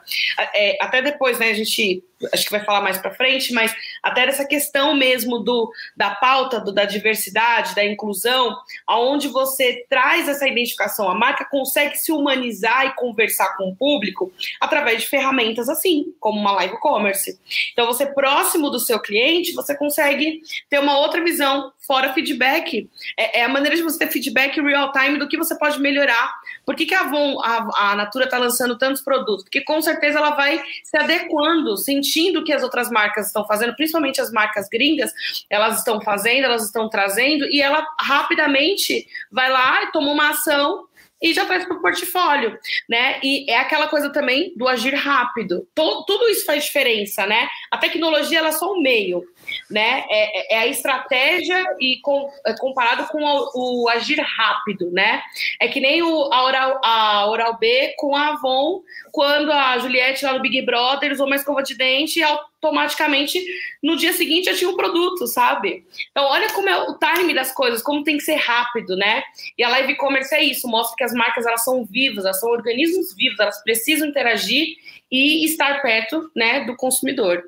É, 0.53 0.77
até 0.81 1.01
depois, 1.01 1.39
né, 1.39 1.51
a 1.51 1.55
gente 1.55 2.03
acho 2.33 2.45
que 2.45 2.51
vai 2.51 2.65
falar 2.65 2.81
mais 2.81 2.99
para 2.99 3.15
frente, 3.15 3.53
mas 3.53 3.73
até 4.03 4.23
essa 4.27 4.45
questão 4.45 4.95
mesmo 4.95 5.39
do 5.39 5.71
da 5.97 6.11
pauta 6.11 6.61
do, 6.61 6.73
da 6.73 6.85
diversidade, 6.85 7.75
da 7.75 7.85
inclusão, 7.85 8.57
aonde 8.87 9.29
você 9.29 9.87
traz 9.89 10.29
essa 10.29 10.49
identificação, 10.49 11.09
a 11.09 11.15
marca 11.15 11.45
consegue 11.45 11.97
se 11.97 12.11
humanizar 12.11 12.87
e 12.87 12.95
conversar 12.95 13.57
com 13.57 13.71
o 13.71 13.77
público 13.77 14.33
através 14.61 15.03
de 15.03 15.09
ferramentas 15.09 15.69
assim, 15.69 16.13
como 16.19 16.41
uma 16.41 16.53
live 16.53 16.79
commerce. 16.89 17.39
Então, 17.73 17.87
você 17.87 18.07
próximo 18.07 18.71
do 18.71 18.79
seu 18.79 18.99
cliente, 18.99 19.53
você 19.53 19.77
consegue 19.77 20.41
ter 20.71 20.79
uma 20.79 20.99
outra 20.99 21.23
visão, 21.23 21.73
fora 21.87 22.13
feedback. 22.13 22.89
É, 23.17 23.41
é 23.41 23.45
a 23.45 23.49
maneira 23.49 23.77
de 23.77 23.83
você 23.83 23.99
ter 23.99 24.09
feedback 24.09 24.61
real 24.61 24.93
time 24.93 25.19
do 25.19 25.29
que 25.29 25.37
você 25.37 25.57
pode 25.59 25.81
melhorar. 25.81 26.35
Por 26.65 26.75
que, 26.75 26.87
que 26.87 26.95
a 26.95 27.01
Avon, 27.01 27.41
a, 27.41 27.93
a 27.93 27.97
Natura 27.97 28.25
está 28.25 28.39
lançando 28.39 28.77
tantos 28.77 29.03
produtos? 29.03 29.45
Porque 29.45 29.61
com 29.63 29.81
certeza 29.81 30.19
ela 30.19 30.31
vai 30.31 30.63
se 30.85 30.97
adequando, 30.97 31.77
sentindo 31.77 32.41
o 32.41 32.45
que 32.45 32.53
as 32.53 32.63
outras 32.63 32.91
marcas 32.91 33.27
estão 33.27 33.47
fazendo, 33.47 33.75
principalmente 33.75 34.21
as 34.21 34.31
marcas 34.33 34.69
gringas, 34.69 35.13
elas 35.49 35.79
estão 35.79 36.01
fazendo, 36.01 36.45
elas 36.45 36.65
estão 36.65 36.89
trazendo, 36.89 37.45
e 37.47 37.61
ela 37.61 37.87
rapidamente 38.01 39.07
vai 39.31 39.51
lá 39.51 39.85
e 39.85 39.93
toma 39.93 40.11
uma 40.11 40.31
ação 40.31 40.88
e 41.21 41.33
já 41.35 41.47
faz 41.47 41.65
para 41.65 41.77
o 41.77 41.81
portfólio, 41.81 42.59
né? 42.89 43.19
E 43.23 43.51
é 43.51 43.59
aquela 43.59 43.89
coisa 43.89 44.11
também 44.11 44.53
do 44.57 44.69
agir 44.69 44.95
rápido. 44.95 45.67
Tudo 45.75 46.29
isso 46.29 46.45
faz 46.45 46.65
diferença, 46.65 47.27
né? 47.27 47.49
A 47.71 47.79
tecnologia 47.79 48.39
ela 48.39 48.49
é 48.49 48.53
só 48.53 48.73
um 48.73 48.81
meio, 48.81 49.23
né? 49.71 50.05
É, 50.09 50.55
é, 50.55 50.57
é 50.57 50.59
a 50.61 50.67
estratégia 50.67 51.65
e 51.81 52.01
com, 52.01 52.31
é 52.47 52.55
comparado 52.57 53.07
com 53.09 53.23
o, 53.23 53.85
o, 53.85 53.89
agir 53.89 54.21
rápido, 54.21 54.91
né? 54.91 55.23
É 55.61 55.69
que 55.69 55.81
nem 55.81 56.03
o, 56.03 56.33
a, 56.33 56.45
Oral, 56.45 56.81
a 56.83 57.31
Oral 57.31 57.59
B 57.59 57.95
com 57.99 58.17
a 58.17 58.29
Avon, 58.29 58.83
quando 59.13 59.53
a 59.53 59.79
Juliette 59.79 60.25
lá 60.25 60.35
no 60.35 60.41
Big 60.41 60.63
Brother 60.63 61.13
usou 61.13 61.27
uma 61.27 61.37
escova 61.37 61.63
de 61.63 61.77
dente 61.77 62.19
e 62.19 62.23
automaticamente 62.23 63.45
no 63.83 63.97
dia 63.97 64.13
seguinte 64.13 64.47
já 64.47 64.55
tinha 64.55 64.71
um 64.71 64.77
produto, 64.77 65.27
sabe? 65.27 65.85
Então, 66.11 66.25
olha 66.25 66.53
como 66.53 66.69
é 66.69 66.77
o 66.77 66.99
time 66.99 67.35
das 67.35 67.53
coisas, 67.53 67.83
como 67.83 68.03
tem 68.03 68.17
que 68.17 68.25
ser 68.25 68.37
rápido, 68.37 68.97
né? 68.97 69.23
E 69.57 69.63
a 69.63 69.69
live 69.69 69.97
commerce 69.97 70.35
é 70.35 70.43
isso, 70.43 70.67
mostra 70.69 70.97
que 70.97 71.05
as 71.05 71.13
marcas 71.13 71.47
elas 71.47 71.65
são 71.65 71.85
vivas, 71.85 72.25
elas 72.25 72.41
são 72.41 72.51
organismos 72.51 73.15
vivos, 73.15 73.39
elas 73.39 73.63
precisam 73.63 74.09
interagir 74.09 74.77
e 75.11 75.45
estar 75.45 75.81
perto, 75.83 76.31
né, 76.35 76.65
do 76.65 76.77
consumidor. 76.77 77.43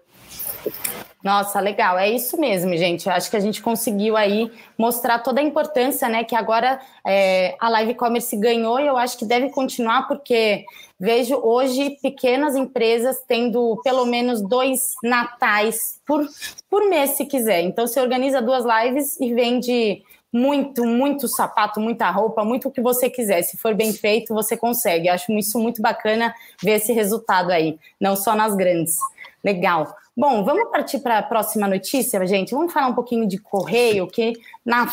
Nossa, 1.22 1.60
legal, 1.60 1.98
é 1.98 2.08
isso 2.08 2.40
mesmo, 2.40 2.74
gente. 2.78 3.06
Eu 3.06 3.12
acho 3.12 3.30
que 3.30 3.36
a 3.36 3.40
gente 3.40 3.60
conseguiu 3.60 4.16
aí 4.16 4.50
mostrar 4.78 5.18
toda 5.18 5.38
a 5.40 5.44
importância, 5.44 6.08
né? 6.08 6.24
Que 6.24 6.34
agora 6.34 6.80
é, 7.06 7.56
a 7.60 7.68
live 7.68 7.94
commerce 7.94 8.34
ganhou 8.38 8.80
e 8.80 8.86
eu 8.86 8.96
acho 8.96 9.18
que 9.18 9.26
deve 9.26 9.50
continuar, 9.50 10.08
porque 10.08 10.64
vejo 10.98 11.36
hoje 11.36 11.98
pequenas 12.02 12.56
empresas 12.56 13.22
tendo 13.28 13.78
pelo 13.84 14.06
menos 14.06 14.40
dois 14.40 14.94
natais 15.02 16.00
por, 16.06 16.26
por 16.70 16.88
mês, 16.88 17.10
se 17.10 17.26
quiser. 17.26 17.60
Então, 17.60 17.86
você 17.86 18.00
organiza 18.00 18.40
duas 18.40 18.64
lives 18.64 19.20
e 19.20 19.34
vende 19.34 20.02
muito, 20.32 20.84
muito 20.84 21.26
sapato, 21.26 21.80
muita 21.80 22.10
roupa, 22.10 22.44
muito 22.44 22.68
o 22.68 22.70
que 22.70 22.80
você 22.80 23.10
quiser. 23.10 23.42
Se 23.42 23.56
for 23.56 23.74
bem 23.74 23.92
feito, 23.92 24.34
você 24.34 24.56
consegue. 24.56 25.08
Acho 25.08 25.32
isso 25.32 25.58
muito 25.58 25.82
bacana 25.82 26.34
ver 26.62 26.72
esse 26.72 26.92
resultado 26.92 27.50
aí, 27.50 27.78
não 28.00 28.14
só 28.14 28.34
nas 28.34 28.54
grandes. 28.54 28.98
Legal. 29.42 29.96
Bom, 30.16 30.44
vamos 30.44 30.70
partir 30.70 30.98
para 30.98 31.18
a 31.18 31.22
próxima 31.22 31.66
notícia, 31.66 32.24
gente. 32.26 32.54
Vamos 32.54 32.72
falar 32.72 32.88
um 32.88 32.94
pouquinho 32.94 33.26
de 33.26 33.38
correio, 33.38 34.06
que 34.06 34.34
na 34.64 34.86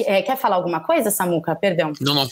é, 0.00 0.20
quer 0.22 0.36
falar 0.36 0.56
alguma 0.56 0.80
coisa, 0.80 1.10
Samuca? 1.10 1.54
Perdão. 1.54 1.92
Não, 2.00 2.14
não. 2.14 2.28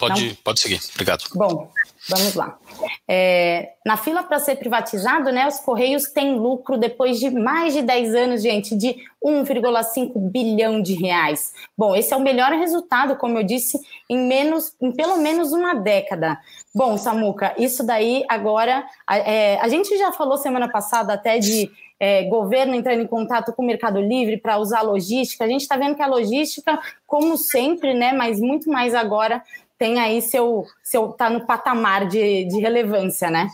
Pode, 0.00 0.28
não? 0.28 0.34
pode 0.36 0.60
seguir. 0.60 0.80
Obrigado. 0.94 1.24
Bom, 1.34 1.70
vamos 2.08 2.34
lá. 2.34 2.58
É, 3.06 3.74
na 3.84 3.98
fila 3.98 4.22
para 4.22 4.38
ser 4.38 4.56
privatizado, 4.56 5.30
né, 5.30 5.46
os 5.46 5.60
Correios 5.60 6.04
têm 6.06 6.38
lucro 6.38 6.78
depois 6.78 7.20
de 7.20 7.28
mais 7.28 7.74
de 7.74 7.82
10 7.82 8.14
anos, 8.14 8.42
gente, 8.42 8.74
de 8.74 8.96
1,5 9.22 10.12
bilhão 10.16 10.80
de 10.80 10.94
reais. 10.94 11.52
Bom, 11.76 11.94
esse 11.94 12.14
é 12.14 12.16
o 12.16 12.20
melhor 12.20 12.50
resultado, 12.52 13.16
como 13.16 13.38
eu 13.38 13.44
disse, 13.44 13.78
em 14.08 14.16
menos, 14.26 14.74
em 14.80 14.90
pelo 14.90 15.18
menos 15.18 15.52
uma 15.52 15.74
década. 15.74 16.38
Bom, 16.74 16.96
Samuca, 16.96 17.54
isso 17.58 17.84
daí 17.84 18.24
agora. 18.26 18.86
É, 19.10 19.58
a 19.60 19.68
gente 19.68 19.98
já 19.98 20.12
falou 20.12 20.38
semana 20.38 20.68
passada 20.68 21.12
até 21.12 21.38
de 21.38 21.70
é, 22.00 22.24
governo 22.24 22.74
entrando 22.74 23.02
em 23.02 23.06
contato 23.06 23.52
com 23.52 23.62
o 23.62 23.66
Mercado 23.66 24.00
Livre 24.00 24.38
para 24.38 24.56
usar 24.56 24.80
logística. 24.80 25.44
A 25.44 25.48
gente 25.48 25.60
está 25.60 25.76
vendo 25.76 25.94
que 25.94 26.02
a 26.02 26.06
logística, 26.06 26.80
como 27.06 27.36
sempre, 27.36 27.92
né, 27.92 28.14
mas 28.14 28.40
muito 28.40 28.70
mais 28.70 28.94
agora, 28.94 29.42
tem 29.80 29.98
aí 29.98 30.20
seu, 30.20 30.66
seu 30.84 31.08
tá 31.08 31.30
no 31.30 31.46
patamar 31.46 32.06
de, 32.06 32.44
de 32.44 32.60
relevância, 32.60 33.30
né? 33.30 33.50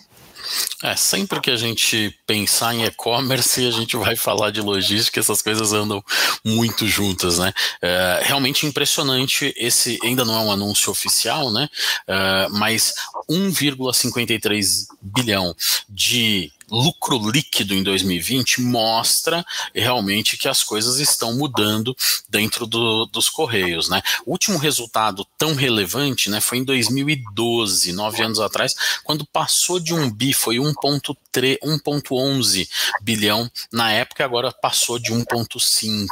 É, 0.82 0.94
sempre 0.96 1.40
que 1.40 1.50
a 1.50 1.56
gente 1.56 2.14
pensar 2.26 2.74
em 2.74 2.84
e-commerce, 2.84 3.64
a 3.66 3.70
gente 3.70 3.96
vai 3.96 4.16
falar 4.16 4.50
de 4.50 4.60
logística, 4.60 5.20
essas 5.20 5.40
coisas 5.40 5.72
andam 5.72 6.02
muito 6.44 6.86
juntas, 6.86 7.38
né? 7.38 7.52
É, 7.80 8.22
realmente 8.24 8.66
impressionante, 8.66 9.54
esse 9.56 9.98
ainda 10.02 10.24
não 10.24 10.34
é 10.34 10.40
um 10.40 10.50
anúncio 10.50 10.90
oficial, 10.90 11.52
né? 11.52 11.68
É, 12.08 12.48
mas 12.50 12.92
1,53 13.30 14.86
bilhão 15.00 15.54
de 15.88 16.52
lucro 16.70 17.30
líquido 17.30 17.74
em 17.74 17.82
2020 17.82 18.60
mostra 18.60 19.44
realmente 19.74 20.36
que 20.36 20.48
as 20.48 20.62
coisas 20.62 20.98
estão 20.98 21.34
mudando 21.34 21.96
dentro 22.28 22.66
do, 22.66 23.06
dos 23.06 23.28
Correios. 23.28 23.88
Né? 23.88 24.02
O 24.24 24.32
último 24.32 24.58
resultado 24.58 25.26
tão 25.38 25.54
relevante 25.54 26.30
né, 26.30 26.40
foi 26.40 26.58
em 26.58 26.64
2012, 26.64 27.92
nove 27.92 28.22
anos 28.22 28.40
atrás, 28.40 28.74
quando 29.04 29.26
passou 29.26 29.78
de 29.78 29.94
um 29.94 30.10
bi, 30.10 30.32
foi 30.32 30.56
1,11 30.56 32.68
bilhão 33.02 33.50
na 33.72 33.92
época, 33.92 34.24
agora 34.24 34.52
passou 34.52 34.98
de 34.98 35.12
1,5 35.12 36.06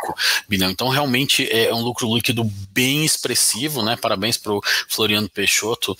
bilhão. 0.48 0.70
Então, 0.70 0.88
realmente 0.88 1.48
é 1.50 1.72
um 1.74 1.82
lucro 1.82 2.14
líquido 2.14 2.44
bem 2.70 3.04
expressivo, 3.04 3.82
né? 3.82 3.96
Parabéns 3.96 4.36
para 4.36 4.52
o 4.52 4.62
Floriano 4.88 5.28
Peixoto 5.28 5.96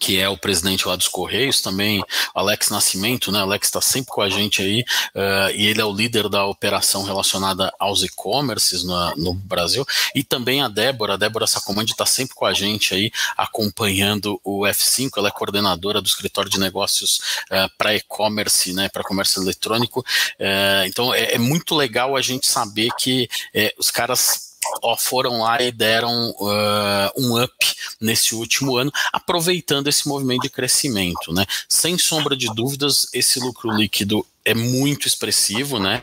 que 0.00 0.20
é 0.20 0.28
o 0.28 0.36
presidente 0.36 0.86
lá 0.86 0.96
dos 0.96 1.08
Correios, 1.08 1.60
também 1.60 2.02
Alex 2.34 2.70
Nascimento, 2.70 3.30
né? 3.30 3.40
Alex 3.40 3.68
está 3.68 3.80
sempre 3.80 4.12
com 4.12 4.20
a 4.20 4.28
gente 4.28 4.62
aí, 4.62 4.80
uh, 5.14 5.50
e 5.54 5.66
ele 5.66 5.80
é 5.80 5.84
o 5.84 5.92
líder 5.92 6.28
da 6.28 6.46
operação 6.46 7.02
relacionada 7.02 7.72
aos 7.78 8.02
e-commerces 8.02 8.84
no, 8.84 9.34
Brasil, 9.34 9.84
e 10.14 10.22
também 10.22 10.62
a 10.62 10.68
Débora, 10.68 11.14
a 11.14 11.16
Débora 11.16 11.46
Sacomandi 11.46 11.92
está 11.92 12.06
sempre 12.06 12.34
com 12.34 12.44
a 12.44 12.52
gente 12.52 12.94
aí, 12.94 13.10
acompanhando 13.36 14.40
o 14.44 14.62
F5, 14.62 15.10
ela 15.16 15.28
é 15.28 15.30
coordenadora 15.30 16.00
do 16.00 16.06
escritório 16.06 16.50
de 16.50 16.58
negócios 16.58 17.18
uh, 17.50 17.70
para 17.76 17.94
e-commerce, 17.94 18.72
né? 18.72 18.88
Para 18.88 19.04
comércio 19.04 19.42
eletrônico. 19.42 20.00
Uh, 20.00 20.86
então 20.86 21.14
é, 21.14 21.34
é, 21.34 21.38
muito 21.38 21.74
legal 21.74 22.16
a 22.16 22.22
gente 22.22 22.46
saber 22.46 22.90
que 22.98 23.28
os 23.78 23.90
caras 23.90 24.45
ó, 24.82 24.96
foram 24.96 25.40
lá 25.40 25.60
e 25.62 25.70
deram 25.70 26.30
uh, 26.30 27.10
um 27.16 27.42
up 27.42 27.54
nesse 28.00 28.34
último 28.34 28.76
ano, 28.76 28.90
aproveitando 29.12 29.88
esse 29.88 30.08
movimento 30.08 30.42
de 30.42 30.50
crescimento, 30.50 31.32
né? 31.32 31.44
Sem 31.68 31.98
sombra 31.98 32.36
de 32.36 32.46
dúvidas, 32.54 33.06
esse 33.12 33.38
lucro 33.40 33.70
líquido 33.70 34.26
é 34.44 34.54
muito 34.54 35.08
expressivo, 35.08 35.78
né? 35.78 36.00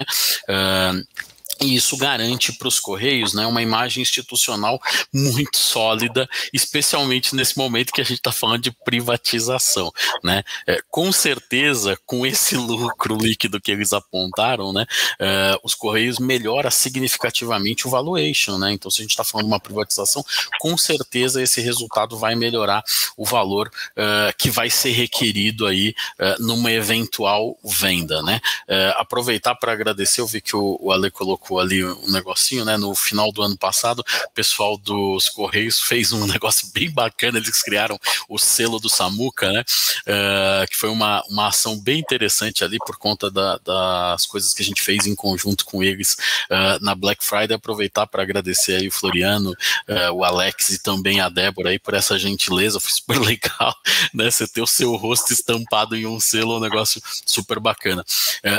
Uh, 0.49 1.23
e 1.61 1.75
isso 1.75 1.97
garante 1.97 2.51
para 2.53 2.67
os 2.67 2.79
Correios 2.79 3.33
né, 3.33 3.45
uma 3.45 3.61
imagem 3.61 4.01
institucional 4.01 4.79
muito 5.13 5.57
sólida, 5.57 6.27
especialmente 6.51 7.35
nesse 7.35 7.57
momento 7.57 7.93
que 7.93 8.01
a 8.01 8.03
gente 8.03 8.17
está 8.17 8.31
falando 8.31 8.61
de 8.61 8.71
privatização. 8.71 9.91
Né? 10.23 10.43
É, 10.67 10.79
com 10.89 11.11
certeza, 11.11 11.97
com 12.05 12.25
esse 12.25 12.55
lucro 12.55 13.17
líquido 13.17 13.61
que 13.61 13.71
eles 13.71 13.93
apontaram, 13.93 14.73
né, 14.73 14.85
é, 15.19 15.57
os 15.63 15.75
Correios 15.75 16.19
melhora 16.19 16.71
significativamente 16.71 17.87
o 17.87 17.89
valuation. 17.89 18.57
Né? 18.57 18.73
Então, 18.73 18.89
se 18.89 19.01
a 19.01 19.03
gente 19.03 19.11
está 19.11 19.23
falando 19.23 19.47
de 19.47 19.53
uma 19.53 19.59
privatização, 19.59 20.23
com 20.59 20.77
certeza 20.77 21.41
esse 21.41 21.61
resultado 21.61 22.17
vai 22.17 22.35
melhorar 22.35 22.83
o 23.17 23.25
valor 23.25 23.71
é, 23.95 24.33
que 24.37 24.49
vai 24.49 24.69
ser 24.69 24.91
requerido 24.91 25.65
aí 25.65 25.93
é, 26.19 26.35
numa 26.39 26.71
eventual 26.71 27.57
venda. 27.63 28.21
Né? 28.23 28.39
É, 28.67 28.93
aproveitar 28.97 29.55
para 29.55 29.71
agradecer, 29.71 30.21
eu 30.21 30.27
vi 30.27 30.41
que 30.41 30.55
o, 30.55 30.77
o 30.81 30.91
Ale 30.91 31.11
colocou 31.11 31.42
colocou 31.43 31.60
ali 31.60 31.84
um 31.84 32.12
negocinho, 32.12 32.63
né? 32.63 32.77
No 32.77 32.95
final 32.95 33.32
do 33.32 33.41
ano 33.41 33.58
passado, 33.58 33.99
o 33.99 34.32
pessoal 34.34 34.77
dos 34.77 35.27
Correios 35.29 35.82
fez 35.82 36.12
um 36.12 36.25
negócio 36.27 36.69
bem 36.73 36.89
bacana, 36.89 37.38
eles 37.38 37.62
criaram 37.62 37.99
o 38.29 38.39
selo 38.39 38.79
do 38.79 38.89
Samuca, 38.89 39.51
né? 39.51 39.63
Uh, 40.08 40.67
que 40.69 40.77
foi 40.77 40.89
uma, 40.89 41.21
uma 41.29 41.47
ação 41.47 41.79
bem 41.79 41.99
interessante 41.99 42.63
ali 42.63 42.77
por 42.79 42.97
conta 42.97 43.29
da, 43.29 43.58
das 43.58 44.25
coisas 44.25 44.53
que 44.53 44.62
a 44.62 44.65
gente 44.65 44.82
fez 44.82 45.06
em 45.06 45.15
conjunto 45.15 45.65
com 45.65 45.84
eles 45.84 46.13
uh, 46.49 46.82
na 46.82 46.95
Black 46.95 47.23
Friday. 47.23 47.56
Aproveitar 47.56 48.08
para 48.08 48.23
agradecer 48.23 48.77
aí 48.77 48.88
o 48.88 48.91
Floriano, 48.91 49.51
uh, 49.51 50.13
o 50.13 50.23
Alex 50.23 50.69
e 50.69 50.82
também 50.82 51.19
a 51.19 51.29
Débora 51.29 51.69
aí 51.69 51.79
por 51.79 51.93
essa 51.93 52.17
gentileza, 52.17 52.79
foi 52.79 52.91
super 52.91 53.19
legal, 53.21 53.75
né? 54.13 54.32
Você 54.32 54.47
ter 54.47 54.62
o 54.62 54.67
seu 54.67 54.95
rosto 54.95 55.34
estampado 55.34 55.95
em 55.95 56.06
um 56.06 56.19
selo, 56.19 56.58
um 56.58 56.62
negócio 56.62 57.01
super 57.25 57.60
bacana. 57.60 58.06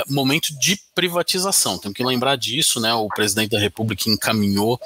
momento 0.07 0.57
de 0.59 0.79
privatização, 0.93 1.77
temos 1.77 1.95
que 1.95 2.03
lembrar 2.03 2.35
disso 2.35 2.74
isso, 2.75 2.79
né? 2.79 2.93
O 2.93 3.07
presidente 3.07 3.51
da 3.51 3.59
República 3.59 4.09
encaminhou 4.09 4.79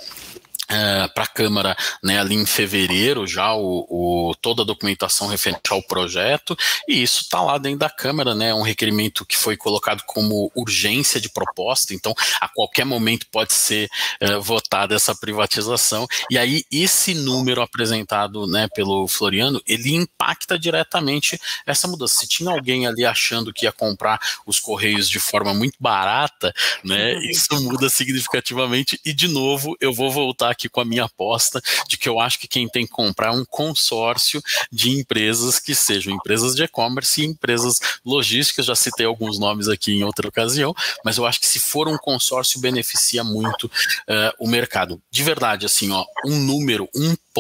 Uh, 0.70 0.90
é, 0.90 1.08
para 1.08 1.24
a 1.24 1.28
Câmara 1.28 1.76
né, 2.04 2.20
ali 2.20 2.36
em 2.36 2.46
fevereiro 2.46 3.26
já 3.28 3.54
o, 3.54 3.86
o, 3.90 4.36
toda 4.42 4.64
a 4.64 4.66
documentação 4.66 5.28
referente 5.28 5.72
ao 5.72 5.82
projeto 5.84 6.56
e 6.88 7.02
isso 7.02 7.22
está 7.22 7.42
lá 7.42 7.58
dentro 7.58 7.80
da 7.80 7.90
Câmara, 7.90 8.34
né, 8.36 8.54
um 8.54 8.62
requerimento 8.62 9.26
que 9.26 9.38
foi 9.38 9.56
colocado 9.56 10.04
como 10.06 10.52
urgência 10.56 11.20
de 11.20 11.30
proposta, 11.30 11.94
então 11.94 12.14
a 12.40 12.48
qualquer 12.48 12.86
momento 12.86 13.28
pode 13.32 13.54
ser 13.54 13.90
uh, 14.22 14.42
votada 14.42 14.96
essa 14.96 15.16
privatização 15.16 16.08
e 16.30 16.38
aí 16.38 16.64
esse 16.72 17.14
número 17.14 17.62
apresentado 17.62 18.48
né, 18.48 18.68
pelo 18.74 19.08
Floriano, 19.08 19.62
ele 19.68 19.94
impacta 19.96 20.58
diretamente 20.58 21.40
essa 21.66 21.88
mudança. 21.88 22.20
Se 22.20 22.28
tinha 22.28 22.52
alguém 22.52 22.88
ali 22.88 23.06
achando 23.06 23.54
que 23.54 23.66
ia 23.66 23.72
comprar 23.72 24.20
os 24.46 24.60
Correios 24.60 25.10
de 25.10 25.20
forma 25.20 25.54
muito 25.54 25.76
barata, 25.80 26.54
né, 26.84 27.16
isso 27.26 27.48
muda 27.62 27.90
significativamente 27.90 29.00
e 29.06 29.14
de 29.14 29.28
novo 29.28 29.76
eu 29.80 29.94
vou 29.94 30.12
voltar 30.12 30.52
aqui 30.60 30.68
com 30.68 30.82
a 30.82 30.86
minha 30.86 31.06
aposta 31.06 31.62
de 31.88 31.98
que 31.98 32.10
eu 32.10 32.20
acho 32.20 32.38
que 32.38 32.48
quem 32.48 32.68
tem 32.68 32.86
que 32.86 32.92
comprar 32.92 33.28
é 33.28 33.32
um 33.32 33.46
consórcio 33.46 34.42
de 34.70 34.90
empresas 34.92 35.60
que 35.60 35.74
sejam 35.74 36.14
empresas 36.14 36.54
de 36.54 36.64
e-commerce 36.64 37.22
e 37.22 37.26
empresas 37.26 37.80
logísticas. 38.06 38.66
Já 38.66 38.76
citei 38.76 39.06
alguns 39.06 39.40
nomes 39.40 39.70
aqui 39.70 39.94
em 39.94 40.04
outra 40.04 40.28
ocasião, 40.28 40.76
mas 41.06 41.18
eu 41.18 41.26
acho 41.26 41.40
que 41.40 41.48
se 41.48 41.60
for 41.60 41.88
um 41.88 41.98
consórcio 41.98 42.60
beneficia 42.60 43.24
muito 43.24 43.66
uh, 43.66 44.34
o 44.40 44.48
mercado. 44.48 45.02
De 45.10 45.24
verdade, 45.24 45.66
assim, 45.66 45.92
ó, 45.92 46.06
um 46.26 46.36
número, 46.36 46.90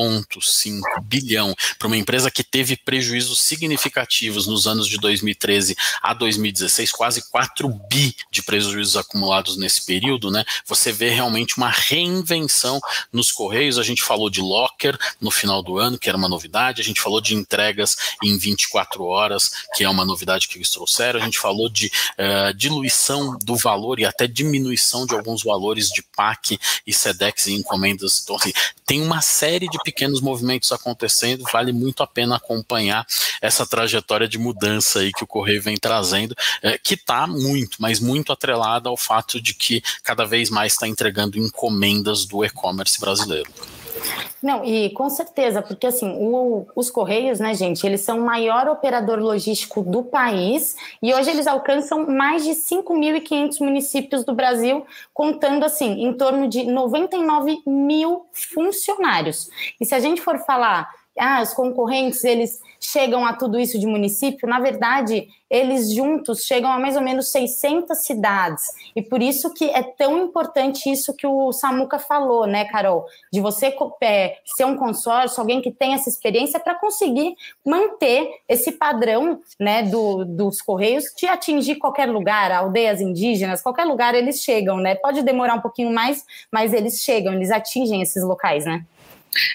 1,5 0.02 0.82
bilhão 1.04 1.56
para 1.78 1.88
uma 1.88 1.98
empresa 1.98 2.32
que 2.32 2.44
teve 2.44 2.76
prejuízos 2.78 3.42
significativos 3.42 4.48
nos 4.48 4.68
anos 4.68 4.88
de 4.88 4.98
2013 4.98 5.76
a 6.02 6.14
2016, 6.14 6.92
quase 6.92 7.30
4 7.30 7.68
bi 7.90 8.16
de 8.32 8.42
prejuízos 8.44 8.98
acumulados 8.98 9.58
nesse 9.58 9.86
período, 9.86 10.32
né? 10.32 10.44
Você 10.66 10.92
vê 10.92 11.10
realmente 11.10 11.58
uma 11.58 11.70
reinvenção 11.70 12.80
nos 13.12 13.32
Correios, 13.32 13.78
a 13.78 13.84
gente 13.84 14.04
falou 14.04 14.30
de 14.30 14.42
locker 14.42 14.98
no 15.22 15.32
final 15.32 15.64
do 15.64 15.78
ano, 15.78 15.98
que 15.98 16.10
era 16.10 16.18
uma 16.18 16.30
novidade, 16.30 16.82
a 16.82 16.84
gente 16.84 17.02
falou 17.02 17.22
de 17.22 17.36
entregas 17.36 17.96
em 18.24 18.38
24 18.38 19.04
horas, 19.04 19.52
que 19.76 19.84
é 19.84 19.90
uma 19.90 20.06
novidade 20.06 20.48
que 20.48 20.58
eles 20.58 20.70
trouxeram, 20.70 21.20
a 21.20 21.24
gente 21.24 21.40
falou 21.40 21.70
de 21.70 21.88
uh, 21.88 22.54
diluição 22.54 23.38
do 23.44 23.56
valor 23.56 24.00
e 24.00 24.06
até 24.06 24.28
diminuição 24.28 25.06
de 25.06 25.16
alguns 25.16 25.44
valores 25.44 25.90
de 25.90 26.04
PAC 26.16 26.60
e 26.86 26.94
SEDEX 26.94 27.48
e 27.48 27.54
encomendas. 27.54 28.22
Então, 28.24 28.36
assim, 28.36 28.52
tem 28.86 29.02
uma 29.02 29.22
série 29.22 29.68
de 29.68 29.78
pequenos 29.89 30.21
movimentos 30.21 30.71
acontecendo, 30.71 31.43
vale 31.52 31.73
muito 31.73 32.04
a 32.04 32.08
pena 32.08 32.36
acompanhar 32.36 33.06
essa 33.41 33.65
trajetória 33.65 34.28
de 34.28 34.38
mudança 34.38 34.99
aí 34.99 35.12
que 35.12 35.23
o 35.23 35.28
Correio 35.28 35.62
vem 35.62 35.78
trazendo, 35.78 36.36
é, 36.62 36.78
que 36.78 36.93
está 36.93 37.25
muito, 37.25 37.78
mas 37.80 37.99
muito 37.99 38.32
atrelada 38.32 38.88
ao 38.88 38.95
fato 38.95 39.41
de 39.41 39.54
que 39.54 39.82
cada 40.04 40.25
vez 40.25 40.49
mais 40.49 40.73
está 40.73 40.88
entregando 40.88 41.39
encomendas 41.39 42.25
do 42.25 42.45
e-commerce 42.45 42.99
brasileiro. 42.99 43.52
Não, 44.42 44.64
e 44.64 44.90
com 44.92 45.10
certeza, 45.10 45.62
porque 45.62 45.88
assim, 45.88 46.10
o, 46.18 46.66
os 46.76 46.90
Correios, 46.90 47.40
né, 47.40 47.54
gente, 47.54 47.86
eles 47.86 48.02
são 48.02 48.20
o 48.20 48.26
maior 48.26 48.68
operador 48.68 49.20
logístico 49.20 49.82
do 49.82 50.04
país 50.04 50.76
e 51.02 51.14
hoje 51.14 51.30
eles 51.30 51.46
alcançam 51.46 52.08
mais 52.08 52.44
de 52.44 52.52
5.500 52.52 53.60
municípios 53.60 54.24
do 54.24 54.34
Brasil, 54.34 54.86
contando, 55.14 55.64
assim, 55.66 56.06
em 56.06 56.14
torno 56.14 56.48
de 56.48 56.64
99 56.64 57.62
mil 57.68 58.26
funcionários. 58.32 59.50
E 59.80 59.86
se 59.86 59.94
a 59.94 60.00
gente 60.00 60.22
for 60.22 60.38
falar 60.40 60.90
ah, 61.19 61.41
os 61.41 61.53
concorrentes 61.53 62.23
eles 62.23 62.60
chegam 62.79 63.25
a 63.25 63.34
tudo 63.34 63.60
isso 63.60 63.77
de 63.77 63.86
município, 63.86 64.47
na 64.47 64.60
verdade, 64.60 65.27
eles 65.49 65.91
juntos 65.93 66.45
chegam 66.45 66.71
a 66.71 66.79
mais 66.79 66.95
ou 66.95 67.01
menos 67.01 67.32
600 67.32 67.97
cidades. 68.05 68.63
E 68.95 69.01
por 69.01 69.21
isso 69.21 69.53
que 69.53 69.69
é 69.69 69.82
tão 69.84 70.23
importante 70.23 70.89
isso 70.89 71.13
que 71.15 71.25
o 71.27 71.51
Samuca 71.51 71.97
falou, 71.99 72.45
né, 72.45 72.65
Carol? 72.65 73.05
De 73.34 73.41
você 73.41 73.75
é, 74.01 74.38
ser 74.45 74.65
um 74.65 74.77
consórcio, 74.77 75.41
alguém 75.41 75.62
que 75.62 75.71
tem 75.71 75.93
essa 75.93 76.08
experiência 76.08 76.60
para 76.60 76.75
conseguir 76.75 77.36
manter 77.65 78.29
esse 78.47 78.71
padrão 78.73 79.41
né, 79.60 79.84
do, 79.84 80.23
dos 80.23 80.62
Correios 80.62 81.05
de 81.17 81.25
atingir 81.25 81.75
qualquer 81.75 82.08
lugar, 82.10 82.51
aldeias 82.51 83.01
indígenas, 83.01 83.62
qualquer 83.62 83.86
lugar 83.86 84.13
eles 84.13 84.41
chegam, 84.41 84.77
né? 84.77 84.95
Pode 84.95 85.23
demorar 85.23 85.55
um 85.55 85.62
pouquinho 85.62 85.91
mais, 85.91 86.23
mas 86.51 86.73
eles 86.73 87.01
chegam, 87.01 87.34
eles 87.34 87.51
atingem 87.51 88.01
esses 88.01 88.23
locais, 88.23 88.65
né? 88.65 88.86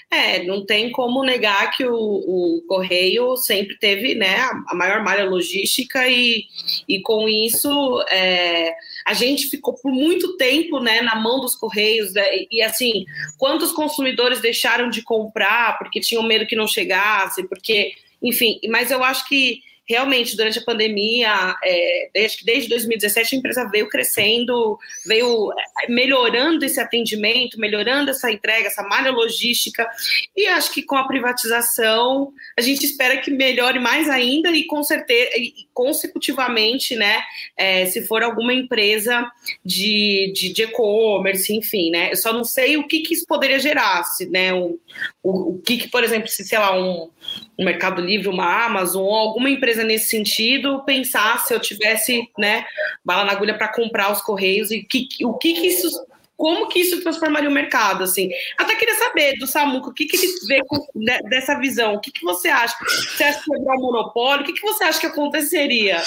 É, 0.09 0.43
não 0.43 0.65
tem 0.65 0.91
como 0.91 1.23
negar 1.23 1.71
que 1.71 1.85
o, 1.85 1.93
o 1.93 2.63
Correio 2.67 3.35
sempre 3.35 3.77
teve 3.77 4.15
né, 4.15 4.37
a 4.67 4.73
maior 4.73 5.03
malha 5.03 5.25
logística 5.25 6.07
e, 6.07 6.45
e 6.87 7.01
com 7.01 7.27
isso 7.27 8.01
é, 8.09 8.73
a 9.05 9.13
gente 9.13 9.49
ficou 9.49 9.73
por 9.73 9.91
muito 9.91 10.37
tempo 10.37 10.79
né, 10.79 11.01
na 11.01 11.15
mão 11.15 11.41
dos 11.41 11.55
Correios, 11.55 12.13
né, 12.13 12.23
e 12.49 12.61
assim, 12.61 13.05
quantos 13.37 13.71
consumidores 13.71 14.41
deixaram 14.41 14.89
de 14.89 15.01
comprar 15.01 15.77
porque 15.77 15.99
tinham 15.99 16.23
medo 16.23 16.47
que 16.47 16.55
não 16.55 16.67
chegasse, 16.67 17.47
porque, 17.47 17.93
enfim, 18.21 18.59
mas 18.69 18.91
eu 18.91 19.03
acho 19.03 19.27
que 19.27 19.61
realmente, 19.87 20.35
durante 20.35 20.59
a 20.59 20.63
pandemia, 20.63 21.55
é, 21.63 22.09
desde, 22.13 22.43
desde 22.43 22.69
2017, 22.69 23.35
a 23.35 23.37
empresa 23.37 23.69
veio 23.71 23.87
crescendo, 23.87 24.77
veio 25.05 25.51
é, 25.83 25.91
melhorando 25.91 26.65
esse 26.65 26.79
atendimento, 26.79 27.59
melhorando 27.59 28.11
essa 28.11 28.31
entrega, 28.31 28.67
essa 28.67 28.83
malha 28.83 29.11
logística, 29.11 29.87
e 30.35 30.47
acho 30.47 30.73
que 30.73 30.81
com 30.81 30.95
a 30.95 31.07
privatização, 31.07 32.33
a 32.57 32.61
gente 32.61 32.85
espera 32.85 33.17
que 33.17 33.29
melhore 33.29 33.79
mais 33.79 34.09
ainda 34.09 34.49
e 34.51 34.65
com 34.65 34.83
certeza, 34.83 35.31
e 35.37 35.67
consecutivamente, 35.73 36.95
né, 36.95 37.21
é, 37.57 37.85
se 37.85 38.01
for 38.01 38.23
alguma 38.23 38.53
empresa 38.53 39.29
de 39.63 40.33
e-commerce, 40.57 41.53
enfim, 41.53 41.91
né, 41.91 42.11
eu 42.11 42.15
só 42.15 42.33
não 42.33 42.43
sei 42.43 42.77
o 42.77 42.87
que, 42.87 43.01
que 43.01 43.13
isso 43.13 43.25
poderia 43.27 43.59
gerar, 43.59 44.03
se, 44.03 44.25
né, 44.27 44.53
o, 44.53 44.79
o, 45.21 45.55
o 45.55 45.61
que, 45.61 45.77
que, 45.77 45.87
por 45.89 46.03
exemplo, 46.03 46.27
se, 46.27 46.43
sei 46.43 46.57
lá, 46.57 46.77
um, 46.77 47.09
um 47.57 47.65
Mercado 47.65 48.01
Livre, 48.01 48.27
uma 48.27 48.65
Amazon, 48.65 49.07
alguma 49.07 49.49
empresa 49.49 49.74
nesse 49.83 50.07
sentido, 50.07 50.83
pensar 50.83 51.39
se 51.39 51.53
eu 51.53 51.59
tivesse, 51.59 52.29
né, 52.37 52.65
bala 53.03 53.25
na 53.25 53.31
agulha 53.31 53.57
para 53.57 53.67
comprar 53.67 54.11
os 54.11 54.21
Correios 54.21 54.71
e 54.71 54.83
que, 54.83 55.07
o 55.23 55.33
que, 55.33 55.53
que 55.53 55.67
isso 55.67 56.05
como 56.37 56.67
que 56.67 56.79
isso 56.79 57.01
transformaria 57.01 57.49
o 57.49 57.53
mercado, 57.53 58.03
assim. 58.03 58.29
Até 58.57 58.75
queria 58.75 58.95
saber 58.95 59.37
do 59.37 59.47
Samuca, 59.47 59.89
o 59.89 59.93
que, 59.93 60.05
que 60.05 60.17
ele 60.17 60.33
vê 60.47 60.61
com, 60.67 60.85
né, 60.95 61.19
dessa 61.29 61.57
visão, 61.59 61.95
o 61.95 61.99
que, 61.99 62.11
que 62.11 62.23
você 62.23 62.49
acha? 62.49 62.75
Você 62.85 63.23
acha 63.23 63.39
que 63.39 63.51
quebrar 63.51 63.75
o 63.75 63.81
monopólio? 63.81 64.43
O 64.43 64.45
que, 64.45 64.53
que 64.53 64.61
você 64.61 64.83
acha 64.83 64.99
que 64.99 65.05
acontececeria? 65.05 65.97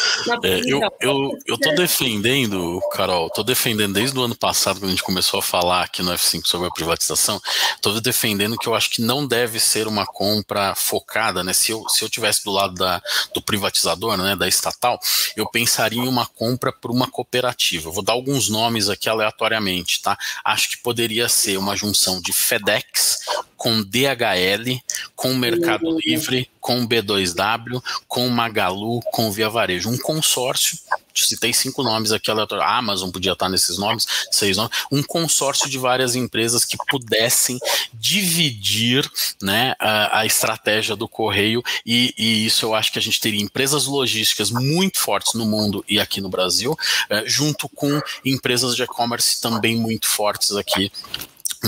É, 0.42 0.60
eu, 0.66 0.80
eu, 1.00 1.30
eu 1.46 1.58
tô 1.58 1.74
defendendo, 1.74 2.80
Carol, 2.92 3.30
tô 3.30 3.42
defendendo 3.42 3.94
desde 3.94 4.18
o 4.18 4.22
ano 4.22 4.36
passado, 4.36 4.80
quando 4.80 4.88
a 4.88 4.90
gente 4.90 5.02
começou 5.02 5.40
a 5.40 5.42
falar 5.42 5.82
aqui 5.84 6.02
no 6.02 6.12
F5 6.12 6.42
sobre 6.44 6.68
a 6.68 6.70
privatização, 6.70 7.40
tô 7.80 7.98
defendendo 8.00 8.58
que 8.58 8.68
eu 8.68 8.74
acho 8.74 8.90
que 8.90 9.00
não 9.00 9.26
deve 9.26 9.58
ser 9.58 9.86
uma 9.86 10.06
compra 10.06 10.74
focada, 10.74 11.42
né? 11.42 11.52
Se 11.52 11.72
eu, 11.72 11.88
se 11.88 12.04
eu 12.04 12.08
tivesse 12.08 12.44
do 12.44 12.50
lado 12.50 12.74
da, 12.74 13.02
do 13.32 13.40
privatizador, 13.40 14.16
né, 14.16 14.36
da 14.36 14.46
estatal, 14.46 14.98
eu 15.36 15.48
pensaria 15.48 16.02
em 16.02 16.08
uma 16.08 16.26
compra 16.26 16.72
por 16.72 16.90
uma 16.90 17.10
cooperativa. 17.10 17.88
Eu 17.88 17.92
vou 17.92 18.02
dar 18.02 18.12
alguns 18.12 18.48
nomes 18.48 18.88
aqui 18.88 19.08
aleatoriamente, 19.08 20.02
tá? 20.02 20.17
Acho 20.44 20.70
que 20.70 20.76
poderia 20.78 21.28
ser 21.28 21.56
uma 21.56 21.76
junção 21.76 22.20
de 22.20 22.32
FedEx 22.32 23.18
com 23.58 23.82
DHL, 23.82 24.80
com 25.14 25.34
Mercado 25.34 25.86
uhum. 25.86 25.98
Livre, 25.98 26.48
com 26.60 26.86
B2W, 26.86 27.82
com 28.06 28.28
Magalu, 28.28 29.00
com 29.12 29.30
Via 29.30 29.50
Varejo. 29.50 29.90
Um 29.90 29.98
consórcio 29.98 30.78
citei 31.24 31.52
cinco 31.52 31.82
nomes 31.82 32.12
aqui 32.12 32.30
aleatórios, 32.30 32.66
a 32.66 32.76
Amazon 32.76 33.10
podia 33.10 33.32
estar 33.32 33.48
nesses 33.48 33.78
nomes, 33.78 34.06
seis 34.30 34.56
nomes, 34.56 34.76
um 34.90 35.02
consórcio 35.02 35.68
de 35.68 35.78
várias 35.78 36.14
empresas 36.14 36.64
que 36.64 36.76
pudessem 36.88 37.58
dividir 37.92 39.08
né, 39.42 39.74
a, 39.78 40.20
a 40.20 40.26
estratégia 40.26 40.94
do 40.94 41.08
correio, 41.08 41.62
e, 41.84 42.14
e, 42.16 42.46
isso 42.46 42.66
eu 42.66 42.74
acho 42.74 42.92
que 42.92 42.98
a 42.98 43.02
gente 43.02 43.20
teria 43.20 43.42
empresas 43.42 43.86
logísticas 43.86 44.50
muito 44.50 44.98
fortes 44.98 45.34
no 45.34 45.44
mundo 45.44 45.84
e 45.88 45.98
aqui 46.00 46.20
no 46.20 46.28
Brasil, 46.28 46.76
eh, 47.10 47.24
junto 47.26 47.68
com 47.68 48.00
empresas 48.24 48.76
de 48.76 48.82
e-commerce 48.82 49.40
também 49.40 49.76
muito 49.76 50.08
fortes 50.08 50.52
aqui 50.52 50.90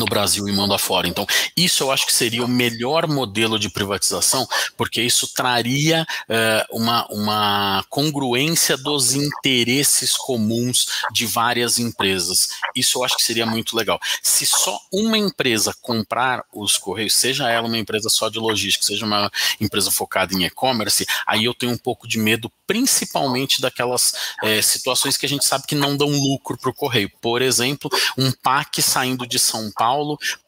no 0.01 0.07
Brasil 0.07 0.49
e 0.49 0.53
mundo 0.53 0.73
afora. 0.73 1.07
Então, 1.07 1.27
isso 1.57 1.85
eu 1.85 1.93
acho 1.93 2.07
que 2.07 2.13
seria 2.13 2.45
o 2.45 2.49
melhor 2.49 3.07
modelo 3.07 3.59
de 3.59 3.69
privatização, 3.69 4.49
porque 4.77 5.03
isso 5.03 5.33
traria 5.35 6.07
uh, 6.23 6.77
uma, 6.77 7.07
uma 7.11 7.85
congruência 7.89 8.77
dos 8.77 9.15
interesses 9.15 10.17
comuns 10.17 10.87
de 11.13 11.27
várias 11.27 11.79
empresas. 11.79 12.49
Isso 12.75 12.99
eu 12.99 13.05
acho 13.05 13.17
que 13.17 13.23
seria 13.23 13.45
muito 13.45 13.77
legal. 13.77 14.01
Se 14.23 14.47
só 14.47 14.81
uma 14.91 15.19
empresa 15.19 15.75
comprar 15.83 16.45
os 16.53 16.79
Correios, 16.79 17.15
seja 17.15 17.51
ela 17.51 17.69
uma 17.69 17.79
empresa 17.79 18.09
só 18.09 18.31
de 18.31 18.39
logística, 18.39 18.85
seja 18.85 19.05
uma 19.05 19.31
empresa 19.61 19.91
focada 19.91 20.35
em 20.35 20.45
e-commerce, 20.45 21.07
aí 21.27 21.45
eu 21.45 21.53
tenho 21.53 21.73
um 21.73 21.79
pouco 21.79 22.09
de 22.09 22.19
medo, 22.19 22.51
principalmente 22.67 23.61
daquelas 23.61 24.15
é, 24.43 24.63
situações 24.63 25.19
que 25.19 25.27
a 25.27 25.29
gente 25.29 25.45
sabe 25.45 25.67
que 25.67 25.75
não 25.75 25.97
dão 25.97 26.09
lucro 26.09 26.57
para 26.57 26.71
o 26.71 26.75
Correio. 26.75 27.11
Por 27.21 27.43
exemplo, 27.43 27.91
um 28.17 28.33
PAC 28.33 28.81
saindo 28.81 29.27
de 29.27 29.39
São 29.39 29.71
Paulo 29.73 29.89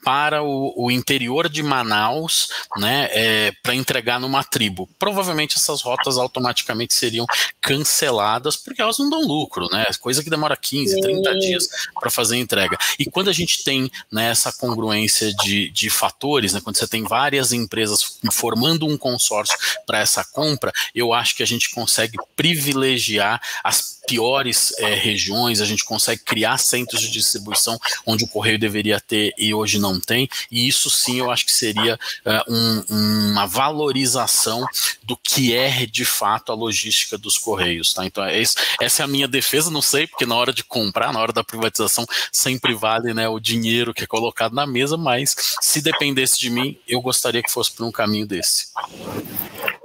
para 0.04 0.42
o, 0.42 0.72
o 0.76 0.90
interior 0.90 1.48
de 1.48 1.62
Manaus, 1.62 2.48
né, 2.76 3.08
é, 3.10 3.52
para 3.62 3.74
entregar 3.74 4.18
numa 4.20 4.44
tribo. 4.44 4.88
Provavelmente 4.98 5.56
essas 5.56 5.82
rotas 5.82 6.16
automaticamente 6.16 6.94
seriam 6.94 7.26
canceladas 7.60 8.56
porque 8.56 8.82
elas 8.82 8.98
não 8.98 9.08
dão 9.08 9.22
lucro, 9.22 9.68
né? 9.70 9.86
Coisa 10.00 10.22
que 10.22 10.30
demora 10.30 10.56
15, 10.56 11.00
30 11.00 11.38
dias 11.38 11.68
para 12.00 12.10
fazer 12.10 12.36
a 12.36 12.38
entrega. 12.38 12.76
E 12.98 13.04
quando 13.06 13.28
a 13.28 13.32
gente 13.32 13.62
tem 13.62 13.90
né, 14.10 14.30
essa 14.30 14.52
congruência 14.52 15.32
de, 15.34 15.70
de 15.70 15.90
fatores, 15.90 16.52
né, 16.52 16.60
quando 16.60 16.76
você 16.76 16.86
tem 16.86 17.04
várias 17.04 17.52
empresas 17.52 18.18
formando 18.32 18.86
um 18.86 18.96
consórcio 18.96 19.56
para 19.86 19.98
essa 19.98 20.24
compra, 20.24 20.72
eu 20.94 21.12
acho 21.12 21.36
que 21.36 21.42
a 21.42 21.46
gente 21.46 21.70
consegue 21.70 22.16
privilegiar 22.36 23.40
as 23.62 24.00
piores 24.06 24.72
é, 24.78 24.94
regiões, 24.94 25.60
a 25.60 25.64
gente 25.64 25.84
consegue 25.84 26.22
criar 26.22 26.58
centros 26.58 27.00
de 27.00 27.10
distribuição 27.10 27.78
onde 28.06 28.24
o 28.24 28.28
correio 28.28 28.58
deveria 28.58 29.00
ter 29.00 29.32
e 29.38 29.54
hoje 29.54 29.78
não 29.78 30.00
tem, 30.00 30.28
e 30.50 30.66
isso 30.66 30.90
sim 30.90 31.18
eu 31.18 31.30
acho 31.30 31.46
que 31.46 31.52
seria 31.52 31.98
uh, 32.26 32.52
um, 32.52 33.30
uma 33.30 33.46
valorização 33.46 34.66
do 35.02 35.16
que 35.16 35.54
é 35.54 35.86
de 35.86 36.04
fato 36.04 36.52
a 36.52 36.54
logística 36.54 37.16
dos 37.16 37.38
correios, 37.38 37.92
tá? 37.92 38.04
Então 38.04 38.24
é 38.24 38.40
isso, 38.40 38.54
essa 38.80 39.02
é 39.02 39.04
a 39.04 39.08
minha 39.08 39.28
defesa, 39.28 39.70
não 39.70 39.82
sei, 39.82 40.06
porque 40.06 40.26
na 40.26 40.34
hora 40.34 40.52
de 40.52 40.64
comprar, 40.64 41.12
na 41.12 41.20
hora 41.20 41.32
da 41.32 41.44
privatização, 41.44 42.04
sempre 42.30 42.74
vale 42.74 43.14
né, 43.14 43.28
o 43.28 43.40
dinheiro 43.40 43.94
que 43.94 44.04
é 44.04 44.06
colocado 44.06 44.54
na 44.54 44.66
mesa, 44.66 44.96
mas 44.96 45.34
se 45.60 45.80
dependesse 45.80 46.38
de 46.38 46.50
mim, 46.50 46.78
eu 46.86 47.00
gostaria 47.00 47.42
que 47.42 47.50
fosse 47.50 47.72
por 47.72 47.86
um 47.86 47.92
caminho 47.92 48.26
desse. 48.26 48.66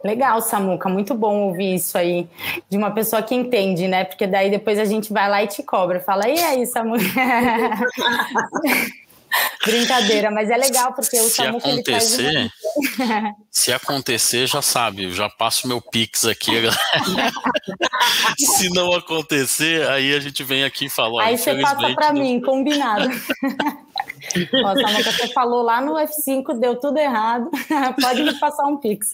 Legal, 0.07 0.39
Samuca, 0.39 0.87
muito 0.87 1.13
bom 1.13 1.47
ouvir 1.47 1.75
isso 1.75 1.97
aí 1.97 2.29
de 2.69 2.77
uma 2.77 2.91
pessoa 2.91 3.21
que 3.21 3.35
entende, 3.35 3.89
né? 3.89 4.05
Porque 4.05 4.25
daí 4.25 4.49
depois 4.49 4.79
a 4.79 4.85
gente 4.85 5.11
vai 5.11 5.29
lá 5.29 5.43
e 5.43 5.47
te 5.47 5.61
cobra, 5.61 5.99
fala, 5.99 6.29
e 6.29 6.39
aí, 6.39 6.65
Samuca? 6.65 7.03
Brincadeira, 9.65 10.31
mas 10.31 10.49
é 10.49 10.55
legal 10.55 10.93
porque 10.93 11.19
o 11.19 11.23
se 11.23 11.31
Samuca 11.31 11.67
acontecer, 11.67 12.23
ele 12.23 12.49
faz 12.97 13.33
Se 13.51 13.73
acontecer, 13.73 14.47
já 14.47 14.61
sabe, 14.61 15.11
já 15.11 15.29
passo 15.29 15.67
meu 15.67 15.81
Pix 15.81 16.23
aqui. 16.23 16.51
se 18.39 18.69
não 18.69 18.93
acontecer, 18.93 19.85
aí 19.89 20.15
a 20.15 20.21
gente 20.21 20.41
vem 20.41 20.63
aqui 20.63 20.85
e 20.85 20.89
fala. 20.89 21.21
Aí 21.21 21.37
você 21.37 21.53
passa 21.55 21.93
para 21.93 22.13
mim, 22.13 22.39
combinado. 22.39 23.09
Ó, 24.63 24.75
Samuca, 24.75 25.11
você 25.11 25.27
falou 25.33 25.63
lá 25.63 25.81
no 25.81 25.95
F5, 25.95 26.57
deu 26.57 26.77
tudo 26.79 26.97
errado. 26.97 27.51
Pode 28.01 28.23
me 28.23 28.33
passar 28.39 28.65
um 28.67 28.77
Pix. 28.77 29.09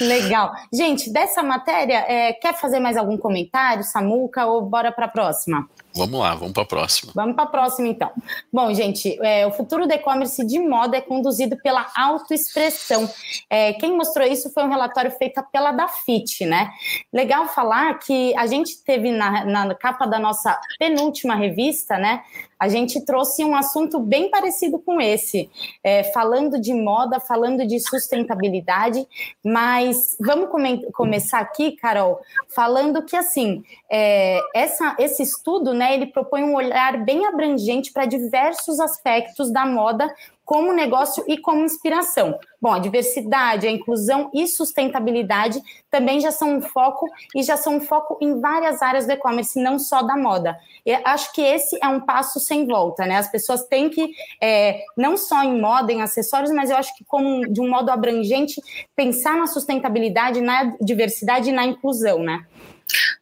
Legal. 0.00 0.54
Gente, 0.72 1.10
dessa 1.10 1.42
matéria, 1.42 2.04
é, 2.08 2.32
quer 2.32 2.54
fazer 2.54 2.80
mais 2.80 2.96
algum 2.96 3.16
comentário, 3.16 3.82
Samuca, 3.82 4.46
ou 4.46 4.62
bora 4.62 4.92
para 4.92 5.06
a 5.06 5.08
próxima? 5.08 5.68
Vamos 5.96 6.20
lá, 6.20 6.34
vamos 6.34 6.52
para 6.52 6.62
a 6.62 6.66
próxima. 6.66 7.12
Vamos 7.14 7.34
para 7.34 7.44
a 7.44 7.48
próxima, 7.48 7.88
então. 7.88 8.10
Bom, 8.52 8.72
gente, 8.74 9.18
é, 9.22 9.46
o 9.46 9.50
futuro 9.50 9.86
do 9.86 9.94
e-commerce 9.94 10.46
de 10.46 10.58
moda 10.58 10.98
é 10.98 11.00
conduzido 11.00 11.56
pela 11.56 11.86
autoexpressão. 11.96 13.08
É, 13.48 13.72
quem 13.72 13.96
mostrou 13.96 14.26
isso 14.26 14.52
foi 14.52 14.64
um 14.64 14.68
relatório 14.68 15.10
feito 15.10 15.42
pela 15.50 15.72
Dafit, 15.72 16.44
né? 16.44 16.70
Legal 17.10 17.48
falar 17.48 17.98
que 17.98 18.36
a 18.36 18.46
gente 18.46 18.84
teve 18.84 19.10
na, 19.10 19.44
na 19.46 19.74
capa 19.74 20.06
da 20.06 20.18
nossa 20.18 20.60
penúltima 20.78 21.34
revista, 21.34 21.96
né? 21.96 22.22
a 22.58 22.68
gente 22.68 23.04
trouxe 23.04 23.44
um 23.44 23.54
assunto 23.54 24.00
bem 24.00 24.30
parecido 24.30 24.78
com 24.78 25.00
esse, 25.00 25.50
é, 25.84 26.04
falando 26.04 26.58
de 26.58 26.72
moda, 26.72 27.20
falando 27.20 27.66
de 27.66 27.78
sustentabilidade, 27.80 29.06
mas 29.44 30.16
vamos 30.18 30.48
come 30.48 30.90
começar 30.92 31.40
aqui, 31.40 31.72
Carol, 31.72 32.20
falando 32.54 33.04
que 33.04 33.14
assim 33.14 33.62
é, 33.90 34.40
essa, 34.54 34.96
esse 34.98 35.22
estudo, 35.22 35.74
né, 35.74 35.85
ele 35.94 36.06
propõe 36.06 36.42
um 36.42 36.54
olhar 36.54 37.04
bem 37.04 37.26
abrangente 37.26 37.92
para 37.92 38.06
diversos 38.06 38.80
aspectos 38.80 39.52
da 39.52 39.66
moda 39.66 40.12
como 40.46 40.72
negócio 40.72 41.24
e 41.26 41.36
como 41.36 41.64
inspiração. 41.64 42.38
Bom, 42.62 42.72
a 42.72 42.78
diversidade, 42.78 43.66
a 43.66 43.70
inclusão 43.70 44.30
e 44.32 44.46
sustentabilidade 44.46 45.60
também 45.90 46.20
já 46.20 46.30
são 46.30 46.58
um 46.58 46.62
foco 46.62 47.08
e 47.34 47.42
já 47.42 47.56
são 47.56 47.76
um 47.76 47.80
foco 47.80 48.16
em 48.22 48.40
várias 48.40 48.80
áreas 48.80 49.06
do 49.06 49.12
e-commerce, 49.12 49.60
não 49.60 49.76
só 49.76 50.02
da 50.02 50.16
moda. 50.16 50.56
Eu 50.86 51.00
acho 51.04 51.32
que 51.32 51.42
esse 51.42 51.76
é 51.82 51.88
um 51.88 52.00
passo 52.00 52.38
sem 52.38 52.64
volta, 52.64 53.04
né? 53.04 53.16
As 53.16 53.28
pessoas 53.28 53.64
têm 53.64 53.90
que, 53.90 54.12
é, 54.40 54.84
não 54.96 55.16
só 55.16 55.42
em 55.42 55.60
moda, 55.60 55.92
em 55.92 56.00
acessórios, 56.00 56.52
mas 56.52 56.70
eu 56.70 56.76
acho 56.76 56.96
que 56.96 57.04
como 57.04 57.52
de 57.52 57.60
um 57.60 57.68
modo 57.68 57.90
abrangente, 57.90 58.62
pensar 58.94 59.36
na 59.36 59.48
sustentabilidade, 59.48 60.40
na 60.40 60.76
diversidade 60.80 61.50
e 61.50 61.52
na 61.52 61.64
inclusão, 61.64 62.20
né? 62.20 62.46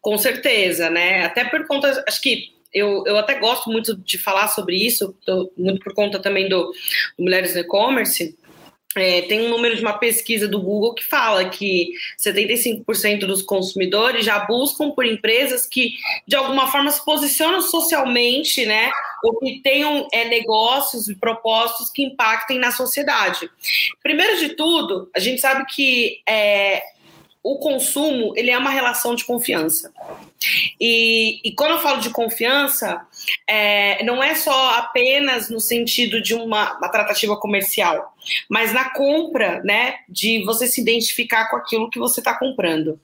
Com 0.02 0.18
certeza, 0.18 0.90
né? 0.90 1.24
Até 1.24 1.44
por 1.46 1.66
conta, 1.66 2.04
acho 2.06 2.20
que 2.20 2.53
eu, 2.74 3.04
eu 3.06 3.16
até 3.16 3.38
gosto 3.38 3.70
muito 3.70 3.96
de 3.96 4.18
falar 4.18 4.48
sobre 4.48 4.76
isso, 4.76 5.14
muito 5.56 5.80
por 5.80 5.94
conta 5.94 6.18
também 6.18 6.48
do, 6.48 6.72
do 7.16 7.24
Mulheres 7.24 7.54
no 7.54 7.60
E-Commerce, 7.60 8.36
é, 8.96 9.22
tem 9.22 9.46
um 9.46 9.50
número 9.50 9.74
de 9.74 9.82
uma 9.82 9.98
pesquisa 9.98 10.46
do 10.46 10.60
Google 10.60 10.94
que 10.94 11.04
fala 11.04 11.48
que 11.48 11.92
75% 12.18 13.20
dos 13.20 13.42
consumidores 13.42 14.24
já 14.24 14.40
buscam 14.40 14.90
por 14.92 15.04
empresas 15.04 15.66
que, 15.66 15.94
de 16.26 16.36
alguma 16.36 16.68
forma, 16.68 16.90
se 16.90 17.04
posicionam 17.04 17.60
socialmente, 17.60 18.64
né? 18.64 18.90
Ou 19.24 19.38
que 19.40 19.60
tenham 19.62 20.06
é, 20.12 20.28
negócios 20.28 21.08
e 21.08 21.16
propósitos 21.16 21.90
que 21.90 22.04
impactem 22.04 22.58
na 22.58 22.70
sociedade. 22.70 23.50
Primeiro 24.02 24.38
de 24.38 24.50
tudo, 24.50 25.10
a 25.14 25.18
gente 25.18 25.40
sabe 25.40 25.64
que 25.66 26.20
é, 26.28 26.80
o 27.44 27.58
consumo 27.58 28.32
ele 28.36 28.50
é 28.50 28.56
uma 28.56 28.70
relação 28.70 29.14
de 29.14 29.22
confiança. 29.22 29.92
E, 30.80 31.40
e 31.44 31.54
quando 31.54 31.72
eu 31.72 31.78
falo 31.78 32.00
de 32.00 32.08
confiança, 32.08 33.06
é, 33.46 34.02
não 34.02 34.22
é 34.22 34.34
só 34.34 34.78
apenas 34.78 35.50
no 35.50 35.60
sentido 35.60 36.22
de 36.22 36.34
uma, 36.34 36.78
uma, 36.78 36.88
tratativa 36.88 37.36
comercial, 37.36 38.14
mas 38.48 38.72
na 38.72 38.90
compra, 38.90 39.62
né, 39.62 39.96
de 40.08 40.42
você 40.44 40.66
se 40.66 40.80
identificar 40.80 41.50
com 41.50 41.56
aquilo 41.56 41.90
que 41.90 41.98
você 41.98 42.20
está 42.20 42.34
comprando. 42.34 42.98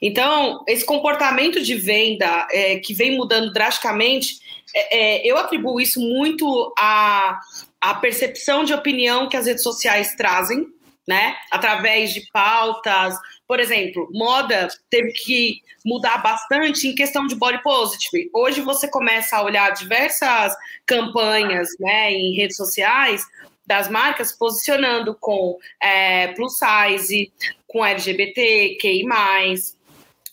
Então, 0.00 0.64
esse 0.68 0.84
comportamento 0.84 1.60
de 1.60 1.74
venda 1.74 2.46
é, 2.52 2.76
que 2.76 2.94
vem 2.94 3.16
mudando 3.16 3.52
drasticamente, 3.52 4.38
é, 4.72 4.98
é 4.98 5.26
eu 5.26 5.36
atribuo 5.36 5.80
isso 5.80 6.00
muito 6.00 6.72
à, 6.78 7.40
à 7.80 7.94
percepção 7.94 8.62
de 8.62 8.72
opinião 8.72 9.28
que 9.28 9.36
as 9.36 9.46
redes 9.46 9.64
sociais 9.64 10.14
trazem 10.14 10.68
né? 11.10 11.34
Através 11.50 12.14
de 12.14 12.24
pautas. 12.32 13.18
Por 13.48 13.58
exemplo, 13.58 14.08
moda 14.12 14.68
teve 14.88 15.10
que 15.10 15.60
mudar 15.84 16.18
bastante 16.18 16.86
em 16.86 16.94
questão 16.94 17.26
de 17.26 17.34
body 17.34 17.60
positive. 17.64 18.30
Hoje 18.32 18.60
você 18.60 18.86
começa 18.86 19.36
a 19.36 19.42
olhar 19.42 19.70
diversas 19.72 20.54
campanhas 20.86 21.68
né, 21.80 22.12
em 22.12 22.36
redes 22.36 22.56
sociais 22.56 23.24
das 23.66 23.88
marcas 23.88 24.30
posicionando 24.30 25.16
com 25.18 25.58
é, 25.82 26.28
plus 26.28 26.56
size, 26.56 27.32
com 27.66 27.84
LGBT, 27.84 28.78
QI+, 28.80 29.04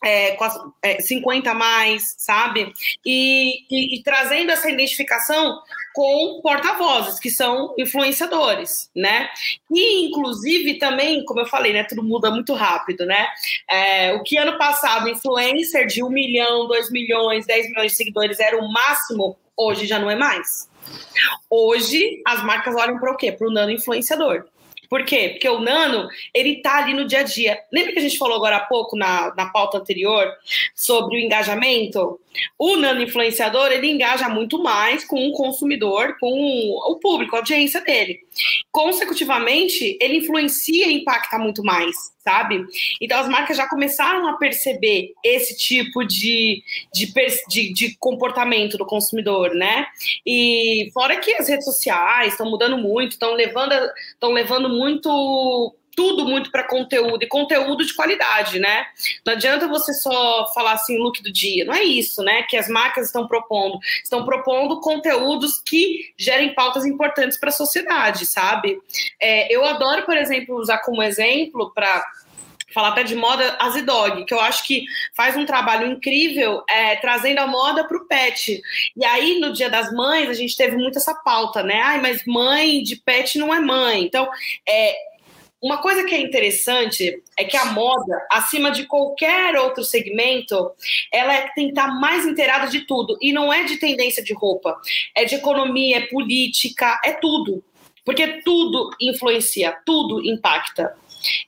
é, 0.04 0.38
as, 0.44 0.60
é, 0.84 1.02
50 1.02 1.56
mais, 1.56 2.16
sabe? 2.20 2.72
E, 3.04 3.64
e, 3.70 3.98
e, 3.98 4.04
trazendo 4.04 4.52
essa 4.52 4.70
identificação 4.70 5.60
com 5.98 6.40
porta-vozes, 6.44 7.20
que 7.20 7.32
são 7.32 7.74
influenciadores, 7.76 8.88
né? 8.96 9.30
E, 9.72 10.06
inclusive, 10.06 10.78
também, 10.78 11.26
como 11.26 11.40
eu 11.40 11.48
falei, 11.48 11.74
né? 11.74 11.84
Tudo 11.86 12.04
muda 12.04 12.30
muito 12.30 12.54
rápido, 12.54 13.04
né? 13.04 13.26
É, 13.68 14.14
o 14.14 14.22
que 14.22 14.38
ano 14.38 14.60
passado, 14.60 15.10
influencer 15.10 15.88
de 15.88 16.04
1 16.04 16.10
milhão, 16.12 16.68
2 16.68 16.92
milhões, 16.92 17.48
10 17.48 17.70
milhões 17.70 17.94
de 17.94 17.98
seguidores 17.98 18.40
era 18.40 18.60
o 18.60 18.72
máximo, 18.72 19.36
hoje 19.58 19.88
já 19.88 19.98
não 19.98 20.12
é 20.12 20.16
mais. 20.16 20.70
Hoje, 21.50 22.22
as 22.28 22.44
marcas 22.44 22.76
olham 22.76 23.00
para 23.00 23.12
o 23.12 23.18
quê? 23.18 23.32
Para 23.32 23.48
o 23.48 23.52
nano 23.52 23.72
influenciador. 23.72 24.46
Por 24.90 25.04
quê? 25.04 25.30
Porque 25.30 25.50
o 25.50 25.60
nano, 25.60 26.08
ele 26.34 26.62
tá 26.62 26.78
ali 26.78 26.94
no 26.94 27.06
dia 27.06 27.20
a 27.20 27.24
dia. 27.24 27.60
Lembra 27.72 27.94
que 27.94 28.00
a 28.00 28.02
gente 28.02 28.18
falou 28.18 28.38
agora 28.38 28.58
há 28.58 28.66
pouco, 28.66 28.96
na, 28.96 29.34
na 29.36 29.48
pauta 29.48 29.78
anterior, 29.78 30.32
sobre 30.76 31.18
o 31.18 31.20
engajamento? 31.20 32.20
O 32.58 32.76
nano 32.76 33.02
influenciador, 33.02 33.72
ele 33.72 33.90
engaja 33.90 34.30
muito 34.30 34.62
mais 34.62 35.04
com 35.04 35.28
o 35.28 35.34
consumidor, 35.34 36.18
com 36.20 36.30
o 36.30 37.00
público, 37.00 37.36
a 37.36 37.40
audiência 37.40 37.82
dele. 37.82 38.20
Consecutivamente, 38.72 39.98
ele 40.00 40.18
influencia 40.18 40.88
e 40.88 40.94
impacta 40.94 41.38
muito 41.38 41.64
mais, 41.64 41.96
sabe? 42.28 42.66
Então, 43.02 43.18
as 43.22 43.30
marcas 43.30 43.56
já 43.56 43.70
começaram 43.70 44.28
a 44.28 44.34
perceber 44.34 45.14
esse 45.24 45.58
tipo 45.58 46.04
de, 46.04 46.62
de, 46.94 47.14
de, 47.48 47.74
de 47.74 47.98
comportamento 47.98 48.78
do 48.78 48.86
consumidor, 48.86 49.56
né? 49.56 49.88
E 50.26 50.90
fora 50.94 51.16
que 51.16 51.34
as 51.36 51.48
redes 51.48 51.64
sociais 51.64 52.34
estão 52.34 52.50
mudando 52.50 52.78
muito, 52.78 53.14
estão 53.14 53.34
levando, 53.34 53.72
estão 54.12 54.34
levando 54.34 54.68
muito 54.68 55.74
tudo 55.98 56.26
muito 56.26 56.52
para 56.52 56.64
conteúdo 56.64 57.24
e 57.24 57.28
conteúdo 57.28 57.84
de 57.84 57.92
qualidade, 57.96 58.60
né? 58.60 58.86
Não 59.26 59.34
adianta 59.34 59.68
você 59.68 59.92
só 59.96 60.48
falar 60.54 60.74
assim, 60.74 61.00
look 61.00 61.24
do 61.24 61.34
dia. 61.34 61.66
Não 61.66 61.74
é 61.74 61.84
isso, 61.84 62.22
né? 62.22 62.44
Que 62.44 62.56
as 62.56 62.70
marcas 62.70 63.08
estão 63.08 63.28
propondo. 63.28 63.80
Estão 64.04 64.24
propondo 64.24 64.80
conteúdos 64.80 65.60
que 65.60 66.14
gerem 66.16 66.54
pautas 66.54 66.86
importantes 66.86 67.40
para 67.40 67.50
a 67.50 67.52
sociedade, 67.52 68.28
sabe? 68.28 68.80
É, 69.20 69.52
eu 69.52 69.66
adoro, 69.66 70.06
por 70.06 70.16
exemplo, 70.16 70.58
usar 70.58 70.78
como 70.84 71.02
exemplo 71.02 71.72
para 71.74 72.06
falar 72.72 72.90
até 72.90 73.02
de 73.02 73.16
moda, 73.16 73.58
a 73.60 73.70
Zidog, 73.72 74.24
que 74.26 74.34
eu 74.34 74.40
acho 74.40 74.68
que 74.68 74.86
faz 75.16 75.36
um 75.36 75.48
trabalho 75.48 75.88
incrível 75.88 76.64
é, 76.70 76.96
trazendo 76.98 77.40
a 77.40 77.48
moda 77.48 77.88
para 77.88 77.98
o 77.98 78.06
pet. 78.06 78.62
E 78.96 79.04
aí, 79.04 79.40
no 79.40 79.52
Dia 79.52 79.68
das 79.68 79.92
Mães, 79.92 80.30
a 80.30 80.34
gente 80.34 80.56
teve 80.56 80.78
muito 80.78 81.00
essa 81.00 81.16
pauta, 81.16 81.64
né? 81.64 81.82
Ai, 81.82 82.00
mas 82.00 82.24
mãe 82.28 82.84
de 82.84 82.98
pet 82.98 83.40
não 83.40 83.52
é 83.52 83.60
mãe. 83.60 84.04
Então, 84.04 84.30
é, 84.68 84.96
uma 85.62 85.80
coisa 85.80 86.04
que 86.04 86.14
é 86.14 86.22
interessante 86.22 87.24
é 87.38 87.44
que 87.44 87.58
a 87.58 87.66
moda, 87.66 88.28
acima 88.32 88.70
de 88.70 88.86
qualquer 88.86 89.56
outro 89.56 89.84
segmento, 89.84 90.72
ela 91.12 91.34
é, 91.34 91.50
tem 91.56 91.66
que 91.66 91.72
estar 91.72 91.88
mais 92.00 92.26
inteirada 92.26 92.68
de 92.68 92.82
tudo. 92.82 93.18
E 93.22 93.34
não 93.34 93.52
é 93.52 93.64
de 93.64 93.78
tendência 93.78 94.24
de 94.24 94.34
roupa, 94.34 94.80
é 95.16 95.26
de 95.26 95.36
economia, 95.36 95.98
é 95.98 96.08
política, 96.08 97.00
é 97.04 97.14
tudo. 97.14 97.64
Porque 98.06 98.42
tudo 98.42 98.92
influencia, 99.02 99.76
tudo 99.86 100.24
impacta. 100.26 100.96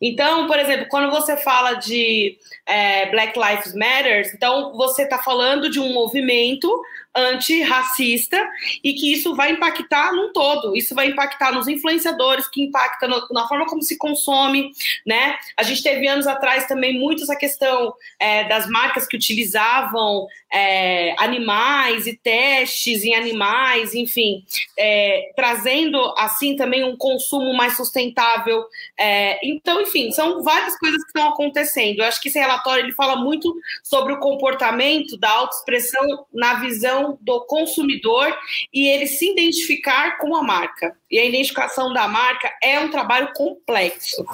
Então, 0.02 0.48
por 0.48 0.58
exemplo, 0.58 0.88
quando 0.90 1.12
você 1.12 1.38
fala 1.38 1.74
de 1.74 2.38
é, 2.66 3.10
Black 3.12 3.38
Lives 3.38 3.74
Matter, 3.74 4.32
então 4.34 4.74
você 4.74 5.04
está 5.04 5.18
falando 5.20 5.70
de 5.70 5.80
um 5.80 5.94
movimento 5.94 6.70
antirracista 7.16 8.48
e 8.84 8.94
que 8.94 9.12
isso 9.12 9.36
vai 9.36 9.52
impactar 9.52 10.14
num 10.14 10.32
todo. 10.32 10.76
Isso 10.76 10.94
vai 10.94 11.08
impactar 11.08 11.52
nos 11.52 11.68
influenciadores, 11.68 12.48
que 12.48 12.62
impacta 12.62 13.08
no, 13.08 13.28
na 13.32 13.48
forma 13.48 13.66
como 13.66 13.82
se 13.82 13.98
consome, 13.98 14.72
né? 15.06 15.38
A 15.58 15.64
gente 15.64 15.82
teve 15.82 16.08
anos 16.08 16.28
atrás 16.28 16.68
também 16.68 17.00
muito 17.00 17.24
essa 17.24 17.36
questão 17.36 17.94
é, 18.20 18.44
das 18.46 18.70
marcas 18.70 19.08
que 19.08 19.18
utilizavam 19.18 20.28
é, 20.52 21.16
animais 21.18 22.08
e 22.08 22.16
testes 22.16 23.04
em 23.04 23.16
animais, 23.16 23.94
enfim, 23.94 24.44
é, 24.78 25.32
trazendo 25.36 26.14
assim 26.18 26.56
também 26.56 26.84
um 26.84 26.96
consumo 26.96 27.54
mais 27.54 27.76
sustentável. 27.76 28.64
É, 28.98 29.46
então, 29.60 29.82
enfim, 29.82 30.10
são 30.12 30.42
várias 30.42 30.78
coisas 30.80 31.02
que 31.04 31.10
estão 31.10 31.28
acontecendo. 31.28 32.00
Eu 32.00 32.06
acho 32.06 32.22
que 32.22 32.30
esse 32.30 32.40
relatório 32.40 32.86
ele 32.86 32.94
fala 32.94 33.18
muito 33.18 33.54
sobre 33.84 34.14
o 34.14 34.20
comportamento 34.20 35.18
da 35.18 35.30
autoexpressão 35.30 36.26
na 36.34 36.56
visão 36.56 37.18
do 37.20 37.42
consumidor 37.42 38.34
e 38.74 38.88
ele 38.88 39.06
se 39.06 39.30
identificar 39.30 40.18
com 40.18 40.34
a 40.34 40.42
marca. 40.42 40.96
E 41.12 41.20
a 41.20 41.26
identificação 41.26 41.92
da 41.92 42.08
marca 42.08 42.50
é 42.64 42.80
um 42.80 42.90
trabalho 42.90 43.34
complexo. 43.34 44.26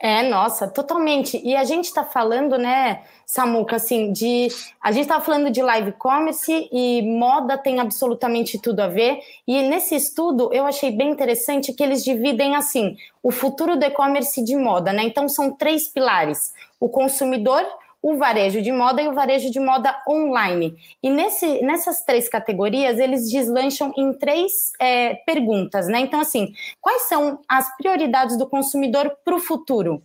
É, 0.00 0.22
nossa, 0.22 0.68
totalmente. 0.68 1.40
E 1.44 1.56
a 1.56 1.64
gente 1.64 1.86
está 1.86 2.04
falando, 2.04 2.56
né, 2.56 3.02
Samuca, 3.26 3.76
assim, 3.76 4.12
de. 4.12 4.46
A 4.80 4.92
gente 4.92 5.02
estava 5.02 5.24
falando 5.24 5.50
de 5.50 5.60
live 5.60 5.90
commerce 5.92 6.68
e 6.70 7.02
moda 7.02 7.58
tem 7.58 7.80
absolutamente 7.80 8.60
tudo 8.60 8.78
a 8.78 8.86
ver. 8.86 9.18
E 9.44 9.60
nesse 9.62 9.96
estudo 9.96 10.52
eu 10.52 10.64
achei 10.66 10.92
bem 10.92 11.10
interessante 11.10 11.72
que 11.72 11.82
eles 11.82 12.04
dividem 12.04 12.54
assim 12.54 12.96
o 13.24 13.32
futuro 13.32 13.76
do 13.76 13.84
e-commerce 13.84 14.42
de 14.44 14.56
moda, 14.56 14.92
né? 14.92 15.02
Então 15.02 15.28
são 15.28 15.50
três 15.50 15.88
pilares: 15.88 16.52
o 16.78 16.88
consumidor, 16.88 17.66
o 18.02 18.16
varejo 18.16 18.62
de 18.62 18.70
moda 18.70 19.02
e 19.02 19.08
o 19.08 19.14
varejo 19.14 19.50
de 19.50 19.58
moda 19.58 19.94
online. 20.08 20.76
E 21.02 21.10
nesse, 21.10 21.62
nessas 21.62 22.04
três 22.04 22.28
categorias, 22.28 22.98
eles 22.98 23.28
deslancham 23.30 23.92
em 23.96 24.12
três 24.12 24.72
é, 24.80 25.14
perguntas, 25.26 25.88
né? 25.88 26.00
Então, 26.00 26.20
assim, 26.20 26.52
quais 26.80 27.02
são 27.02 27.40
as 27.48 27.76
prioridades 27.76 28.38
do 28.38 28.48
consumidor 28.48 29.16
para 29.24 29.34
o 29.34 29.40
futuro? 29.40 30.02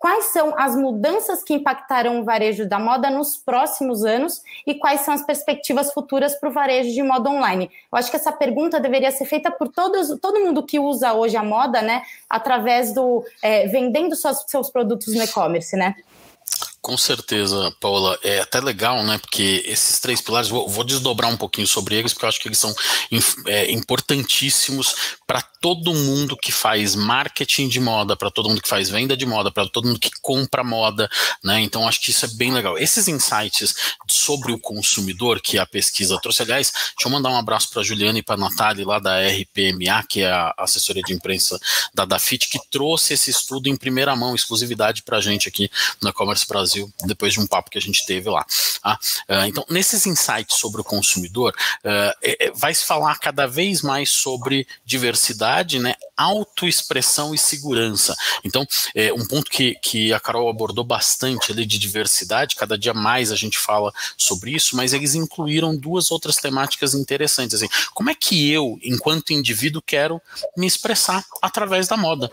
Quais 0.00 0.32
são 0.32 0.54
as 0.58 0.74
mudanças 0.74 1.42
que 1.42 1.52
impactarão 1.52 2.20
o 2.20 2.24
varejo 2.24 2.66
da 2.66 2.78
moda 2.78 3.10
nos 3.10 3.36
próximos 3.36 4.02
anos 4.02 4.40
e 4.66 4.74
quais 4.74 5.02
são 5.02 5.12
as 5.12 5.22
perspectivas 5.22 5.92
futuras 5.92 6.34
para 6.34 6.48
o 6.48 6.52
varejo 6.52 6.90
de 6.90 7.02
moda 7.02 7.28
online? 7.28 7.70
Eu 7.92 7.98
acho 7.98 8.10
que 8.10 8.16
essa 8.16 8.32
pergunta 8.32 8.80
deveria 8.80 9.10
ser 9.10 9.26
feita 9.26 9.50
por 9.50 9.68
todos, 9.68 10.18
todo 10.18 10.40
mundo 10.40 10.64
que 10.64 10.78
usa 10.78 11.12
hoje 11.12 11.36
a 11.36 11.42
moda, 11.42 11.82
né? 11.82 12.00
Através 12.30 12.94
do 12.94 13.22
é, 13.42 13.66
vendendo 13.66 14.16
seus, 14.16 14.42
seus 14.48 14.70
produtos 14.70 15.14
no 15.14 15.22
e-commerce, 15.22 15.76
né? 15.76 15.94
Com 16.82 16.96
certeza, 16.96 17.70
Paula. 17.78 18.18
É 18.22 18.40
até 18.40 18.58
legal, 18.58 19.02
né? 19.04 19.18
Porque 19.18 19.62
esses 19.66 19.98
três 20.00 20.20
pilares, 20.22 20.48
vou, 20.48 20.66
vou 20.66 20.82
desdobrar 20.82 21.30
um 21.30 21.36
pouquinho 21.36 21.66
sobre 21.66 21.94
eles, 21.94 22.14
porque 22.14 22.24
eu 22.24 22.28
acho 22.28 22.40
que 22.40 22.48
eles 22.48 22.58
são 22.58 22.74
é, 23.46 23.70
importantíssimos 23.70 25.18
para 25.30 25.42
todo 25.60 25.94
mundo 25.94 26.36
que 26.36 26.50
faz 26.50 26.96
marketing 26.96 27.68
de 27.68 27.78
moda, 27.78 28.16
para 28.16 28.32
todo 28.32 28.48
mundo 28.48 28.60
que 28.60 28.68
faz 28.68 28.88
venda 28.88 29.16
de 29.16 29.24
moda, 29.24 29.52
para 29.52 29.68
todo 29.68 29.86
mundo 29.86 30.00
que 30.00 30.10
compra 30.20 30.64
moda, 30.64 31.08
né? 31.44 31.60
Então 31.60 31.86
acho 31.86 32.00
que 32.00 32.10
isso 32.10 32.24
é 32.24 32.28
bem 32.30 32.52
legal. 32.52 32.76
Esses 32.76 33.06
insights 33.06 33.72
sobre 34.08 34.50
o 34.50 34.58
consumidor 34.58 35.40
que 35.40 35.56
a 35.56 35.64
pesquisa 35.64 36.18
trouxe, 36.20 36.42
aliás, 36.42 36.72
deixa 36.72 37.06
eu 37.06 37.10
mandar 37.10 37.30
um 37.30 37.36
abraço 37.36 37.70
para 37.70 37.84
Juliana 37.84 38.18
e 38.18 38.24
para 38.24 38.36
Natália 38.36 38.84
lá 38.84 38.98
da 38.98 39.20
RPMA, 39.20 40.02
que 40.08 40.22
é 40.22 40.32
a 40.32 40.52
assessoria 40.58 41.02
de 41.02 41.12
imprensa 41.12 41.60
da 41.94 42.04
Dafit, 42.04 42.48
que 42.48 42.58
trouxe 42.68 43.14
esse 43.14 43.30
estudo 43.30 43.68
em 43.68 43.76
primeira 43.76 44.16
mão, 44.16 44.34
exclusividade 44.34 45.04
para 45.04 45.18
a 45.18 45.20
gente 45.20 45.46
aqui 45.46 45.70
no 46.02 46.08
E-Commerce 46.08 46.44
Brasil, 46.44 46.92
depois 47.04 47.34
de 47.34 47.38
um 47.38 47.46
papo 47.46 47.70
que 47.70 47.78
a 47.78 47.80
gente 47.80 48.04
teve 48.04 48.28
lá. 48.28 48.44
Ah, 48.82 48.98
uh, 49.28 49.46
então, 49.46 49.64
nesses 49.70 50.06
insights 50.06 50.58
sobre 50.58 50.80
o 50.80 50.84
consumidor, 50.84 51.54
uh, 51.84 52.18
é, 52.20 52.50
vai 52.52 52.74
se 52.74 52.84
falar 52.84 53.16
cada 53.20 53.46
vez 53.46 53.82
mais 53.82 54.10
sobre 54.10 54.66
diversidade 54.84 55.19
diversidade, 55.20 55.78
né, 55.78 55.94
autoexpressão 56.16 57.34
e 57.34 57.38
segurança. 57.38 58.16
Então, 58.42 58.66
é, 58.94 59.12
um 59.12 59.26
ponto 59.26 59.50
que, 59.50 59.74
que 59.76 60.12
a 60.12 60.18
Carol 60.18 60.48
abordou 60.48 60.84
bastante 60.84 61.52
ali 61.52 61.66
de 61.66 61.78
diversidade, 61.78 62.56
cada 62.56 62.78
dia 62.78 62.94
mais 62.94 63.30
a 63.30 63.36
gente 63.36 63.58
fala 63.58 63.92
sobre 64.16 64.52
isso, 64.52 64.76
mas 64.76 64.92
eles 64.92 65.14
incluíram 65.14 65.76
duas 65.76 66.10
outras 66.10 66.36
temáticas 66.36 66.94
interessantes. 66.94 67.54
Assim, 67.54 67.68
como 67.94 68.10
é 68.10 68.14
que 68.14 68.50
eu, 68.50 68.78
enquanto 68.82 69.32
indivíduo, 69.32 69.82
quero 69.82 70.20
me 70.56 70.66
expressar 70.66 71.24
através 71.42 71.86
da 71.86 71.96
moda? 71.96 72.30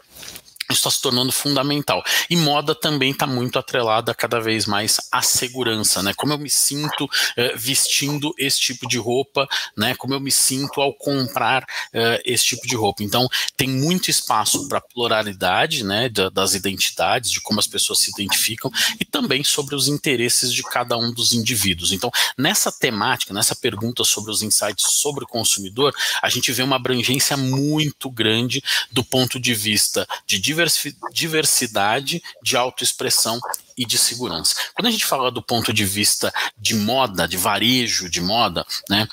Está 0.70 0.89
se 0.89 1.01
tornando 1.01 1.32
fundamental. 1.32 2.03
E 2.30 2.36
moda 2.36 2.76
também 2.76 3.11
está 3.11 3.26
muito 3.26 3.57
atrelada 3.57 4.13
cada 4.13 4.39
vez 4.39 4.65
mais 4.65 4.97
à 5.11 5.22
segurança, 5.22 6.03
né? 6.03 6.13
Como 6.13 6.34
eu 6.34 6.38
me 6.38 6.49
sinto 6.49 7.09
eh, 7.36 7.53
vestindo 7.55 8.34
esse 8.38 8.59
tipo 8.59 8.88
de 8.88 8.97
roupa, 8.97 9.47
né? 9.76 9.95
Como 9.95 10.13
eu 10.13 10.20
me 10.20 10.32
sinto 10.32 10.82
ao 10.82 10.93
comprar 10.93 11.65
eh, 11.93 12.22
esse 12.26 12.45
tipo 12.45 12.68
de 12.68 12.76
roupa. 12.76 13.03
Então, 13.03 13.28
tem 13.55 13.70
muito 13.70 14.09
espaço 14.09 14.68
para 14.68 14.82
pluralidade, 14.82 15.84
né? 15.84 16.09
das 16.34 16.53
identidades, 16.53 17.32
de 17.32 17.41
como 17.41 17.59
as 17.59 17.68
pessoas 17.68 17.99
se 17.99 18.11
identificam 18.11 18.72
e 18.99 19.05
também 19.05 19.43
sobre 19.43 19.76
os 19.76 19.88
interesses 19.88 20.51
de 20.53 20.63
cada 20.63 20.97
um 20.97 21.11
dos 21.11 21.34
indivíduos. 21.34 21.91
Então, 21.91 22.11
nessa 22.38 22.72
temática, 22.72 23.34
nessa 23.34 23.55
pergunta 23.55 24.03
sobre 24.03 24.32
os 24.32 24.41
insights 24.41 24.86
sobre 24.93 25.24
o 25.24 25.28
consumidor, 25.28 25.93
a 26.22 26.30
gente 26.30 26.51
vê 26.51 26.63
uma 26.63 26.76
abrangência 26.76 27.38
muito 27.38 28.09
grande 28.09 28.63
do 28.91 29.03
ponto 29.03 29.39
de 29.39 29.53
vista 29.53 30.07
de 30.26 30.39
diversidade, 30.39 30.57
de 32.43 32.58
autoexpressão 32.58 33.39
e 33.78 33.86
de 33.86 33.97
segurança. 33.97 34.55
Quando 34.74 34.88
a 34.88 34.91
gente 34.91 35.05
fala 35.05 35.32
do 35.32 35.41
ponto 35.41 35.72
de 35.72 35.86
vista 35.86 36.34
de 36.58 36.76
moda, 36.76 37.28
de 37.28 37.38
varejo 37.38 38.10
de 38.10 38.22
moda, 38.22 38.66
né? 38.89 39.08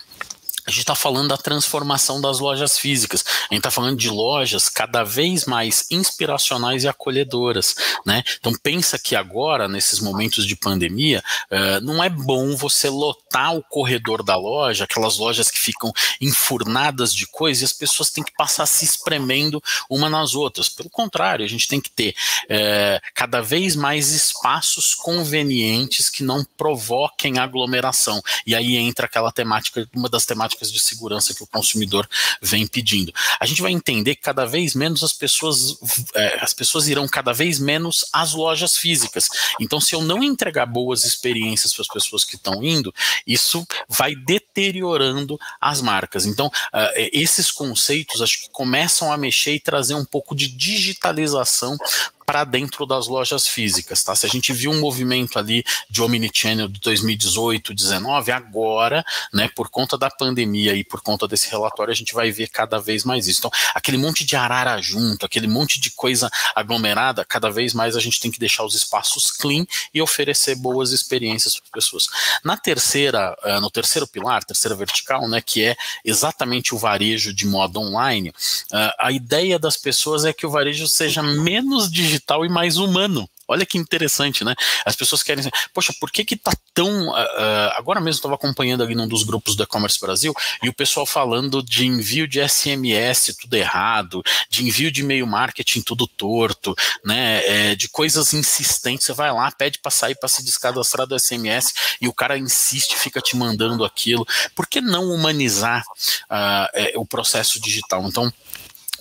A 0.66 0.70
gente 0.70 0.80
está 0.80 0.94
falando 0.94 1.28
da 1.28 1.36
transformação 1.36 2.20
das 2.20 2.38
lojas 2.38 2.78
físicas. 2.78 3.24
A 3.50 3.54
gente 3.54 3.58
está 3.58 3.70
falando 3.70 3.98
de 3.98 4.08
lojas 4.08 4.68
cada 4.68 5.04
vez 5.04 5.44
mais 5.44 5.86
inspiracionais 5.90 6.84
e 6.84 6.88
acolhedoras, 6.88 7.74
né? 8.04 8.22
Então 8.38 8.52
pensa 8.62 8.98
que 8.98 9.14
agora, 9.14 9.68
nesses 9.68 10.00
momentos 10.00 10.46
de 10.46 10.56
pandemia, 10.56 11.22
uh, 11.50 11.84
não 11.84 12.02
é 12.02 12.08
bom 12.08 12.56
você 12.56 12.88
lotar 12.88 13.54
o 13.54 13.62
corredor 13.62 14.22
da 14.22 14.36
loja, 14.36 14.84
aquelas 14.84 15.18
lojas 15.18 15.50
que 15.50 15.60
ficam 15.60 15.92
enfurnadas 16.20 17.14
de 17.14 17.26
coisas 17.26 17.60
e 17.60 17.64
as 17.66 17.72
pessoas 17.72 18.10
têm 18.10 18.24
que 18.24 18.32
passar 18.32 18.64
se 18.64 18.86
espremendo 18.86 19.62
uma 19.90 20.08
nas 20.08 20.34
outras. 20.34 20.68
Pelo 20.70 20.88
contrário, 20.88 21.44
a 21.44 21.48
gente 21.48 21.68
tem 21.68 21.80
que 21.80 21.90
ter 21.90 22.14
uh, 22.44 23.00
cada 23.14 23.42
vez 23.42 23.76
mais 23.76 24.12
espaços 24.12 24.94
convenientes 24.94 26.08
que 26.08 26.22
não 26.22 26.42
provoquem 26.56 27.38
aglomeração. 27.38 28.22
E 28.46 28.54
aí 28.54 28.76
entra 28.76 29.04
aquela 29.04 29.30
temática, 29.30 29.86
uma 29.94 30.08
das 30.08 30.24
temáticas 30.24 30.53
práticas 30.54 30.72
de 30.72 30.80
segurança 30.80 31.34
que 31.34 31.42
o 31.42 31.46
consumidor 31.46 32.08
vem 32.40 32.66
pedindo. 32.66 33.12
A 33.40 33.46
gente 33.46 33.60
vai 33.60 33.72
entender 33.72 34.14
que 34.14 34.22
cada 34.22 34.46
vez 34.46 34.74
menos 34.74 35.02
as 35.02 35.12
pessoas, 35.12 35.76
é, 36.14 36.38
as 36.40 36.54
pessoas 36.54 36.88
irão 36.88 37.06
cada 37.08 37.32
vez 37.32 37.58
menos 37.58 38.04
às 38.12 38.32
lojas 38.32 38.76
físicas. 38.76 39.28
Então, 39.60 39.80
se 39.80 39.94
eu 39.94 40.02
não 40.02 40.22
entregar 40.22 40.66
boas 40.66 41.04
experiências 41.04 41.72
para 41.72 41.82
as 41.82 41.88
pessoas 41.88 42.24
que 42.24 42.36
estão 42.36 42.62
indo, 42.62 42.94
isso 43.26 43.66
vai 43.88 44.14
deteriorando 44.14 45.38
as 45.60 45.80
marcas. 45.80 46.26
Então, 46.26 46.46
uh, 46.46 47.10
esses 47.12 47.50
conceitos 47.50 48.22
acho 48.22 48.42
que 48.42 48.50
começam 48.50 49.12
a 49.12 49.16
mexer 49.16 49.54
e 49.54 49.60
trazer 49.60 49.94
um 49.94 50.04
pouco 50.04 50.34
de 50.34 50.48
digitalização 50.48 51.76
para 52.24 52.44
dentro 52.44 52.86
das 52.86 53.06
lojas 53.06 53.46
físicas, 53.46 54.02
tá? 54.02 54.14
Se 54.14 54.26
a 54.26 54.28
gente 54.28 54.52
viu 54.52 54.70
um 54.70 54.80
movimento 54.80 55.38
ali 55.38 55.64
de 55.88 56.02
omnichannel 56.02 56.68
de 56.68 56.80
2018, 56.80 57.74
19, 57.74 58.32
agora, 58.32 59.04
né, 59.32 59.48
por 59.54 59.68
conta 59.68 59.96
da 59.98 60.10
pandemia 60.10 60.74
e 60.74 60.82
por 60.82 61.00
conta 61.00 61.28
desse 61.28 61.50
relatório, 61.50 61.92
a 61.92 61.94
gente 61.94 62.14
vai 62.14 62.30
ver 62.30 62.48
cada 62.48 62.78
vez 62.78 63.04
mais 63.04 63.26
isso. 63.26 63.40
Então, 63.40 63.50
aquele 63.74 63.98
monte 63.98 64.24
de 64.24 64.36
arara 64.36 64.80
junto, 64.80 65.26
aquele 65.26 65.46
monte 65.46 65.78
de 65.78 65.90
coisa 65.90 66.30
aglomerada, 66.54 67.24
cada 67.24 67.50
vez 67.50 67.74
mais 67.74 67.96
a 67.96 68.00
gente 68.00 68.20
tem 68.20 68.30
que 68.30 68.38
deixar 68.38 68.64
os 68.64 68.74
espaços 68.74 69.30
clean 69.30 69.66
e 69.92 70.00
oferecer 70.00 70.54
boas 70.56 70.92
experiências 70.92 71.54
para 71.54 71.64
as 71.64 71.70
pessoas. 71.70 72.06
Na 72.42 72.56
terceira, 72.56 73.36
uh, 73.44 73.60
no 73.60 73.70
terceiro 73.70 74.06
pilar, 74.06 74.44
terceira 74.44 74.74
vertical, 74.74 75.28
né, 75.28 75.40
que 75.40 75.62
é 75.62 75.76
exatamente 76.04 76.74
o 76.74 76.78
varejo 76.78 77.32
de 77.32 77.46
moda 77.46 77.78
online, 77.78 78.30
uh, 78.30 78.94
a 78.98 79.12
ideia 79.12 79.58
das 79.58 79.76
pessoas 79.76 80.24
é 80.24 80.32
que 80.32 80.46
o 80.46 80.50
varejo 80.50 80.88
seja 80.88 81.22
menos 81.22 81.90
digital 81.90 82.13
digital 82.14 82.44
e 82.44 82.48
mais 82.48 82.76
humano. 82.76 83.28
Olha 83.46 83.66
que 83.66 83.76
interessante, 83.76 84.42
né? 84.42 84.54
As 84.86 84.96
pessoas 84.96 85.22
querem. 85.22 85.44
Poxa, 85.74 85.92
por 86.00 86.10
que 86.10 86.24
que 86.24 86.34
tá 86.34 86.52
tão. 86.72 87.10
Uh, 87.10 87.70
agora 87.76 88.00
mesmo 88.00 88.18
estava 88.18 88.34
acompanhando 88.36 88.82
ali 88.82 88.94
num 88.94 89.06
dos 89.06 89.22
grupos 89.22 89.54
do 89.54 89.62
E-Commerce 89.62 90.00
Brasil 90.00 90.32
e 90.62 90.68
o 90.70 90.72
pessoal 90.72 91.04
falando 91.04 91.62
de 91.62 91.86
envio 91.86 92.26
de 92.26 92.40
SMS 92.40 93.36
tudo 93.38 93.54
errado, 93.54 94.22
de 94.48 94.66
envio 94.66 94.90
de 94.90 95.02
e-mail 95.02 95.26
marketing 95.26 95.82
tudo 95.82 96.06
torto, 96.06 96.74
né? 97.04 97.44
É, 97.46 97.74
de 97.74 97.86
coisas 97.86 98.32
insistentes. 98.32 99.04
Você 99.04 99.12
vai 99.12 99.30
lá, 99.30 99.50
pede 99.52 99.78
para 99.78 99.90
sair 99.90 100.14
para 100.14 100.28
se 100.28 100.42
descadastrar 100.42 101.06
do 101.06 101.18
SMS 101.18 101.74
e 102.00 102.08
o 102.08 102.14
cara 102.14 102.38
insiste, 102.38 102.96
fica 102.96 103.20
te 103.20 103.36
mandando 103.36 103.84
aquilo. 103.84 104.26
Por 104.54 104.66
que 104.66 104.80
não 104.80 105.10
humanizar 105.10 105.82
uh, 105.82 106.68
é, 106.72 106.92
o 106.96 107.04
processo 107.04 107.60
digital? 107.60 108.06
Então, 108.06 108.32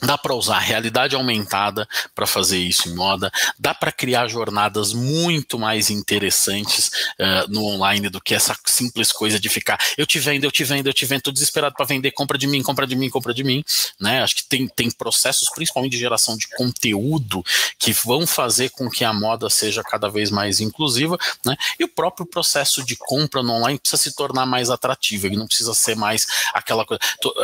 Dá 0.06 0.18
para 0.18 0.34
usar 0.34 0.60
realidade 0.60 1.16
aumentada 1.16 1.88
para 2.14 2.28
fazer 2.28 2.60
isso 2.60 2.90
em 2.90 2.96
moda, 2.96 3.32
dá 3.58 3.74
para 3.74 3.92
criar 3.92 4.28
jornadas 4.28 4.94
muito 4.94 5.58
mais 5.58 5.90
interessantes 5.90 6.88
uh, 7.20 7.50
no 7.50 7.64
online 7.66 8.10
do 8.10 8.22
que 8.22 8.36
essa 8.36 8.58
simples 8.66 9.12
coisa 9.12 9.40
de 9.40 9.50
ficar 9.50 9.80
eu 9.98 10.06
te 10.06 10.20
vendo, 10.20 10.44
eu 10.44 10.52
te 10.52 10.64
vendo, 10.64 10.88
eu 10.88 10.94
te 10.94 11.06
vendo, 11.06 11.22
tô 11.22 11.32
desesperado 11.32 11.76
para 11.76 11.86
vender, 11.86 12.12
compra 12.12 12.38
de 12.38 12.48
mim, 12.48 12.62
compra 12.62 12.88
de 12.88 12.96
mim, 12.96 13.10
compra 13.10 13.34
de 13.34 13.44
mim, 13.44 13.64
né? 14.00 14.24
Acho 14.24 14.36
que 14.36 14.44
tem, 14.44 14.68
tem 14.68 14.90
processos, 14.92 15.50
principalmente 15.50 15.92
de 15.92 16.00
geração 16.00 16.38
de 16.38 16.48
conteúdo, 16.50 17.44
que 17.78 17.94
vão 17.94 18.26
fazer 18.26 18.70
com 18.70 18.90
que 18.90 19.04
a 19.04 19.14
moda 19.14 19.50
seja 19.50 19.84
cada 19.84 20.10
vez 20.10 20.32
mais 20.32 20.60
inclusiva, 20.60 21.18
né? 21.46 21.56
E 21.80 21.84
o 21.84 21.88
próprio 21.88 22.26
processo 22.26 22.84
de 22.84 22.96
compra 22.96 23.44
no 23.44 23.54
online 23.54 23.80
precisa 23.80 24.02
se 24.02 24.16
tornar 24.16 24.46
mais 24.46 24.70
atrativo, 24.70 25.28
ele 25.28 25.38
não 25.38 25.48
precisa 25.48 25.74
ser 25.74 25.96
mais 25.96 26.26
aquela 26.54 26.86
coisa. 26.86 27.02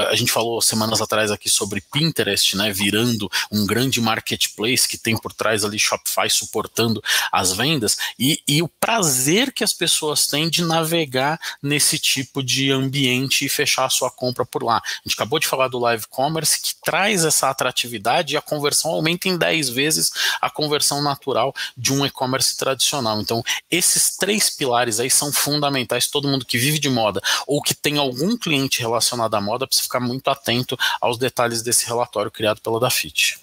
A 0.10 0.16
gente 0.16 0.32
falou 0.32 0.62
semanas 0.62 1.02
atrás 1.02 1.32
aqui 1.32 1.50
sobre 1.50 1.82
Pinterest 1.92 2.49
né, 2.56 2.72
virando 2.72 3.30
um 3.52 3.66
grande 3.66 4.02
marketplace 4.02 4.88
que 4.88 4.98
tem 4.98 5.18
por 5.18 5.34
trás 5.34 5.64
ali 5.64 5.80
Shopify 5.80 6.30
suportando 6.30 7.02
as 7.32 7.54
vendas 7.54 7.98
e, 8.18 8.42
e 8.48 8.62
o 8.62 8.68
prazer 8.68 9.52
que 9.52 9.64
as 9.64 9.74
pessoas 9.74 10.28
têm 10.28 10.50
de 10.50 10.64
navegar 10.64 11.40
nesse 11.62 11.98
tipo 11.98 12.44
de 12.44 12.72
ambiente 12.72 13.46
e 13.46 13.50
fechar 13.50 13.86
a 13.86 13.90
sua 13.90 14.12
compra 14.12 14.46
por 14.46 14.64
lá. 14.64 14.78
A 14.78 15.02
gente 15.06 15.16
acabou 15.16 15.40
de 15.40 15.48
falar 15.48 15.68
do 15.68 15.80
live 15.80 16.06
commerce 16.08 16.60
que 16.62 16.74
traz 16.84 17.24
essa 17.24 17.50
atratividade 17.50 18.34
e 18.34 18.38
a 18.38 18.42
conversão 18.42 18.92
aumenta 18.92 19.28
em 19.28 19.38
10 19.38 19.70
vezes 19.70 20.12
a 20.42 20.50
conversão 20.50 21.02
natural 21.02 21.54
de 21.78 21.94
um 21.94 22.06
e-commerce 22.06 22.58
tradicional. 22.58 23.22
Então, 23.22 23.44
esses 23.70 24.16
três 24.16 24.50
pilares 24.50 25.00
aí 25.00 25.10
são 25.10 25.32
fundamentais. 25.32 26.08
Todo 26.08 26.28
mundo 26.28 26.46
que 26.46 26.58
vive 26.58 26.80
de 26.80 26.90
moda 26.90 27.22
ou 27.48 27.62
que 27.62 27.74
tem 27.74 27.98
algum 27.98 28.38
cliente 28.38 28.80
relacionado 28.80 29.36
à 29.36 29.42
moda 29.42 29.66
precisa 29.66 29.84
ficar 29.84 30.00
muito 30.00 30.28
atento 30.30 30.78
aos 31.00 31.18
detalhes 31.18 31.62
desse 31.62 31.86
relatório 31.86 32.29
criado 32.32 32.62
pela 32.62 32.80
Dafit. 32.80 33.40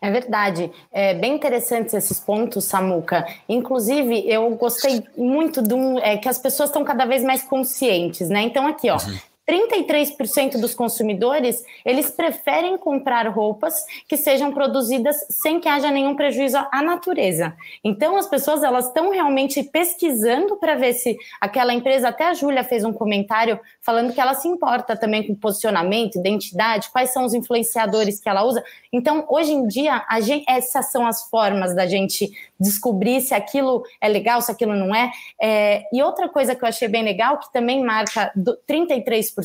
É 0.00 0.10
verdade. 0.10 0.70
É 0.92 1.14
bem 1.14 1.34
interessantes 1.34 1.94
esses 1.94 2.20
pontos, 2.20 2.64
Samuca. 2.64 3.26
Inclusive, 3.48 4.28
eu 4.28 4.48
gostei 4.50 5.02
muito 5.16 5.62
do 5.62 5.98
é, 6.00 6.16
que 6.16 6.28
as 6.28 6.38
pessoas 6.38 6.68
estão 6.68 6.84
cada 6.84 7.04
vez 7.06 7.22
mais 7.22 7.42
conscientes, 7.42 8.28
né? 8.28 8.42
Então, 8.42 8.66
aqui, 8.66 8.90
ó. 8.90 8.96
Uhum. 8.96 9.18
33% 9.48 10.60
dos 10.60 10.74
consumidores, 10.74 11.64
eles 11.84 12.10
preferem 12.10 12.76
comprar 12.76 13.28
roupas 13.28 13.74
que 14.08 14.16
sejam 14.16 14.52
produzidas 14.52 15.16
sem 15.30 15.60
que 15.60 15.68
haja 15.68 15.90
nenhum 15.90 16.16
prejuízo 16.16 16.58
à 16.72 16.82
natureza. 16.82 17.56
Então, 17.84 18.16
as 18.16 18.26
pessoas 18.26 18.64
elas 18.64 18.88
estão 18.88 19.10
realmente 19.10 19.62
pesquisando 19.62 20.56
para 20.56 20.74
ver 20.74 20.94
se 20.94 21.16
aquela 21.40 21.72
empresa, 21.72 22.08
até 22.08 22.26
a 22.26 22.34
Júlia 22.34 22.64
fez 22.64 22.84
um 22.84 22.92
comentário 22.92 23.60
falando 23.80 24.12
que 24.12 24.20
ela 24.20 24.34
se 24.34 24.48
importa 24.48 24.96
também 24.96 25.24
com 25.24 25.34
posicionamento, 25.34 26.18
identidade, 26.18 26.90
quais 26.90 27.10
são 27.10 27.24
os 27.24 27.32
influenciadores 27.32 28.18
que 28.18 28.28
ela 28.28 28.42
usa. 28.42 28.64
Então, 28.92 29.24
hoje 29.28 29.52
em 29.52 29.68
dia, 29.68 30.04
gente, 30.22 30.44
essas 30.48 30.90
são 30.90 31.06
as 31.06 31.28
formas 31.30 31.74
da 31.74 31.86
gente 31.86 32.32
descobrir 32.58 33.20
se 33.20 33.34
aquilo 33.34 33.84
é 34.00 34.08
legal, 34.08 34.40
se 34.40 34.50
aquilo 34.50 34.74
não 34.74 34.94
é. 34.94 35.12
é. 35.40 35.84
E 35.92 36.02
outra 36.02 36.28
coisa 36.28 36.54
que 36.54 36.64
eu 36.64 36.68
achei 36.68 36.88
bem 36.88 37.04
legal, 37.04 37.38
que 37.38 37.52
também 37.52 37.84
marca 37.84 38.32
33%, 38.68 39.35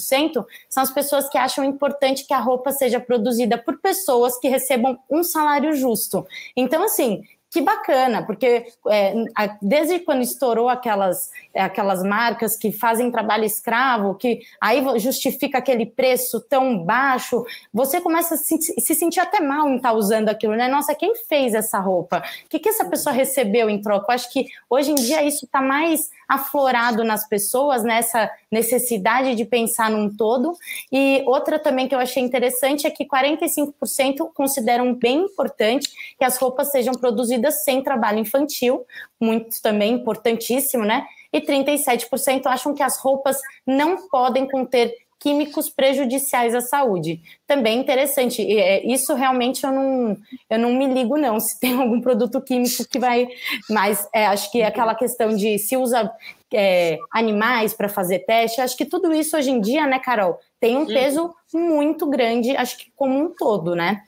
são 0.69 0.83
as 0.83 0.91
pessoas 0.91 1.29
que 1.29 1.37
acham 1.37 1.63
importante 1.63 2.25
que 2.25 2.33
a 2.33 2.39
roupa 2.39 2.71
seja 2.71 2.99
produzida 2.99 3.57
por 3.57 3.79
pessoas 3.79 4.37
que 4.39 4.47
recebam 4.47 4.99
um 5.09 5.23
salário 5.23 5.73
justo. 5.75 6.25
Então, 6.55 6.83
assim, 6.83 7.23
que 7.51 7.59
bacana, 7.59 8.25
porque 8.25 8.65
é, 8.89 9.13
desde 9.61 9.99
quando 9.99 10.21
estourou 10.21 10.69
aquelas, 10.69 11.29
aquelas 11.53 12.01
marcas 12.01 12.55
que 12.55 12.71
fazem 12.71 13.11
trabalho 13.11 13.43
escravo, 13.43 14.15
que 14.15 14.39
aí 14.61 14.81
justifica 14.97 15.57
aquele 15.57 15.85
preço 15.85 16.39
tão 16.39 16.81
baixo, 16.81 17.45
você 17.73 17.99
começa 17.99 18.35
a 18.35 18.37
se, 18.37 18.57
se 18.57 18.95
sentir 18.95 19.19
até 19.19 19.41
mal 19.41 19.67
em 19.67 19.75
estar 19.75 19.89
tá 19.89 19.95
usando 19.95 20.29
aquilo, 20.29 20.55
né? 20.55 20.69
Nossa, 20.69 20.95
quem 20.95 21.13
fez 21.27 21.53
essa 21.53 21.77
roupa? 21.77 22.23
O 22.45 22.49
que, 22.49 22.57
que 22.57 22.69
essa 22.69 22.85
pessoa 22.85 23.13
recebeu 23.13 23.69
em 23.69 23.81
troca? 23.81 24.05
Eu 24.07 24.15
acho 24.15 24.31
que 24.31 24.47
hoje 24.69 24.91
em 24.91 24.95
dia 24.95 25.21
isso 25.21 25.43
está 25.43 25.61
mais 25.61 26.09
aflorado 26.29 27.03
nas 27.03 27.27
pessoas, 27.27 27.83
nessa 27.83 28.31
necessidade 28.49 29.35
de 29.35 29.43
pensar 29.43 29.89
num 29.89 30.09
todo. 30.09 30.53
E 30.89 31.21
outra 31.25 31.59
também 31.59 31.89
que 31.89 31.93
eu 31.93 31.99
achei 31.99 32.23
interessante 32.23 32.87
é 32.87 32.89
que 32.89 33.05
45% 33.05 34.31
consideram 34.33 34.93
bem 34.93 35.23
importante 35.23 36.15
que 36.17 36.23
as 36.23 36.37
roupas 36.37 36.71
sejam 36.71 36.93
produzidas 36.93 37.40
sem 37.49 37.81
trabalho 37.81 38.19
infantil, 38.19 38.85
muito 39.19 39.61
também 39.61 39.93
importantíssimo, 39.93 40.85
né? 40.85 41.05
E 41.31 41.39
37% 41.39 42.45
acham 42.45 42.73
que 42.73 42.83
as 42.83 42.97
roupas 42.99 43.37
não 43.65 44.09
podem 44.09 44.47
conter 44.47 44.93
químicos 45.21 45.69
prejudiciais 45.69 46.53
à 46.53 46.61
saúde. 46.61 47.21
Também 47.47 47.79
interessante. 47.79 48.41
É, 48.41 48.85
isso 48.85 49.13
realmente 49.13 49.63
eu 49.63 49.71
não, 49.71 50.17
eu 50.49 50.59
não 50.59 50.73
me 50.73 50.87
ligo, 50.87 51.15
não, 51.15 51.39
se 51.39 51.59
tem 51.59 51.79
algum 51.79 52.01
produto 52.01 52.41
químico 52.41 52.85
que 52.89 52.99
vai. 52.99 53.27
Mas 53.69 54.07
é, 54.13 54.25
acho 54.25 54.51
que 54.51 54.61
é 54.61 54.65
aquela 54.65 54.95
questão 54.95 55.35
de 55.35 55.59
se 55.59 55.77
usa 55.77 56.11
é, 56.53 56.97
animais 57.11 57.73
para 57.73 57.87
fazer 57.87 58.19
teste, 58.19 58.59
acho 58.59 58.75
que 58.75 58.85
tudo 58.85 59.13
isso 59.13 59.37
hoje 59.37 59.51
em 59.51 59.61
dia, 59.61 59.87
né, 59.87 59.99
Carol, 59.99 60.37
tem 60.59 60.75
um 60.75 60.85
peso 60.85 61.33
muito 61.53 62.05
grande, 62.07 62.55
acho 62.57 62.77
que 62.77 62.91
como 62.95 63.17
um 63.17 63.33
todo, 63.33 63.75
né? 63.75 64.01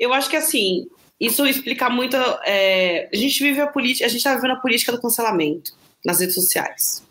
Eu 0.00 0.14
acho 0.14 0.30
que 0.30 0.36
assim, 0.36 0.86
isso 1.26 1.46
explica 1.46 1.88
muito. 1.88 2.16
É, 2.44 3.08
a 3.12 3.16
gente 3.16 3.42
vive 3.42 3.60
a 3.60 3.66
política, 3.66 4.06
a 4.06 4.08
gente 4.08 4.18
está 4.18 4.34
vivendo 4.34 4.52
a 4.52 4.56
política 4.56 4.92
do 4.92 5.00
cancelamento 5.00 5.72
nas 6.04 6.20
redes 6.20 6.34
sociais. 6.34 7.02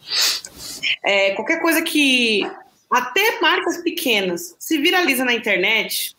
É, 1.03 1.31
qualquer 1.31 1.61
coisa 1.61 1.81
que 1.81 2.41
até 2.89 3.39
marcas 3.41 3.77
pequenas 3.77 4.55
se 4.59 4.77
viraliza 4.77 5.25
na 5.25 5.33
internet, 5.33 6.15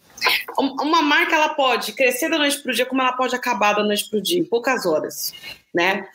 uma 0.59 1.03
marca 1.03 1.37
ela 1.37 1.51
pode 1.51 1.93
crescer 1.93 2.29
da 2.29 2.39
noite 2.39 2.59
para 2.61 2.73
o 2.73 2.75
dia, 2.75 2.87
como 2.87 3.01
ela 3.01 3.13
pode 3.13 3.35
acabar 3.35 3.75
da 3.75 3.83
noite 3.83 4.09
para 4.09 4.19
o 4.19 4.23
dia, 4.23 4.39
em 4.39 4.45
poucas 4.45 4.87
horas. 4.87 5.33
Né? 5.75 6.07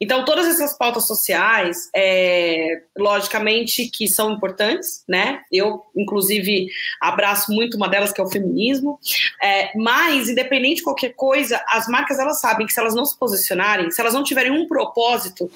Então, 0.00 0.24
todas 0.24 0.48
essas 0.48 0.76
pautas 0.76 1.06
sociais, 1.06 1.88
é, 1.94 2.82
logicamente, 2.98 3.88
que 3.88 4.08
são 4.08 4.32
importantes, 4.32 5.04
né? 5.08 5.40
Eu, 5.52 5.84
inclusive, 5.96 6.66
abraço 7.00 7.52
muito 7.52 7.76
uma 7.76 7.88
delas, 7.88 8.12
que 8.12 8.20
é 8.20 8.24
o 8.24 8.28
feminismo. 8.28 8.98
É, 9.40 9.70
mas, 9.78 10.28
independente 10.28 10.76
de 10.76 10.82
qualquer 10.82 11.14
coisa, 11.14 11.62
as 11.68 11.86
marcas 11.86 12.18
elas 12.18 12.40
sabem 12.40 12.66
que 12.66 12.72
se 12.72 12.80
elas 12.80 12.94
não 12.94 13.04
se 13.04 13.16
posicionarem, 13.16 13.88
se 13.90 14.00
elas 14.00 14.14
não 14.14 14.24
tiverem 14.24 14.50
um 14.50 14.66
propósito, 14.66 15.48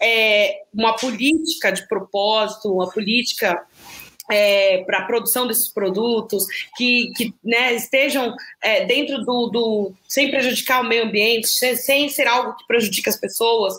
é, 0.00 0.62
uma 0.72 0.96
política 0.96 1.70
de 1.70 1.86
propósito, 1.86 2.72
uma 2.72 2.90
política 2.90 3.62
é, 4.30 4.84
para 4.84 4.98
a 4.98 5.04
produção 5.04 5.46
desses 5.46 5.68
produtos, 5.68 6.46
que, 6.76 7.12
que 7.16 7.34
né, 7.44 7.74
estejam 7.74 8.34
é, 8.62 8.84
dentro 8.84 9.18
do, 9.24 9.48
do. 9.48 9.92
sem 10.08 10.30
prejudicar 10.30 10.82
o 10.82 10.88
meio 10.88 11.04
ambiente, 11.04 11.48
sem, 11.48 11.76
sem 11.76 12.08
ser 12.08 12.26
algo 12.26 12.56
que 12.56 12.66
prejudique 12.66 13.08
as 13.08 13.16
pessoas 13.16 13.74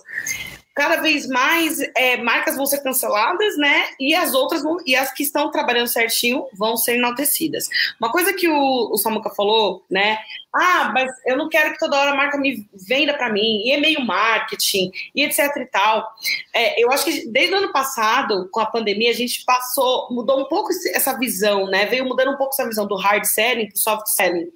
cada 0.73 1.01
vez 1.01 1.27
mais 1.27 1.79
é, 1.95 2.17
marcas 2.17 2.55
vão 2.55 2.65
ser 2.65 2.81
canceladas, 2.81 3.57
né? 3.57 3.85
E 3.99 4.13
as 4.15 4.33
outras 4.33 4.63
vão, 4.63 4.77
e 4.85 4.95
as 4.95 5.13
que 5.13 5.23
estão 5.23 5.51
trabalhando 5.51 5.87
certinho 5.87 6.47
vão 6.53 6.77
ser 6.77 6.95
enaltecidas. 6.95 7.67
Uma 7.99 8.11
coisa 8.11 8.33
que 8.33 8.47
o, 8.47 8.91
o 8.91 8.97
Samuca 8.97 9.29
falou, 9.29 9.83
né? 9.89 10.17
Ah, 10.53 10.91
mas 10.93 11.09
eu 11.25 11.37
não 11.37 11.47
quero 11.47 11.71
que 11.71 11.79
toda 11.79 11.97
hora 11.97 12.11
a 12.11 12.15
marca 12.15 12.37
me 12.37 12.65
venda 12.87 13.13
para 13.13 13.31
mim, 13.31 13.63
e 13.65 13.73
e-mail 13.73 14.01
marketing, 14.01 14.91
e 15.15 15.23
etc 15.23 15.39
e 15.57 15.65
tal. 15.65 16.07
É, 16.53 16.81
eu 16.81 16.91
acho 16.91 17.05
que 17.05 17.27
desde 17.27 17.53
o 17.53 17.57
ano 17.57 17.71
passado, 17.71 18.49
com 18.51 18.59
a 18.59 18.65
pandemia, 18.65 19.11
a 19.11 19.15
gente 19.15 19.43
passou, 19.45 20.07
mudou 20.11 20.41
um 20.41 20.45
pouco 20.45 20.69
essa 20.93 21.17
visão, 21.17 21.67
né? 21.67 21.85
Veio 21.85 22.05
mudando 22.05 22.31
um 22.31 22.37
pouco 22.37 22.53
essa 22.53 22.67
visão 22.67 22.85
do 22.85 22.95
hard 22.95 23.23
selling 23.25 23.67
para 23.67 23.77
soft 23.77 24.07
selling, 24.07 24.49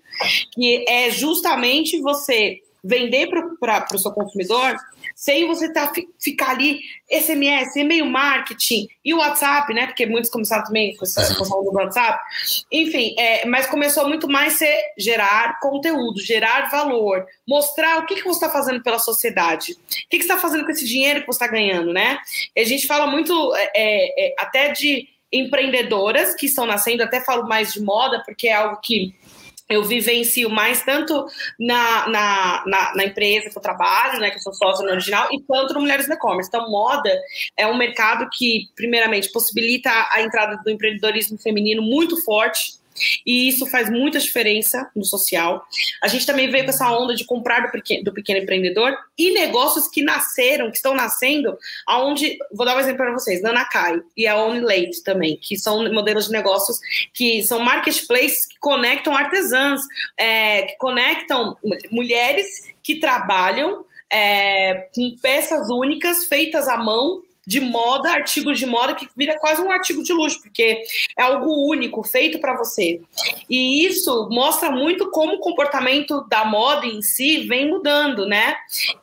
que 0.53 0.85
é 0.87 1.09
justamente 1.11 2.01
você 2.01 2.61
vender 2.85 3.27
para 3.59 3.85
o 3.93 3.97
seu 3.97 4.11
consumidor 4.11 4.75
sem 5.15 5.47
você 5.47 5.71
tá, 5.71 5.91
ficar 6.19 6.51
ali 6.51 6.81
SMS, 7.09 7.75
e-mail 7.77 8.05
marketing 8.05 8.87
e 9.03 9.13
o 9.13 9.17
WhatsApp, 9.17 9.73
né? 9.73 9.87
Porque 9.87 10.05
muitos 10.05 10.29
começaram 10.29 10.63
também 10.65 10.95
com 10.95 11.05
essa 11.05 11.25
questão 11.35 11.63
do 11.63 11.71
WhatsApp. 11.71 12.19
Enfim, 12.71 13.15
é, 13.17 13.45
mas 13.45 13.65
começou 13.65 14.07
muito 14.07 14.27
mais 14.27 14.53
ser 14.53 14.77
gerar 14.97 15.59
conteúdo, 15.61 16.21
gerar 16.21 16.69
valor, 16.69 17.25
mostrar 17.47 17.99
o 17.99 18.05
que, 18.05 18.15
que 18.15 18.23
você 18.23 18.45
está 18.45 18.49
fazendo 18.49 18.83
pela 18.83 18.99
sociedade, 18.99 19.71
o 19.73 20.09
que, 20.09 20.17
que 20.17 20.23
você 20.23 20.33
está 20.33 20.37
fazendo 20.37 20.65
com 20.65 20.71
esse 20.71 20.85
dinheiro 20.85 21.21
que 21.21 21.27
você 21.27 21.43
está 21.43 21.47
ganhando, 21.47 21.93
né? 21.93 22.19
E 22.55 22.59
a 22.59 22.65
gente 22.65 22.85
fala 22.85 23.07
muito 23.07 23.55
é, 23.55 23.71
é, 23.75 24.27
é, 24.27 24.35
até 24.37 24.71
de 24.71 25.07
empreendedoras 25.31 26.35
que 26.35 26.45
estão 26.45 26.65
nascendo, 26.65 27.03
até 27.03 27.21
falo 27.21 27.47
mais 27.47 27.73
de 27.73 27.81
moda, 27.81 28.21
porque 28.25 28.47
é 28.47 28.53
algo 28.53 28.79
que 28.81 29.15
eu 29.67 29.83
vivencio 29.83 30.49
mais 30.49 30.83
tanto 30.83 31.25
na, 31.59 32.07
na, 32.07 32.63
na, 32.65 32.95
na, 32.95 33.05
empresa 33.05 33.49
que 33.49 33.57
eu 33.57 33.61
trabalho, 33.61 34.19
né, 34.19 34.29
que 34.29 34.37
eu 34.37 34.41
sou 34.41 34.53
sócia 34.53 34.85
no 34.85 34.91
original, 34.91 35.27
e 35.31 35.41
quanto 35.41 35.73
no 35.73 35.81
Mulheres 35.81 36.07
no 36.07 36.13
E-Commerce. 36.13 36.49
Então, 36.49 36.69
moda 36.69 37.09
é 37.57 37.65
um 37.65 37.75
mercado 37.75 38.29
que, 38.31 38.69
primeiramente, 38.75 39.31
possibilita 39.31 39.89
a 40.11 40.21
entrada 40.21 40.57
do 40.63 40.69
empreendedorismo 40.69 41.37
feminino 41.37 41.81
muito 41.81 42.23
forte, 42.23 42.79
e 43.25 43.47
isso 43.49 43.65
faz 43.65 43.89
muita 43.89 44.19
diferença 44.19 44.89
no 44.95 45.03
social. 45.03 45.65
A 46.01 46.07
gente 46.07 46.25
também 46.25 46.49
veio 46.49 46.63
com 46.63 46.69
essa 46.69 46.91
onda 46.91 47.15
de 47.15 47.25
comprar 47.25 47.61
do 47.61 47.71
pequeno, 47.71 48.03
do 48.03 48.13
pequeno 48.13 48.39
empreendedor 48.39 48.95
e 49.17 49.33
negócios 49.33 49.87
que 49.87 50.01
nasceram, 50.01 50.69
que 50.69 50.77
estão 50.77 50.93
nascendo, 50.93 51.57
aonde, 51.85 52.37
vou 52.51 52.65
dar 52.65 52.75
um 52.75 52.79
exemplo 52.79 52.97
para 52.97 53.13
vocês, 53.13 53.41
Nanakai 53.41 54.01
e 54.15 54.27
a 54.27 54.37
OnlyLate 54.37 55.03
também, 55.03 55.37
que 55.37 55.57
são 55.57 55.91
modelos 55.91 56.25
de 56.25 56.31
negócios 56.31 56.79
que 57.13 57.43
são 57.43 57.59
marketplaces 57.59 58.45
que 58.45 58.57
conectam 58.59 59.15
artesãs, 59.15 59.81
é, 60.17 60.63
que 60.63 60.77
conectam 60.77 61.57
mulheres 61.91 62.73
que 62.81 62.99
trabalham 62.99 63.85
é, 64.09 64.87
com 64.93 65.15
peças 65.21 65.69
únicas 65.69 66.25
feitas 66.25 66.67
à 66.67 66.77
mão 66.77 67.24
de 67.45 67.59
moda, 67.59 68.11
artigos 68.11 68.57
de 68.57 68.65
moda, 68.65 68.95
que 68.95 69.07
vira 69.15 69.37
quase 69.39 69.61
um 69.61 69.71
artigo 69.71 70.03
de 70.03 70.13
luxo, 70.13 70.41
porque 70.41 70.83
é 71.17 71.23
algo 71.23 71.69
único, 71.69 72.03
feito 72.03 72.39
para 72.39 72.57
você. 72.57 73.01
E 73.49 73.85
isso 73.85 74.27
mostra 74.31 74.71
muito 74.71 75.09
como 75.11 75.35
o 75.35 75.39
comportamento 75.39 76.25
da 76.27 76.43
moda 76.45 76.85
em 76.85 77.01
si 77.01 77.47
vem 77.47 77.69
mudando, 77.69 78.25
né? 78.25 78.55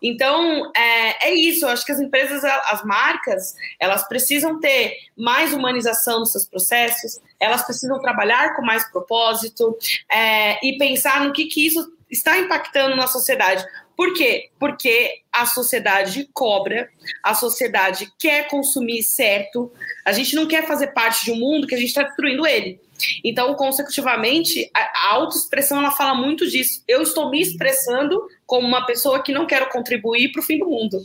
Então, 0.02 0.70
é, 0.76 1.28
é 1.28 1.34
isso. 1.34 1.64
Eu 1.64 1.70
acho 1.70 1.84
que 1.84 1.92
as 1.92 2.00
empresas, 2.00 2.42
as 2.44 2.84
marcas, 2.84 3.54
elas 3.78 4.06
precisam 4.08 4.58
ter 4.58 4.96
mais 5.16 5.52
humanização 5.52 6.20
nos 6.20 6.32
seus 6.32 6.46
processos, 6.46 7.20
elas 7.38 7.62
precisam 7.62 8.00
trabalhar 8.00 8.56
com 8.56 8.62
mais 8.62 8.90
propósito 8.90 9.76
é, 10.10 10.64
e 10.66 10.76
pensar 10.78 11.24
no 11.24 11.32
que, 11.32 11.46
que 11.46 11.66
isso 11.66 11.92
está 12.10 12.38
impactando 12.38 12.94
na 12.94 13.06
sociedade. 13.06 13.64
Por 14.02 14.14
quê? 14.14 14.50
Porque 14.58 15.20
a 15.30 15.46
sociedade 15.46 16.28
cobra, 16.34 16.90
a 17.22 17.36
sociedade 17.36 18.12
quer 18.18 18.48
consumir 18.48 19.00
certo, 19.04 19.72
a 20.04 20.10
gente 20.10 20.34
não 20.34 20.48
quer 20.48 20.66
fazer 20.66 20.88
parte 20.88 21.24
de 21.24 21.30
um 21.30 21.36
mundo 21.36 21.68
que 21.68 21.74
a 21.76 21.78
gente 21.78 21.90
está 21.90 22.02
destruindo 22.02 22.44
ele. 22.44 22.80
Então, 23.24 23.54
consecutivamente, 23.54 24.70
a 24.74 25.14
autoexpressão 25.14 25.78
ela 25.78 25.90
fala 25.90 26.14
muito 26.14 26.48
disso. 26.48 26.82
Eu 26.86 27.02
estou 27.02 27.30
me 27.30 27.40
expressando 27.40 28.22
como 28.52 28.66
uma 28.66 28.84
pessoa 28.84 29.22
que 29.22 29.32
não 29.32 29.46
quero 29.46 29.70
contribuir 29.70 30.30
para 30.30 30.40
o 30.40 30.42
fim 30.42 30.58
do 30.58 30.66
mundo. 30.66 30.98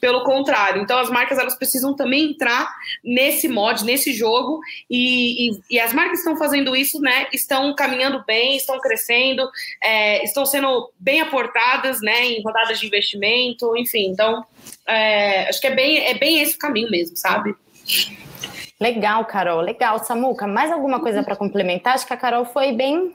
Pelo 0.00 0.24
contrário. 0.24 0.80
Então, 0.80 0.98
as 0.98 1.10
marcas 1.10 1.38
elas 1.38 1.54
precisam 1.54 1.94
também 1.94 2.30
entrar 2.30 2.74
nesse 3.04 3.46
mod, 3.46 3.84
nesse 3.84 4.12
jogo, 4.12 4.60
e, 4.88 5.50
e, 5.50 5.60
e 5.72 5.80
as 5.80 5.92
marcas 5.92 6.20
estão 6.20 6.36
fazendo 6.36 6.74
isso, 6.74 7.00
né, 7.00 7.26
estão 7.32 7.74
caminhando 7.74 8.24
bem, 8.26 8.56
estão 8.56 8.80
crescendo, 8.80 9.46
é, 9.82 10.24
estão 10.24 10.46
sendo 10.46 10.90
bem 10.98 11.20
aportadas, 11.20 12.00
né, 12.00 12.24
em 12.24 12.42
rodadas 12.42 12.80
de 12.80 12.86
investimento, 12.86 13.76
enfim. 13.76 14.06
Então, 14.06 14.42
é, 14.88 15.48
acho 15.48 15.60
que 15.60 15.66
é 15.66 15.74
bem, 15.74 16.06
é 16.06 16.14
bem 16.14 16.40
esse 16.40 16.56
o 16.56 16.58
caminho 16.58 16.90
mesmo, 16.90 17.16
sabe? 17.16 17.54
Legal, 18.80 19.24
Carol, 19.24 19.60
legal. 19.60 20.04
Samuca, 20.04 20.48
mais 20.48 20.72
alguma 20.72 20.98
coisa 20.98 21.22
para 21.22 21.36
complementar? 21.36 21.94
Acho 21.94 22.06
que 22.06 22.12
a 22.12 22.16
Carol 22.16 22.44
foi 22.44 22.72
bem 22.72 23.14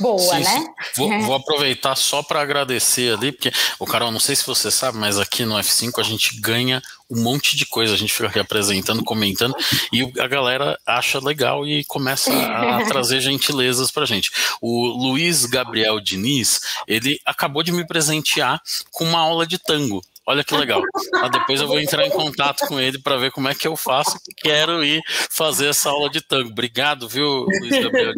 boa, 0.00 0.18
sim, 0.18 0.42
né? 0.42 0.66
Vou, 0.96 1.08
vou, 1.20 1.34
aproveitar 1.34 1.94
só 1.94 2.22
para 2.22 2.40
agradecer 2.40 3.12
ali, 3.12 3.30
porque 3.30 3.52
o 3.78 3.84
Carol, 3.84 4.10
não 4.10 4.18
sei 4.18 4.34
se 4.34 4.46
você 4.46 4.70
sabe, 4.70 4.96
mas 4.96 5.18
aqui 5.18 5.44
no 5.44 5.56
F5 5.56 5.98
a 5.98 6.02
gente 6.02 6.40
ganha 6.40 6.82
um 7.10 7.22
monte 7.22 7.54
de 7.54 7.66
coisa, 7.66 7.94
a 7.94 7.96
gente 7.96 8.12
fica 8.12 8.28
aqui 8.28 8.38
apresentando, 8.38 9.04
comentando, 9.04 9.54
e 9.92 10.02
a 10.20 10.26
galera 10.26 10.78
acha 10.86 11.18
legal 11.18 11.66
e 11.66 11.84
começa 11.84 12.30
a 12.30 12.84
trazer 12.88 13.20
gentilezas 13.20 13.90
pra 13.90 14.06
gente. 14.06 14.30
O 14.60 14.86
Luiz 14.86 15.44
Gabriel 15.44 16.00
Diniz, 16.00 16.60
ele 16.86 17.20
acabou 17.26 17.62
de 17.62 17.72
me 17.72 17.86
presentear 17.86 18.60
com 18.90 19.04
uma 19.04 19.20
aula 19.20 19.46
de 19.46 19.58
tango. 19.58 20.02
Olha 20.28 20.44
que 20.44 20.54
legal. 20.54 20.82
Ah, 21.14 21.28
depois 21.28 21.58
eu 21.58 21.66
vou 21.66 21.80
entrar 21.80 22.06
em 22.06 22.10
contato 22.10 22.66
com 22.66 22.78
ele 22.78 22.98
para 22.98 23.16
ver 23.16 23.32
como 23.32 23.48
é 23.48 23.54
que 23.54 23.66
eu 23.66 23.74
faço. 23.78 24.20
Quero 24.36 24.84
ir 24.84 25.00
fazer 25.30 25.68
essa 25.68 25.88
aula 25.88 26.10
de 26.10 26.20
tango. 26.20 26.50
Obrigado, 26.50 27.08
viu, 27.08 27.46
Luiz 27.46 27.82
Gabriel. 27.82 28.12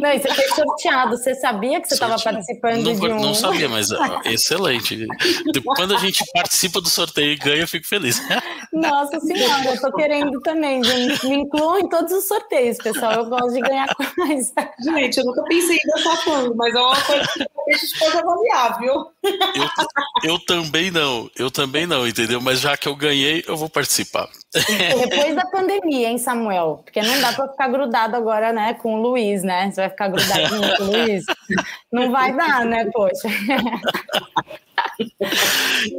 Não, 0.00 0.10
e 0.10 0.18
você 0.18 0.28
foi 0.28 0.48
sorteado. 0.48 1.16
Você 1.16 1.34
sabia 1.34 1.80
que 1.80 1.88
você 1.88 1.94
estava 1.94 2.18
participando 2.22 2.82
não, 2.82 2.94
de 2.94 3.06
um... 3.06 3.20
Não 3.20 3.34
sabia, 3.34 3.68
mas 3.68 3.88
excelente. 4.26 5.06
Quando 5.76 5.94
a 5.94 5.98
gente 5.98 6.22
participa 6.32 6.80
do 6.80 6.88
sorteio 6.88 7.32
e 7.32 7.36
ganha, 7.36 7.62
eu 7.62 7.68
fico 7.68 7.86
feliz. 7.86 8.20
Nossa 8.72 9.18
senhora, 9.20 9.74
eu 9.74 9.80
tô 9.80 9.92
querendo 9.92 10.38
também. 10.40 10.80
Me 11.24 11.36
incluam 11.36 11.78
em 11.78 11.88
todos 11.88 12.12
os 12.12 12.28
sorteios, 12.28 12.76
pessoal. 12.76 13.12
Eu 13.12 13.26
gosto 13.26 13.52
de 13.52 13.60
ganhar 13.60 13.88
coisa. 13.94 14.52
Gente, 14.82 15.18
eu 15.18 15.24
nunca 15.24 15.42
pensei 15.44 15.78
nessa 15.86 16.16
fundo, 16.18 16.54
mas 16.54 16.74
é 16.74 16.78
uma 16.78 17.00
coisa 17.00 17.26
que 17.34 17.74
a 17.74 17.78
gente 17.78 17.98
pode 17.98 18.16
avaliar, 18.18 18.78
viu? 18.78 18.94
Eu, 19.24 20.30
eu 20.30 20.38
também 20.40 20.90
não, 20.90 21.30
eu 21.36 21.50
também 21.50 21.86
não, 21.86 22.06
entendeu? 22.06 22.40
Mas 22.40 22.60
já 22.60 22.76
que 22.76 22.86
eu 22.86 22.94
ganhei, 22.94 23.44
eu 23.46 23.56
vou 23.56 23.68
participar. 23.68 24.28
Depois 25.08 25.34
da 25.34 25.46
pandemia, 25.46 26.08
hein, 26.08 26.18
Samuel? 26.18 26.80
Porque 26.84 27.02
não 27.02 27.20
dá 27.20 27.32
para 27.32 27.48
ficar 27.48 27.68
grudado 27.68 28.16
agora, 28.16 28.52
né, 28.52 28.74
com 28.74 28.94
o 28.94 29.02
Luiz, 29.02 29.42
né? 29.42 29.70
Você 29.70 29.80
vai 29.80 29.90
ficar 29.90 30.08
grudadinho 30.08 30.76
com 30.76 30.82
o 30.84 30.86
Luiz? 30.86 31.24
Não 31.92 32.10
vai 32.10 32.34
dar, 32.34 32.64
né, 32.64 32.88
poxa? 32.92 33.28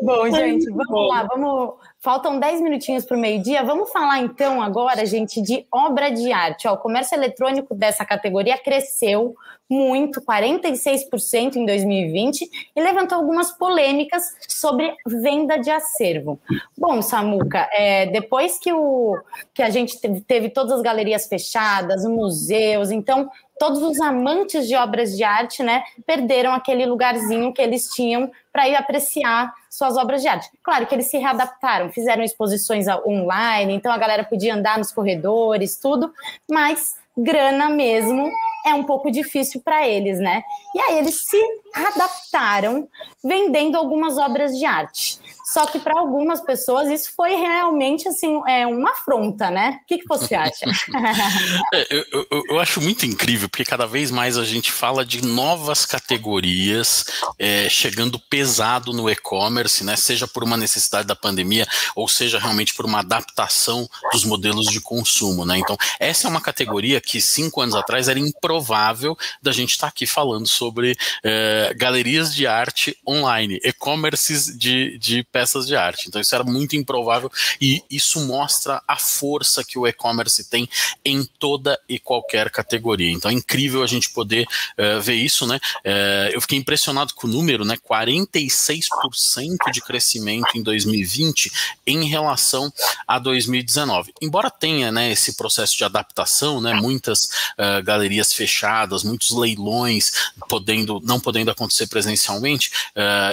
Bom, 0.01 0.29
gente, 0.31 0.69
vamos 0.71 1.07
lá, 1.09 1.23
vamos. 1.23 1.75
Faltam 1.99 2.39
10 2.39 2.61
minutinhos 2.61 3.05
para 3.05 3.17
o 3.17 3.19
meio-dia. 3.19 3.63
Vamos 3.63 3.91
falar 3.91 4.19
então 4.19 4.61
agora, 4.61 5.05
gente, 5.05 5.41
de 5.41 5.65
obra 5.71 6.09
de 6.09 6.31
arte. 6.31 6.67
Ó, 6.67 6.73
o 6.73 6.77
comércio 6.77 7.15
eletrônico 7.15 7.75
dessa 7.75 8.05
categoria 8.05 8.57
cresceu 8.57 9.35
muito, 9.69 10.21
46% 10.21 11.55
em 11.55 11.65
2020, 11.65 12.49
e 12.75 12.81
levantou 12.81 13.17
algumas 13.17 13.51
polêmicas 13.51 14.23
sobre 14.47 14.95
venda 15.05 15.57
de 15.57 15.69
acervo. 15.69 16.39
Bom, 16.77 17.01
Samuca, 17.01 17.67
é, 17.73 18.05
depois 18.07 18.57
que, 18.59 18.71
o, 18.71 19.17
que 19.53 19.61
a 19.61 19.69
gente 19.69 19.99
teve, 19.99 20.21
teve 20.21 20.49
todas 20.49 20.71
as 20.71 20.81
galerias 20.81 21.27
fechadas, 21.27 22.05
museus, 22.05 22.91
então 22.91 23.29
todos 23.59 23.81
os 23.81 23.99
amantes 23.99 24.67
de 24.67 24.75
obras 24.75 25.17
de 25.17 25.23
arte, 25.23 25.63
né, 25.63 25.83
perderam 26.05 26.53
aquele 26.53 26.85
lugarzinho 26.85 27.53
que 27.53 27.61
eles 27.61 27.89
tinham 27.89 28.31
para 28.53 28.69
ir 28.69 28.75
apreciar 28.75 29.51
suas 29.69 29.97
obras 29.97 30.21
de 30.21 30.27
arte. 30.27 30.49
Claro 30.63 30.85
que 30.85 30.95
eles 30.95 31.09
se 31.09 31.17
readaptaram, 31.17 31.91
fizeram 31.91 32.23
exposições 32.23 32.87
online, 32.87 33.73
então 33.73 33.91
a 33.91 33.97
galera 33.97 34.23
podia 34.23 34.53
andar 34.53 34.77
nos 34.77 34.91
corredores, 34.91 35.77
tudo, 35.77 36.13
mas 36.49 36.95
grana 37.17 37.69
mesmo 37.69 38.31
é 38.65 38.73
um 38.73 38.83
pouco 38.83 39.11
difícil 39.11 39.61
para 39.63 39.87
eles, 39.87 40.19
né? 40.19 40.43
E 40.75 40.79
aí 40.79 40.97
eles 40.99 41.23
se 41.23 41.41
adaptaram 41.73 42.87
vendendo 43.23 43.75
algumas 43.75 44.17
obras 44.17 44.57
de 44.57 44.65
arte. 44.65 45.19
Só 45.47 45.65
que 45.65 45.79
para 45.79 45.97
algumas 45.97 46.41
pessoas 46.41 46.89
isso 46.89 47.13
foi 47.15 47.33
realmente 47.35 48.05
assim 48.05 48.41
é 48.45 48.67
uma 48.67 48.91
afronta, 48.91 49.49
né? 49.49 49.79
O 49.81 49.87
que, 49.87 49.99
que 49.99 50.05
você 50.05 50.35
acha? 50.35 50.65
é, 51.73 51.87
eu, 51.89 52.05
eu, 52.11 52.43
eu, 52.49 52.59
acho 52.59 52.81
muito 52.81 53.05
incrível 53.05 53.47
porque 53.47 53.63
cada 53.63 53.87
vez 53.87 54.11
mais 54.11 54.37
a 54.37 54.43
gente 54.43 54.73
fala 54.73 55.05
de 55.05 55.25
novas 55.25 55.85
categorias 55.85 57.05
é, 57.39 57.69
chegando 57.69 58.19
pesado 58.19 58.91
no 58.91 59.09
e-commerce, 59.09 59.85
né? 59.85 59.95
Seja 59.95 60.27
por 60.27 60.43
uma 60.43 60.57
necessidade 60.57 61.07
da 61.07 61.15
pandemia 61.15 61.65
ou 61.95 62.09
seja 62.09 62.39
realmente 62.39 62.73
por 62.73 62.85
uma 62.85 62.99
adaptação 62.99 63.89
dos 64.11 64.25
modelos 64.25 64.65
de 64.65 64.81
consumo, 64.81 65.45
né? 65.45 65.57
Então 65.57 65.77
essa 65.97 66.27
é 66.27 66.29
uma 66.29 66.41
categoria 66.41 66.99
que 66.99 67.21
cinco 67.21 67.61
anos 67.61 67.73
atrás 67.73 68.09
era 68.09 68.19
improvável 68.19 69.17
da 69.41 69.53
gente 69.53 69.71
estar 69.71 69.87
tá 69.87 69.91
aqui 69.91 70.05
falando 70.05 70.45
sobre 70.45 70.97
é, 71.23 71.73
galerias 71.77 72.35
de 72.35 72.45
arte 72.45 72.97
online, 73.07 73.61
e-commerces 73.63 74.47
de, 74.57 74.97
de 74.97 75.23
peças 75.37 75.67
de 75.67 75.75
arte. 75.75 76.07
Então 76.07 76.19
isso 76.19 76.33
era 76.33 76.43
muito 76.43 76.75
improvável 76.75 77.31
e 77.61 77.83
isso 77.91 78.25
mostra 78.25 78.81
a 78.87 78.97
força 78.97 79.63
que 79.63 79.77
o 79.77 79.85
e-commerce 79.85 80.49
tem 80.49 80.67
em 81.05 81.23
toda 81.23 81.79
e 81.87 81.99
qualquer 81.99 82.49
categoria. 82.49 83.11
Então 83.11 83.29
é 83.29 83.33
incrível 83.35 83.83
a 83.83 83.87
gente 83.87 84.09
poder 84.09 84.47
uh, 84.47 84.99
ver 84.99 85.13
isso, 85.13 85.45
né? 85.45 85.59
Uh, 85.85 86.33
eu 86.33 86.41
fiquei 86.41 86.57
impressionado 86.57 87.13
com 87.13 87.27
o 87.27 87.29
número, 87.29 87.63
né? 87.63 87.77
46% 87.87 89.71
de 89.71 89.79
crescimento 89.81 90.47
em 90.55 90.63
2020 90.63 91.51
em 91.85 92.05
relação 92.05 92.73
a 93.07 93.19
2019. 93.19 94.13
Embora 94.19 94.49
tenha, 94.49 94.91
né, 94.91 95.11
esse 95.11 95.37
processo 95.37 95.77
de 95.77 95.83
adaptação, 95.83 96.59
né? 96.59 96.73
Muitas 96.73 97.25
uh, 97.59 97.83
galerias 97.83 98.33
fechadas, 98.33 99.03
muitos 99.03 99.29
leilões 99.29 100.31
podendo 100.49 100.99
não 101.03 101.19
podendo 101.19 101.51
acontecer 101.51 101.85
presencialmente, 101.85 102.71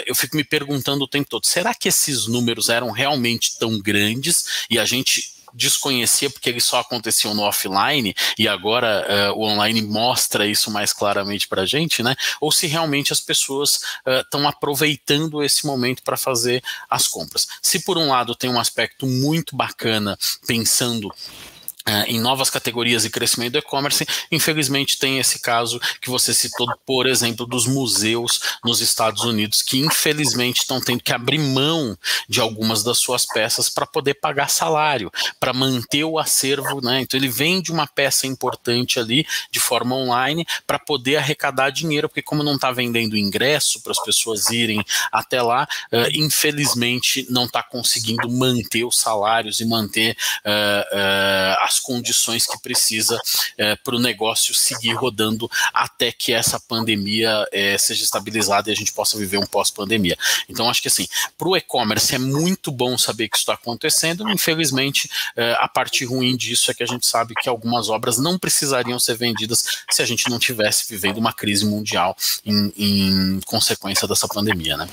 eu 0.07 0.15
fico 0.15 0.37
me 0.37 0.45
perguntando 0.45 1.05
o 1.05 1.09
tempo 1.09 1.29
todo, 1.29 1.47
será 1.47 1.75
que 1.75 1.89
esses 1.95 2.27
números 2.27 2.69
eram 2.69 2.91
realmente 2.91 3.59
tão 3.59 3.79
grandes 3.81 4.67
e 4.69 4.79
a 4.79 4.85
gente 4.85 5.35
desconhecia 5.55 6.29
porque 6.29 6.49
eles 6.49 6.65
só 6.65 6.81
aconteciam 6.81 7.33
no 7.33 7.43
offline 7.43 8.15
e 8.37 8.49
agora 8.49 9.07
uh, 9.33 9.39
o 9.39 9.45
online 9.45 9.81
mostra 9.83 10.47
isso 10.47 10.71
mais 10.71 10.93
claramente 10.93 11.47
para 11.47 11.63
a 11.63 11.67
gente, 11.67 12.03
né? 12.03 12.17
Ou 12.41 12.51
se 12.51 12.67
realmente 12.67 13.13
as 13.13 13.21
pessoas 13.21 13.81
estão 14.05 14.43
uh, 14.43 14.49
aproveitando 14.49 15.43
esse 15.43 15.65
momento 15.65 16.03
para 16.03 16.17
fazer 16.17 16.63
as 16.91 17.07
compras. 17.07 17.47
Se 17.63 17.85
por 17.85 17.97
um 17.97 18.09
lado 18.09 18.35
tem 18.35 18.51
um 18.51 18.59
aspecto 18.59 19.07
muito 19.07 19.55
bacana 19.55 20.19
pensando 20.47 21.15
Uh, 21.87 22.05
em 22.07 22.19
novas 22.19 22.49
categorias 22.49 23.05
e 23.05 23.11
crescimento 23.11 23.53
do 23.53 23.59
e-commerce, 23.59 24.07
infelizmente 24.33 24.99
tem 24.99 25.19
esse 25.19 25.39
caso 25.39 25.79
que 26.01 26.09
você 26.09 26.33
citou, 26.33 26.67
por 26.87 27.07
exemplo, 27.07 27.45
dos 27.45 27.67
museus 27.67 28.41
nos 28.65 28.81
Estados 28.81 29.23
Unidos, 29.23 29.61
que 29.61 29.79
infelizmente 29.79 30.61
estão 30.61 30.81
tendo 30.81 31.03
que 31.03 31.13
abrir 31.13 31.39
mão 31.39 31.95
de 32.27 32.41
algumas 32.41 32.83
das 32.83 32.97
suas 32.99 33.27
peças 33.27 33.69
para 33.69 33.85
poder 33.85 34.15
pagar 34.15 34.49
salário, 34.49 35.13
para 35.39 35.53
manter 35.53 36.05
o 36.05 36.19
acervo, 36.19 36.81
né? 36.81 37.03
Então 37.03 37.21
ele 37.21 37.29
vende 37.29 37.71
uma 37.71 37.87
peça 37.87 38.27
importante 38.27 38.99
ali 38.99 39.27
de 39.51 39.61
forma 39.61 39.95
online 39.95 40.47
para 40.67 40.79
poder 40.79 41.17
arrecadar 41.17 41.71
dinheiro, 41.71 42.09
porque 42.09 42.23
como 42.23 42.43
não 42.43 42.55
está 42.55 42.73
vendendo 42.73 43.17
ingresso 43.17 43.83
para 43.83 43.93
as 43.93 44.03
pessoas 44.03 44.49
irem 44.49 44.83
até 45.13 45.43
lá, 45.43 45.69
uh, 45.93 46.09
infelizmente 46.15 47.27
não 47.29 47.45
está 47.45 47.63
conseguindo 47.63 48.29
manter 48.31 48.85
os 48.85 48.97
salários 48.97 49.61
e 49.61 49.67
manter 49.67 50.17
uh, 50.45 51.65
as 51.75 51.81
condições 51.81 52.47
que 52.47 52.59
precisa 52.61 53.21
é, 53.59 53.77
para 53.77 53.97
o 53.97 53.99
negócio 53.99 54.55
seguir 54.55 54.93
rodando 54.95 55.51
até 55.73 56.13
que 56.13 56.33
essa 56.33 56.59
pandemia 56.61 57.47
é, 57.53 57.77
seja 57.77 58.05
estabilizada 58.05 58.71
e 58.71 58.73
a 58.73 58.77
gente 58.77 58.93
possa 58.93 59.19
viver 59.19 59.39
um 59.39 59.47
pós-pandemia. 59.47 60.17
Então, 60.49 60.69
acho 60.71 60.81
que 60.81 60.89
assim, 60.89 61.07
para 61.37 61.49
o 61.49 61.57
e-commerce 61.57 62.15
é 62.15 62.19
muito 62.19 62.71
bom 62.71 62.97
saber 62.97 63.29
que 63.29 63.37
isso 63.37 63.43
está 63.43 63.55
acontecendo. 63.55 64.29
Infelizmente, 64.31 65.11
é, 65.37 65.57
a 65.59 65.69
parte 65.69 66.05
ruim 66.05 66.37
disso 66.37 66.71
é 66.71 66.75
que 66.75 66.83
a 66.83 66.87
gente 66.87 67.07
sabe 67.07 67.35
que 67.35 67.49
algumas 67.49 67.89
obras 67.89 68.19
não 68.19 68.39
precisariam 68.39 68.99
ser 68.99 69.17
vendidas 69.17 69.65
se 69.91 70.03
a 70.03 70.07
gente 70.07 70.31
não 70.31 70.39
tivesse 70.39 70.89
vivendo 70.89 71.19
uma 71.19 71.33
crise 71.33 71.67
mundial 71.67 72.17
em, 72.45 72.73
em 72.77 73.41
consequência 73.47 74.07
dessa 74.07 74.29
pandemia, 74.29 74.77
né? 74.77 74.89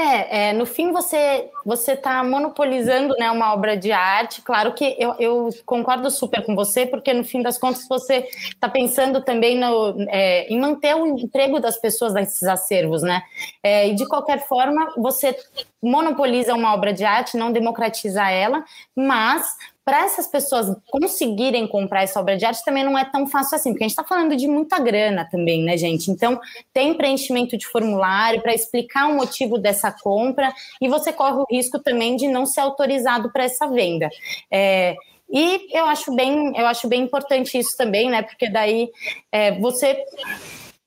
É, 0.00 0.48
é, 0.48 0.52
no 0.54 0.64
fim 0.64 0.92
você 0.92 1.50
você 1.62 1.92
está 1.92 2.24
monopolizando 2.24 3.14
né, 3.18 3.30
uma 3.30 3.52
obra 3.52 3.76
de 3.76 3.92
arte. 3.92 4.40
Claro 4.40 4.72
que 4.72 4.96
eu, 4.98 5.14
eu, 5.18 5.50
concordo 5.66 6.10
super 6.10 6.42
com 6.42 6.54
você, 6.56 6.86
porque 6.86 7.12
no 7.12 7.22
fim 7.22 7.42
das 7.42 7.58
contas 7.58 7.86
você 7.86 8.26
está 8.48 8.66
pensando 8.66 9.22
também 9.22 9.58
no, 9.58 9.94
é, 10.08 10.48
em 10.48 10.58
manter 10.58 10.96
o 10.96 11.06
emprego 11.06 11.60
das 11.60 11.76
pessoas 11.76 12.14
nesses 12.14 12.44
acervos, 12.44 13.02
né? 13.02 13.22
É, 13.62 13.88
e 13.88 13.94
de 13.94 14.06
qualquer 14.08 14.46
forma 14.48 14.90
você 14.96 15.36
monopoliza 15.82 16.54
uma 16.54 16.72
obra 16.72 16.94
de 16.94 17.04
arte, 17.04 17.36
não 17.36 17.52
democratiza 17.52 18.26
ela, 18.30 18.64
mas 18.96 19.54
para 19.90 20.04
essas 20.04 20.28
pessoas 20.28 20.72
conseguirem 20.88 21.66
comprar 21.66 22.04
essa 22.04 22.20
obra 22.20 22.36
de 22.36 22.44
arte 22.44 22.64
também 22.64 22.84
não 22.84 22.96
é 22.96 23.04
tão 23.04 23.26
fácil 23.26 23.56
assim, 23.56 23.70
porque 23.72 23.82
a 23.82 23.88
gente 23.88 23.98
está 23.98 24.04
falando 24.04 24.36
de 24.36 24.46
muita 24.46 24.78
grana 24.78 25.28
também, 25.28 25.64
né, 25.64 25.76
gente? 25.76 26.12
Então, 26.12 26.40
tem 26.72 26.94
preenchimento 26.94 27.58
de 27.58 27.66
formulário 27.66 28.40
para 28.40 28.54
explicar 28.54 29.08
o 29.08 29.16
motivo 29.16 29.58
dessa 29.58 29.90
compra 29.90 30.54
e 30.80 30.88
você 30.88 31.12
corre 31.12 31.38
o 31.38 31.46
risco 31.50 31.80
também 31.80 32.14
de 32.14 32.28
não 32.28 32.46
ser 32.46 32.60
autorizado 32.60 33.32
para 33.32 33.42
essa 33.42 33.66
venda. 33.66 34.08
É, 34.48 34.94
e 35.28 35.76
eu 35.76 35.86
acho 35.86 36.14
bem, 36.14 36.56
eu 36.56 36.68
acho 36.68 36.86
bem 36.86 37.02
importante 37.02 37.58
isso 37.58 37.76
também, 37.76 38.08
né? 38.08 38.22
Porque 38.22 38.48
daí 38.48 38.90
é, 39.32 39.58
você 39.58 40.04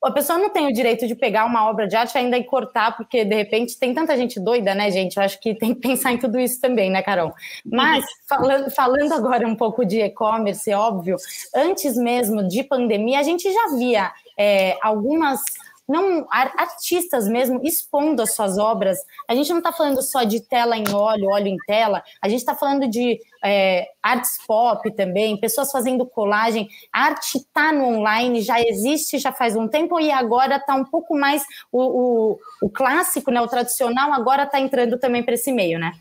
a 0.04 0.10
pessoa 0.10 0.38
não 0.38 0.50
tem 0.50 0.66
o 0.66 0.72
direito 0.72 1.06
de 1.06 1.14
pegar 1.14 1.44
uma 1.44 1.68
obra 1.68 1.86
de 1.86 1.96
arte 1.96 2.16
ainda 2.16 2.36
e 2.36 2.44
cortar, 2.44 2.96
porque 2.96 3.24
de 3.24 3.34
repente 3.34 3.78
tem 3.78 3.94
tanta 3.94 4.16
gente 4.16 4.38
doida, 4.38 4.74
né, 4.74 4.90
gente? 4.90 5.16
Eu 5.16 5.22
acho 5.22 5.40
que 5.40 5.54
tem 5.54 5.74
que 5.74 5.80
pensar 5.80 6.12
em 6.12 6.18
tudo 6.18 6.38
isso 6.38 6.60
também, 6.60 6.90
né, 6.90 7.02
Carol? 7.02 7.32
Mas 7.64 8.04
falando, 8.28 8.70
falando 8.70 9.12
agora 9.12 9.46
um 9.46 9.56
pouco 9.56 9.84
de 9.84 10.00
e-commerce, 10.00 10.72
óbvio, 10.72 11.16
antes 11.54 11.96
mesmo 11.96 12.46
de 12.46 12.62
pandemia, 12.62 13.20
a 13.20 13.22
gente 13.22 13.50
já 13.52 13.76
via 13.76 14.12
é, 14.38 14.76
algumas 14.82 15.40
não 15.88 16.26
artistas 16.30 17.28
mesmo 17.28 17.60
expondo 17.62 18.22
as 18.22 18.34
suas 18.34 18.58
obras. 18.58 18.98
A 19.28 19.34
gente 19.34 19.50
não 19.50 19.58
está 19.58 19.72
falando 19.72 20.00
só 20.02 20.24
de 20.24 20.40
tela 20.40 20.76
em 20.76 20.88
óleo, 20.92 21.28
óleo 21.28 21.48
em 21.48 21.56
tela. 21.66 22.02
A 22.22 22.28
gente 22.28 22.40
está 22.40 22.54
falando 22.54 22.88
de 22.88 23.20
é, 23.44 23.86
artes 24.02 24.38
pop 24.46 24.90
também, 24.92 25.38
pessoas 25.38 25.70
fazendo 25.70 26.06
colagem. 26.06 26.68
A 26.92 27.04
arte 27.04 27.38
está 27.38 27.72
no 27.72 27.84
online, 27.84 28.40
já 28.40 28.60
existe 28.60 29.18
já 29.18 29.32
faz 29.32 29.56
um 29.56 29.68
tempo 29.68 30.00
e 30.00 30.10
agora 30.10 30.56
está 30.56 30.74
um 30.74 30.84
pouco 30.84 31.16
mais 31.16 31.42
o, 31.70 31.82
o, 31.82 32.38
o, 32.62 32.70
clássico, 32.70 33.30
né, 33.30 33.40
o 33.40 33.48
tradicional. 33.48 34.12
Agora 34.12 34.44
está 34.44 34.58
entrando 34.60 34.98
também 34.98 35.22
para 35.22 35.34
esse 35.34 35.52
meio, 35.52 35.78
né? 35.78 35.92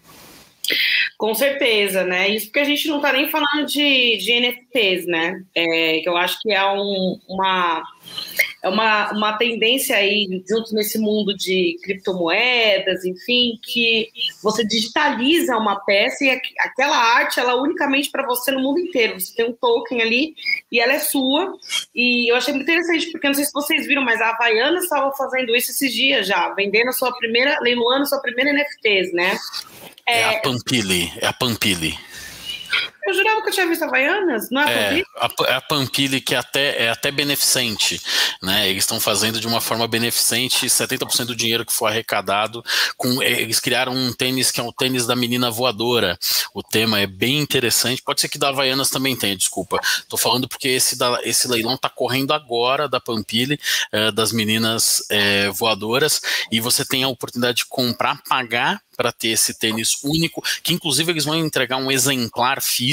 Com 1.17 1.35
certeza, 1.35 2.03
né? 2.05 2.29
Isso 2.29 2.47
porque 2.47 2.59
a 2.59 2.65
gente 2.65 2.87
não 2.87 2.97
está 2.97 3.11
nem 3.11 3.29
falando 3.29 3.65
de, 3.65 4.17
de 4.17 4.39
NFTs, 4.39 5.05
né? 5.05 5.43
É, 5.53 5.99
que 5.99 6.07
eu 6.07 6.15
acho 6.15 6.39
que 6.41 6.51
é 6.51 6.65
um, 6.71 7.19
uma 7.27 7.83
é 8.63 8.69
uma, 8.69 9.11
uma 9.11 9.37
tendência 9.37 9.97
aí, 9.97 10.41
junto 10.49 10.73
nesse 10.73 10.97
mundo 10.97 11.35
de 11.35 11.77
criptomoedas, 11.83 13.03
enfim, 13.03 13.59
que 13.61 14.07
você 14.41 14.65
digitaliza 14.65 15.57
uma 15.57 15.81
peça 15.81 16.23
e 16.23 16.29
aquela 16.59 16.95
arte, 16.95 17.41
ela 17.41 17.51
é 17.51 17.55
unicamente 17.55 18.09
para 18.09 18.25
você 18.25 18.51
no 18.51 18.61
mundo 18.61 18.79
inteiro. 18.79 19.19
Você 19.19 19.35
tem 19.35 19.49
um 19.49 19.51
token 19.51 20.01
ali 20.01 20.33
e 20.71 20.79
ela 20.79 20.93
é 20.93 20.99
sua. 20.99 21.53
E 21.93 22.31
eu 22.31 22.37
achei 22.37 22.53
muito 22.53 22.63
interessante, 22.63 23.11
porque 23.11 23.27
não 23.27 23.33
sei 23.33 23.43
se 23.43 23.51
vocês 23.51 23.85
viram, 23.85 24.01
mas 24.01 24.21
a 24.21 24.29
Havaiana 24.29 24.79
estava 24.79 25.11
fazendo 25.11 25.53
isso 25.53 25.71
esses 25.71 25.93
dias 25.93 26.25
já, 26.25 26.53
vendendo 26.53 26.87
a 26.87 26.93
sua 26.93 27.13
primeira, 27.17 27.59
leiloando 27.59 28.03
a 28.03 28.05
sua 28.05 28.21
primeira 28.21 28.53
NFTs, 28.53 29.11
né? 29.11 29.37
É, 30.07 30.21
é 30.21 30.37
a 30.37 30.41
Pampili, 30.41 31.11
é 31.19 31.27
a 31.27 31.33
Pampili. 31.33 31.97
Eu 33.05 33.13
jurava 33.13 33.41
que 33.41 33.49
eu 33.49 33.53
tinha 33.53 33.67
visto 33.67 33.83
Havaianas, 33.83 34.49
não 34.49 34.61
é, 34.61 34.99
é 34.99 35.03
a, 35.17 35.25
a, 35.25 35.57
a 35.57 35.61
Pampili 35.61 36.21
que 36.21 36.33
é 36.33 36.37
até, 36.37 36.83
é 36.85 36.89
até 36.89 37.11
beneficente, 37.11 38.01
né? 38.41 38.69
Eles 38.69 38.83
estão 38.83 38.99
fazendo 38.99 39.41
de 39.41 39.47
uma 39.47 39.59
forma 39.59 39.85
beneficente 39.87 40.67
70% 40.67 41.25
do 41.25 41.35
dinheiro 41.35 41.65
que 41.65 41.73
foi 41.73 41.91
arrecadado. 41.91 42.63
Com, 42.95 43.21
é, 43.21 43.41
eles 43.41 43.59
criaram 43.59 43.93
um 43.93 44.13
tênis 44.13 44.51
que 44.51 44.59
é 44.59 44.63
o 44.63 44.71
tênis 44.71 45.05
da 45.05 45.17
menina 45.17 45.51
voadora. 45.51 46.17
O 46.53 46.63
tema 46.63 46.99
é 46.99 47.05
bem 47.05 47.39
interessante. 47.39 48.01
Pode 48.01 48.21
ser 48.21 48.29
que 48.29 48.37
da 48.37 48.49
Havaianas 48.49 48.89
também 48.89 49.17
tenha, 49.17 49.35
desculpa. 49.35 49.79
Tô 50.07 50.15
falando 50.15 50.47
porque 50.47 50.69
esse, 50.69 50.97
da, 50.97 51.19
esse 51.23 51.45
leilão 51.47 51.77
tá 51.77 51.89
correndo 51.89 52.31
agora 52.31 52.87
da 52.87 53.01
Pampili, 53.01 53.59
é, 53.91 54.11
das 54.11 54.31
meninas 54.31 55.03
é, 55.09 55.49
voadoras, 55.49 56.21
e 56.49 56.61
você 56.61 56.85
tem 56.85 57.03
a 57.03 57.09
oportunidade 57.09 57.57
de 57.57 57.65
comprar, 57.65 58.21
pagar 58.29 58.81
para 58.95 59.11
ter 59.11 59.29
esse 59.29 59.57
tênis 59.57 60.03
único, 60.03 60.43
que 60.61 60.71
inclusive 60.71 61.11
eles 61.11 61.25
vão 61.25 61.35
entregar 61.35 61.77
um 61.77 61.91
exemplar 61.91 62.61
físico 62.61 62.92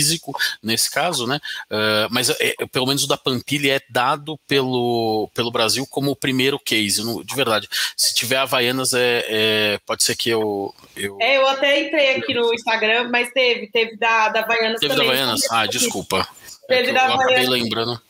nesse 0.62 0.90
caso, 0.90 1.26
né? 1.26 1.40
Uh, 1.70 2.08
mas 2.10 2.30
é, 2.30 2.54
pelo 2.72 2.86
menos 2.86 3.04
o 3.04 3.08
da 3.08 3.16
Pampilha 3.16 3.76
é 3.76 3.80
dado 3.90 4.38
pelo, 4.46 5.30
pelo 5.34 5.50
Brasil 5.50 5.86
como 5.88 6.10
o 6.10 6.16
primeiro 6.16 6.58
case, 6.58 7.02
no, 7.02 7.24
de 7.24 7.34
verdade. 7.34 7.68
Se 7.96 8.14
tiver 8.14 8.36
Havaianas, 8.36 8.92
é, 8.94 9.24
é, 9.28 9.78
pode 9.86 10.02
ser 10.02 10.16
que 10.16 10.30
eu, 10.30 10.74
eu. 10.96 11.18
É, 11.20 11.36
eu 11.36 11.48
até 11.48 11.86
entrei 11.86 12.16
aqui 12.16 12.34
no 12.34 12.52
Instagram, 12.54 13.08
mas 13.10 13.30
teve, 13.32 13.68
teve 13.68 13.96
da, 13.96 14.28
da 14.28 14.40
Havaianas 14.40 14.80
teve 14.80 14.94
também. 14.94 15.08
Teve 15.08 15.18
da 15.18 15.22
Havaianas? 15.24 15.50
Ah, 15.50 15.66
desculpa. 15.66 16.28
Teve 16.68 16.90
é 16.90 16.92
da 16.92 17.02
Havaianas. 17.06 17.48
lembrando. 17.48 18.00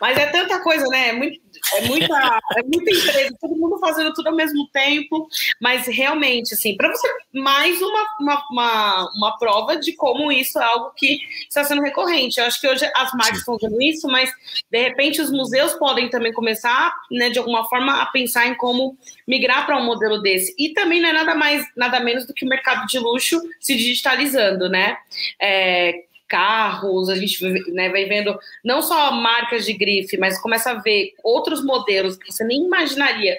Mas 0.00 0.18
é 0.18 0.26
tanta 0.26 0.58
coisa, 0.60 0.86
né? 0.88 1.08
É 1.08 1.12
muito, 1.12 1.40
é 1.74 1.80
muita, 1.82 2.40
é 2.56 2.62
muita 2.62 2.90
empresa, 2.90 3.36
todo 3.40 3.56
mundo 3.56 3.78
fazendo 3.78 4.12
tudo 4.12 4.28
ao 4.28 4.34
mesmo 4.34 4.68
tempo, 4.68 5.28
mas 5.60 5.86
realmente, 5.86 6.54
assim, 6.54 6.76
para 6.76 6.88
você, 6.88 7.08
mais 7.32 7.80
uma, 7.80 8.06
uma, 8.20 8.44
uma, 8.50 9.12
uma, 9.16 9.38
prova 9.38 9.76
de 9.76 9.92
como 9.94 10.30
isso 10.30 10.58
é 10.58 10.64
algo 10.64 10.92
que 10.96 11.18
está 11.48 11.64
sendo 11.64 11.82
recorrente. 11.82 12.38
Eu 12.38 12.46
acho 12.46 12.60
que 12.60 12.68
hoje 12.68 12.84
as 12.94 13.12
marcas 13.12 13.38
estão 13.38 13.58
fazendo 13.58 13.80
isso, 13.82 14.06
mas 14.08 14.30
de 14.70 14.80
repente 14.80 15.20
os 15.20 15.30
museus 15.30 15.74
podem 15.74 16.08
também 16.08 16.32
começar, 16.32 16.94
né, 17.10 17.30
de 17.30 17.38
alguma 17.38 17.68
forma, 17.68 18.00
a 18.00 18.06
pensar 18.06 18.46
em 18.46 18.54
como 18.54 18.96
migrar 19.26 19.66
para 19.66 19.76
um 19.76 19.84
modelo 19.84 20.20
desse. 20.22 20.54
E 20.58 20.72
também 20.72 21.00
não 21.00 21.08
é 21.08 21.12
nada 21.12 21.34
mais, 21.34 21.64
nada 21.76 22.00
menos 22.00 22.26
do 22.26 22.34
que 22.34 22.44
o 22.44 22.48
mercado 22.48 22.86
de 22.86 22.98
luxo 22.98 23.40
se 23.60 23.74
digitalizando, 23.74 24.68
né? 24.68 24.96
É, 25.40 26.04
carros, 26.28 27.08
a 27.08 27.14
gente 27.14 27.44
né, 27.72 27.88
vai 27.88 28.04
vendo 28.04 28.38
não 28.64 28.82
só 28.82 29.12
marcas 29.12 29.64
de 29.64 29.72
grife, 29.72 30.16
mas 30.16 30.40
começa 30.40 30.70
a 30.70 30.80
ver 30.80 31.14
outros 31.22 31.64
modelos 31.64 32.16
que 32.16 32.32
você 32.32 32.44
nem 32.44 32.64
imaginaria 32.64 33.36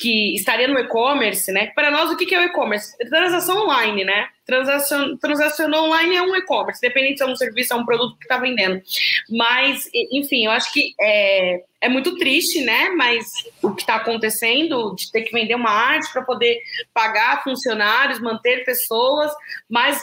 que 0.00 0.34
estaria 0.34 0.66
no 0.66 0.78
e-commerce, 0.78 1.52
né? 1.52 1.66
Para 1.74 1.90
nós, 1.90 2.10
o 2.10 2.16
que 2.16 2.34
é 2.34 2.40
o 2.40 2.44
e-commerce? 2.44 2.96
Transação 2.96 3.64
online, 3.64 4.02
né? 4.02 4.28
Transação, 4.46 5.16
transação 5.18 5.70
online 5.70 6.16
é 6.16 6.22
um 6.22 6.34
e-commerce, 6.34 6.84
independente 6.84 7.18
se 7.18 7.22
é 7.22 7.26
um 7.26 7.36
serviço, 7.36 7.74
é 7.74 7.76
um 7.76 7.84
produto 7.84 8.16
que 8.16 8.24
está 8.24 8.38
vendendo. 8.38 8.80
Mas, 9.28 9.90
enfim, 10.10 10.46
eu 10.46 10.52
acho 10.52 10.72
que 10.72 10.94
é, 10.98 11.62
é 11.82 11.88
muito 11.90 12.16
triste, 12.16 12.62
né? 12.62 12.88
Mas 12.96 13.30
o 13.62 13.74
que 13.74 13.82
está 13.82 13.96
acontecendo, 13.96 14.94
de 14.94 15.12
ter 15.12 15.20
que 15.20 15.32
vender 15.32 15.54
uma 15.54 15.70
arte 15.70 16.10
para 16.10 16.22
poder 16.22 16.58
pagar 16.94 17.44
funcionários, 17.44 18.20
manter 18.20 18.64
pessoas, 18.64 19.30
mas 19.68 20.02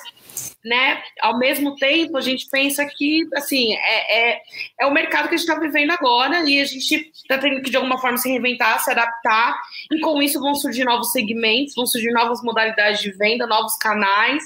né? 0.63 1.01
Ao 1.21 1.37
mesmo 1.37 1.75
tempo, 1.75 2.17
a 2.17 2.21
gente 2.21 2.47
pensa 2.49 2.85
que, 2.85 3.27
assim, 3.35 3.73
é, 3.73 4.31
é, 4.31 4.41
é 4.81 4.85
o 4.85 4.93
mercado 4.93 5.29
que 5.29 5.35
a 5.35 5.37
gente 5.37 5.47
está 5.47 5.59
vivendo 5.59 5.91
agora 5.91 6.49
e 6.49 6.59
a 6.59 6.65
gente 6.65 7.11
está 7.13 7.37
tendo 7.37 7.61
que, 7.61 7.69
de 7.69 7.77
alguma 7.77 7.97
forma, 7.99 8.17
se 8.17 8.29
reinventar, 8.29 8.79
se 8.83 8.91
adaptar, 8.91 9.59
e 9.91 9.99
com 9.99 10.21
isso 10.21 10.39
vão 10.39 10.55
surgir 10.55 10.83
novos 10.83 11.11
segmentos, 11.11 11.75
vão 11.75 11.85
surgir 11.85 12.11
novas 12.11 12.41
modalidades 12.43 13.01
de 13.01 13.11
venda, 13.11 13.47
novos 13.47 13.75
canais, 13.77 14.43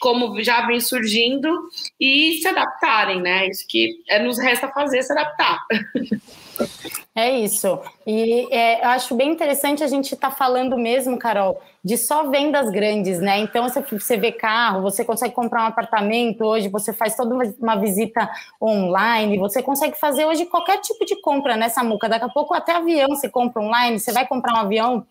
como 0.00 0.42
já 0.42 0.66
vem 0.66 0.80
surgindo, 0.80 1.68
e 1.98 2.38
se 2.40 2.48
adaptarem, 2.48 3.20
né? 3.20 3.48
Isso 3.48 3.64
que 3.68 4.02
é, 4.08 4.18
nos 4.18 4.38
resta 4.38 4.68
fazer, 4.68 5.02
se 5.02 5.12
adaptar. 5.12 5.58
É 7.14 7.30
isso. 7.30 7.78
E 8.06 8.48
é, 8.50 8.82
eu 8.82 8.88
acho 8.88 9.14
bem 9.14 9.32
interessante 9.32 9.84
a 9.84 9.86
gente 9.86 10.14
estar 10.14 10.30
tá 10.30 10.34
falando 10.34 10.78
mesmo, 10.78 11.18
Carol, 11.18 11.60
de 11.84 11.98
só 11.98 12.30
vendas 12.30 12.70
grandes, 12.70 13.20
né? 13.20 13.38
Então, 13.38 13.68
você, 13.68 14.16
vê 14.16 14.32
carro, 14.32 14.80
você 14.80 15.04
consegue 15.04 15.34
comprar 15.34 15.64
um 15.64 15.66
apartamento 15.66 16.42
hoje, 16.42 16.70
você 16.70 16.90
faz 16.90 17.14
toda 17.14 17.34
uma, 17.60 17.76
visita 17.76 18.30
online, 18.60 19.38
você 19.38 19.62
consegue 19.62 19.98
fazer 19.98 20.24
hoje 20.24 20.46
qualquer 20.46 20.78
tipo 20.80 21.04
de 21.04 21.20
compra 21.20 21.54
nessa 21.54 21.84
muca. 21.84 22.08
Daqui 22.08 22.24
a 22.24 22.30
pouco 22.30 22.54
até 22.54 22.72
avião 22.72 23.08
você 23.10 23.28
compra 23.28 23.60
online, 23.60 23.98
você 23.98 24.10
vai 24.10 24.26
comprar 24.26 24.54
um 24.54 24.60
avião, 24.60 25.06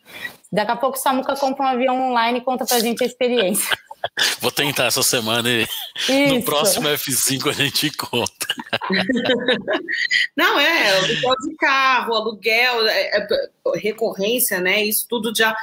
daqui 0.52 0.72
a 0.72 0.76
pouco 0.76 0.98
Samuca 0.98 1.36
compra 1.36 1.66
um 1.66 1.68
avião 1.68 2.10
online 2.10 2.40
e 2.40 2.42
conta 2.42 2.66
pra 2.66 2.80
gente 2.80 3.04
a 3.04 3.08
experiência. 3.08 3.78
Vou 4.40 4.52
tentar 4.52 4.86
essa 4.86 5.04
semana 5.04 5.50
e 5.50 5.68
Isso. 5.98 6.36
no 6.36 6.44
próximo 6.44 6.88
F5 6.88 7.50
a 7.50 7.54
gente 7.54 7.90
conta. 7.92 8.48
Não, 10.36 10.60
é, 10.60 10.98
aluguel 10.98 11.36
de 11.44 11.56
carro, 11.58 12.14
aluguel, 12.14 12.88
é, 12.88 13.18
é, 13.18 13.28
recorrência, 13.76 14.60
né? 14.60 14.84
Isso 14.84 15.06
tudo 15.10 15.32
já 15.36 15.56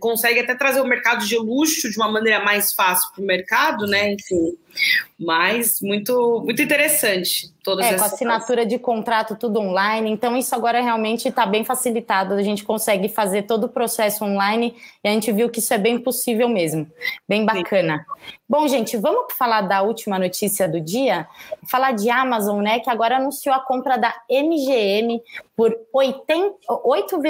consegue 0.00 0.40
até 0.40 0.54
trazer 0.54 0.80
o 0.80 0.86
mercado 0.86 1.24
de 1.26 1.36
luxo 1.36 1.90
de 1.90 1.96
uma 1.96 2.10
maneira 2.10 2.44
mais 2.44 2.72
fácil 2.72 3.10
para 3.12 3.22
o 3.22 3.26
mercado, 3.26 3.86
né? 3.86 4.12
Enfim. 4.12 4.56
Mas 5.18 5.80
muito, 5.80 6.40
muito 6.44 6.60
interessante. 6.62 7.52
Todas 7.62 7.86
é, 7.86 7.96
com 7.96 8.04
assinatura 8.04 8.66
de 8.66 8.78
contrato 8.78 9.36
tudo 9.36 9.60
online. 9.60 10.10
Então, 10.10 10.36
isso 10.36 10.54
agora 10.54 10.80
realmente 10.80 11.28
está 11.28 11.46
bem 11.46 11.64
facilitado. 11.64 12.34
A 12.34 12.42
gente 12.42 12.64
consegue 12.64 13.08
fazer 13.08 13.42
todo 13.42 13.64
o 13.64 13.68
processo 13.68 14.24
online 14.24 14.74
e 15.04 15.08
a 15.08 15.12
gente 15.12 15.30
viu 15.30 15.48
que 15.48 15.60
isso 15.60 15.72
é 15.72 15.78
bem 15.78 15.98
possível 15.98 16.48
mesmo. 16.48 16.90
Bem 17.28 17.44
bacana. 17.44 17.98
Sim. 17.98 18.32
Bom, 18.48 18.66
gente, 18.66 18.96
vamos 18.96 19.32
falar 19.34 19.62
da 19.62 19.82
última 19.82 20.18
notícia 20.18 20.68
do 20.68 20.80
dia? 20.80 21.28
Falar 21.70 21.92
de 21.92 22.10
Amazon, 22.10 22.60
né? 22.60 22.80
Que 22.80 22.90
agora 22.90 23.16
anunciou 23.16 23.54
a 23.54 23.60
compra 23.60 23.96
da 23.96 24.14
MGM 24.28 25.22
por 25.56 25.74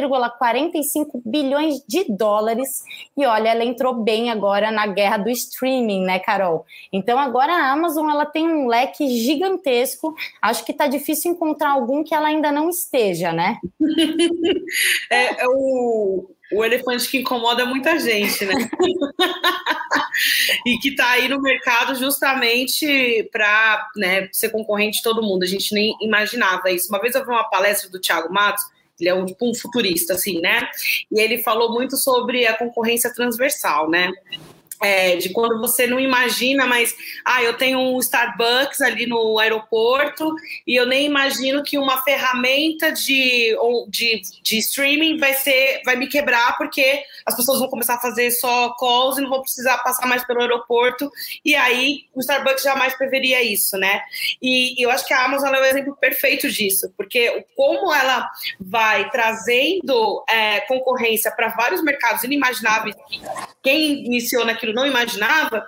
8,45 0.09 1.23
bilhões 1.25 1.85
de 1.87 2.05
dólares. 2.09 2.83
E 3.17 3.27
olha, 3.27 3.51
ela 3.51 3.65
entrou 3.65 3.95
bem 3.95 4.31
agora 4.31 4.71
na 4.71 4.87
guerra 4.87 5.19
do 5.19 5.31
streaming, 5.31 6.05
né, 6.05 6.19
Carol? 6.19 6.65
Então 6.93 7.19
agora 7.19 7.53
a 7.53 7.73
Amazon 7.73 8.09
ela 8.09 8.27
tem 8.27 8.49
um 8.49 8.67
leque 8.67 9.09
gigantesco. 9.09 10.15
Acho 10.41 10.65
que 10.65 10.73
tá 10.73 10.87
difícil 10.87 11.33
encontrar 11.33 11.71
algum 11.71 12.03
que 12.03 12.15
ela 12.15 12.29
ainda 12.29 12.51
não 12.51 12.69
esteja, 12.69 13.33
né? 13.33 13.59
é, 15.11 15.43
é 15.43 15.49
o 15.49 16.27
o 16.53 16.65
elefante 16.65 17.09
que 17.09 17.19
incomoda 17.19 17.65
muita 17.65 17.99
gente, 17.99 18.45
né? 18.45 18.55
e 20.67 20.79
que 20.79 20.91
está 20.91 21.13
aí 21.13 21.29
no 21.29 21.41
mercado 21.41 21.95
justamente 21.95 23.29
para 23.33 23.89
né, 23.97 24.29
ser 24.33 24.51
concorrente 24.51 24.99
de 24.99 25.03
todo 25.03 25.23
mundo. 25.23 25.43
A 25.43 25.47
gente 25.47 25.75
nem 25.75 25.97
imaginava 26.01 26.71
isso. 26.71 26.89
Uma 26.91 27.01
vez 27.01 27.15
eu 27.15 27.25
vi 27.25 27.31
uma 27.31 27.49
palestra 27.49 27.91
do 27.91 27.99
Thiago 27.99 28.33
Matos, 28.33 28.63
ele 29.03 29.09
é 29.09 29.15
um, 29.15 29.27
tipo 29.27 29.51
um 29.51 29.55
futurista, 29.55 30.15
assim, 30.15 30.41
né? 30.41 30.69
E 31.11 31.21
ele 31.21 31.43
falou 31.43 31.73
muito 31.73 31.97
sobre 31.97 32.47
a 32.47 32.57
concorrência 32.57 33.13
transversal, 33.13 33.91
né? 33.91 34.11
É, 34.83 35.17
de 35.17 35.31
quando 35.31 35.61
você 35.61 35.87
não 35.87 36.01
imagina, 36.01 36.67
mas 36.67 36.95
ah, 37.25 37.43
eu 37.43 37.57
tenho 37.57 37.79
um 37.79 37.99
Starbucks 37.99 38.81
ali 38.81 39.07
no 39.07 39.39
aeroporto 39.39 40.35
e 40.67 40.75
eu 40.75 40.87
nem 40.87 41.07
imagino 41.07 41.63
que 41.63 41.79
uma 41.79 42.03
ferramenta 42.03 42.91
de, 42.91 43.57
de, 43.89 44.23
de 44.43 44.59
streaming 44.59 45.19
vai 45.19 45.35
ser 45.35 45.83
vai 45.85 45.97
me 45.97 46.09
quebrar 46.09 46.57
porque 46.59 47.03
as 47.25 47.37
pessoas 47.37 47.61
vão 47.61 47.69
começar 47.69 47.95
a 47.95 48.01
fazer 48.01 48.31
só 48.33 48.75
calls 48.79 49.19
e 49.19 49.21
não 49.21 49.31
vão 49.31 49.43
precisar 49.43 49.79
passar 49.79 50.07
mais 50.07 50.27
pelo 50.27 50.41
aeroporto 50.41 51.11
e 51.45 51.55
aí 51.55 52.07
o 52.15 52.21
Starbucks 52.21 52.63
jamais 52.63 52.95
preveria 52.97 53.43
isso, 53.43 53.77
né? 53.77 54.03
E, 54.41 54.81
e 54.81 54.85
eu 54.85 54.91
acho 54.91 55.07
que 55.07 55.15
a 55.15 55.25
Amazon 55.25 55.55
é 55.55 55.61
um 55.61 55.65
exemplo 55.65 55.97
perfeito 55.97 56.51
disso, 56.51 56.93
porque 56.97 57.45
como 57.57 57.95
ela 57.95 58.29
vai 58.61 59.09
trazendo 59.11 60.25
é, 60.29 60.61
concorrência 60.63 61.31
para 61.31 61.49
vários 61.49 61.83
mercados 61.83 62.25
inimagináveis, 62.25 62.97
quem 63.63 64.05
iniciou 64.05 64.45
naquilo 64.45 64.72
não 64.73 64.87
imaginava, 64.87 65.67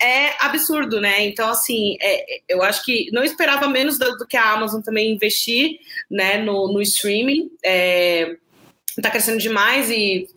é 0.00 0.44
absurdo, 0.44 1.00
né? 1.00 1.24
Então, 1.26 1.48
assim, 1.48 1.96
é, 2.00 2.40
eu 2.48 2.62
acho 2.62 2.84
que 2.84 3.10
não 3.12 3.24
esperava 3.24 3.68
menos 3.68 3.98
do, 3.98 4.16
do, 4.16 4.26
que 4.26 4.36
a 4.36 4.52
Amazon 4.52 4.80
também 4.80 5.12
investir 5.12 5.78
né, 6.10 6.38
no, 6.38 6.72
no 6.72 6.82
streaming. 6.82 7.50
É, 7.64 8.36
tá 9.02 9.10
crescendo 9.10 9.38
demais 9.38 9.90
e 9.90 10.28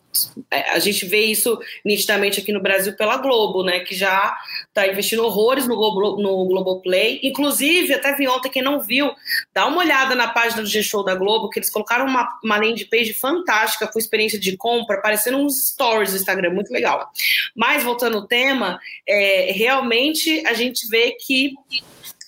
a 0.51 0.79
gente 0.79 1.05
vê 1.05 1.25
isso 1.25 1.59
nitidamente 1.83 2.39
aqui 2.39 2.51
no 2.51 2.61
Brasil 2.61 2.95
pela 2.95 3.17
Globo, 3.17 3.63
né? 3.63 3.79
Que 3.81 3.95
já 3.95 4.35
está 4.67 4.87
investindo 4.87 5.23
horrores 5.23 5.67
no, 5.67 5.75
Globo, 5.75 6.21
no 6.21 6.45
Globoplay. 6.45 7.19
Inclusive, 7.23 7.93
até 7.93 8.15
vi 8.15 8.27
ontem, 8.27 8.49
quem 8.49 8.61
não 8.61 8.79
viu, 8.79 9.11
dá 9.53 9.65
uma 9.67 9.79
olhada 9.79 10.15
na 10.15 10.27
página 10.27 10.61
do 10.61 10.67
G-Show 10.67 11.03
da 11.03 11.15
Globo, 11.15 11.49
que 11.49 11.59
eles 11.59 11.69
colocaram 11.69 12.05
uma, 12.05 12.39
uma 12.43 12.57
landing 12.57 12.85
page 12.85 13.13
fantástica 13.13 13.87
com 13.87 13.99
experiência 13.99 14.39
de 14.39 14.55
compra, 14.57 15.01
parecendo 15.01 15.37
uns 15.37 15.69
stories 15.69 16.11
do 16.11 16.17
Instagram, 16.17 16.51
muito 16.51 16.71
legal. 16.71 17.09
Mas, 17.55 17.83
voltando 17.83 18.17
ao 18.17 18.27
tema, 18.27 18.79
é, 19.07 19.51
realmente 19.51 20.45
a 20.45 20.53
gente 20.53 20.87
vê 20.87 21.11
que 21.11 21.53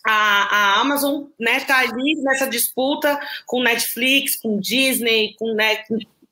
a, 0.06 0.14
a 0.14 0.82
Amazon 0.82 1.26
né, 1.40 1.60
tá 1.62 1.80
ali 1.80 2.16
nessa 2.16 2.48
disputa 2.48 3.20
com 3.46 3.62
Netflix, 3.62 4.36
com 4.36 4.60
Disney, 4.60 5.36
com, 5.38 5.54
né, 5.54 5.84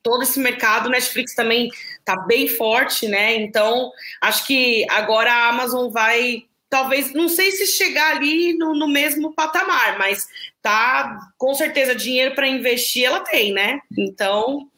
todo 0.02 0.22
esse 0.22 0.38
mercado. 0.38 0.88
Netflix 0.88 1.34
também 1.34 1.70
tá 2.04 2.16
bem 2.16 2.48
forte, 2.48 3.08
né? 3.08 3.34
Então, 3.36 3.90
acho 4.20 4.46
que 4.46 4.86
agora 4.90 5.32
a 5.32 5.48
Amazon 5.48 5.90
vai, 5.90 6.44
talvez, 6.68 7.12
não 7.12 7.28
sei 7.28 7.50
se 7.50 7.66
chegar 7.66 8.16
ali 8.16 8.56
no, 8.56 8.74
no 8.74 8.88
mesmo 8.88 9.34
patamar, 9.34 9.98
mas 9.98 10.26
tá 10.62 11.18
com 11.38 11.54
certeza 11.54 11.94
dinheiro 11.94 12.34
para 12.34 12.48
investir 12.48 13.04
ela 13.04 13.20
tem, 13.20 13.52
né? 13.52 13.80
Então. 13.96 14.68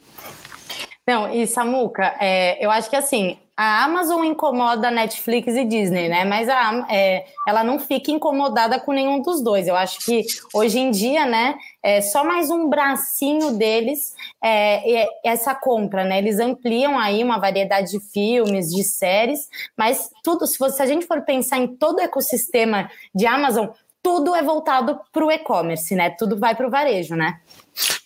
Não, 1.07 1.35
e 1.35 1.47
Samuca, 1.47 2.14
é, 2.20 2.64
eu 2.64 2.70
acho 2.70 2.89
que 2.89 2.97
assim, 2.97 3.39
a 3.57 3.84
Amazon 3.84 4.24
incomoda 4.24 4.90
Netflix 4.90 5.55
e 5.55 5.64
Disney, 5.64 6.09
né? 6.09 6.24
Mas 6.24 6.48
a, 6.48 6.86
é, 6.88 7.26
ela 7.46 7.62
não 7.62 7.78
fica 7.78 8.11
incomodada 8.11 8.80
com 8.80 8.92
nenhum 8.92 9.20
dos 9.20 9.42
dois. 9.42 9.68
Eu 9.68 9.76
acho 9.76 9.98
que 10.05 10.24
hoje 10.55 10.78
em 10.78 10.90
dia, 10.90 11.26
né, 11.26 11.55
é 11.82 12.00
só 12.00 12.24
mais 12.24 12.50
um 12.50 12.68
bracinho 12.68 13.53
deles 13.59 14.14
é, 14.42 15.03
é 15.03 15.09
essa 15.24 15.55
compra, 15.55 16.05
né? 16.05 16.18
Eles 16.18 16.40
ampliam 16.40 16.98
aí 16.98 17.22
uma 17.22 17.38
variedade 17.38 17.90
de 17.90 18.00
filmes, 18.00 18.70
de 18.70 18.82
séries, 18.82 19.48
mas 19.76 20.11
tudo, 20.24 20.46
se, 20.46 20.59
você, 20.59 20.76
se 20.76 20.82
a 20.82 20.86
gente 20.86 21.07
for 21.07 21.20
pensar 21.22 21.59
em 21.59 21.76
todo 21.76 21.98
o 21.98 22.03
ecossistema 22.03 22.90
de 23.14 23.26
Amazon, 23.26 23.68
tudo 24.03 24.34
é 24.34 24.42
voltado 24.42 24.98
para 25.12 25.24
o 25.24 25.30
e-commerce, 25.30 25.94
né? 25.94 26.11
Tudo 26.11 26.36
vai 26.36 26.57
para 26.57 26.66
o 26.66 26.70
varejo, 26.70 27.14
né? 27.14 27.38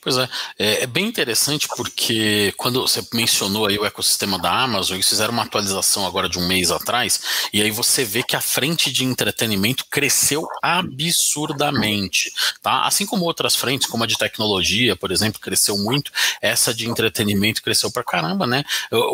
Pois 0.00 0.16
é, 0.16 0.28
é, 0.58 0.82
é, 0.84 0.86
bem 0.86 1.06
interessante 1.06 1.66
porque 1.76 2.54
quando 2.56 2.80
você 2.80 3.04
mencionou 3.12 3.66
aí 3.66 3.76
o 3.76 3.84
ecossistema 3.84 4.38
da 4.38 4.52
Amazon, 4.52 4.94
eles 4.94 5.08
fizeram 5.08 5.32
uma 5.32 5.42
atualização 5.42 6.06
agora 6.06 6.28
de 6.28 6.38
um 6.38 6.46
mês 6.46 6.70
atrás, 6.70 7.48
e 7.52 7.60
aí 7.60 7.70
você 7.70 8.04
vê 8.04 8.22
que 8.22 8.36
a 8.36 8.40
frente 8.40 8.92
de 8.92 9.04
entretenimento 9.04 9.84
cresceu 9.90 10.46
absurdamente, 10.62 12.32
tá? 12.62 12.82
Assim 12.86 13.04
como 13.04 13.24
outras 13.24 13.56
frentes, 13.56 13.88
como 13.88 14.04
a 14.04 14.06
de 14.06 14.16
tecnologia, 14.16 14.94
por 14.94 15.10
exemplo, 15.10 15.40
cresceu 15.40 15.76
muito, 15.76 16.12
essa 16.40 16.72
de 16.72 16.88
entretenimento 16.88 17.62
cresceu 17.62 17.90
pra 17.90 18.04
caramba, 18.04 18.46
né? 18.46 18.62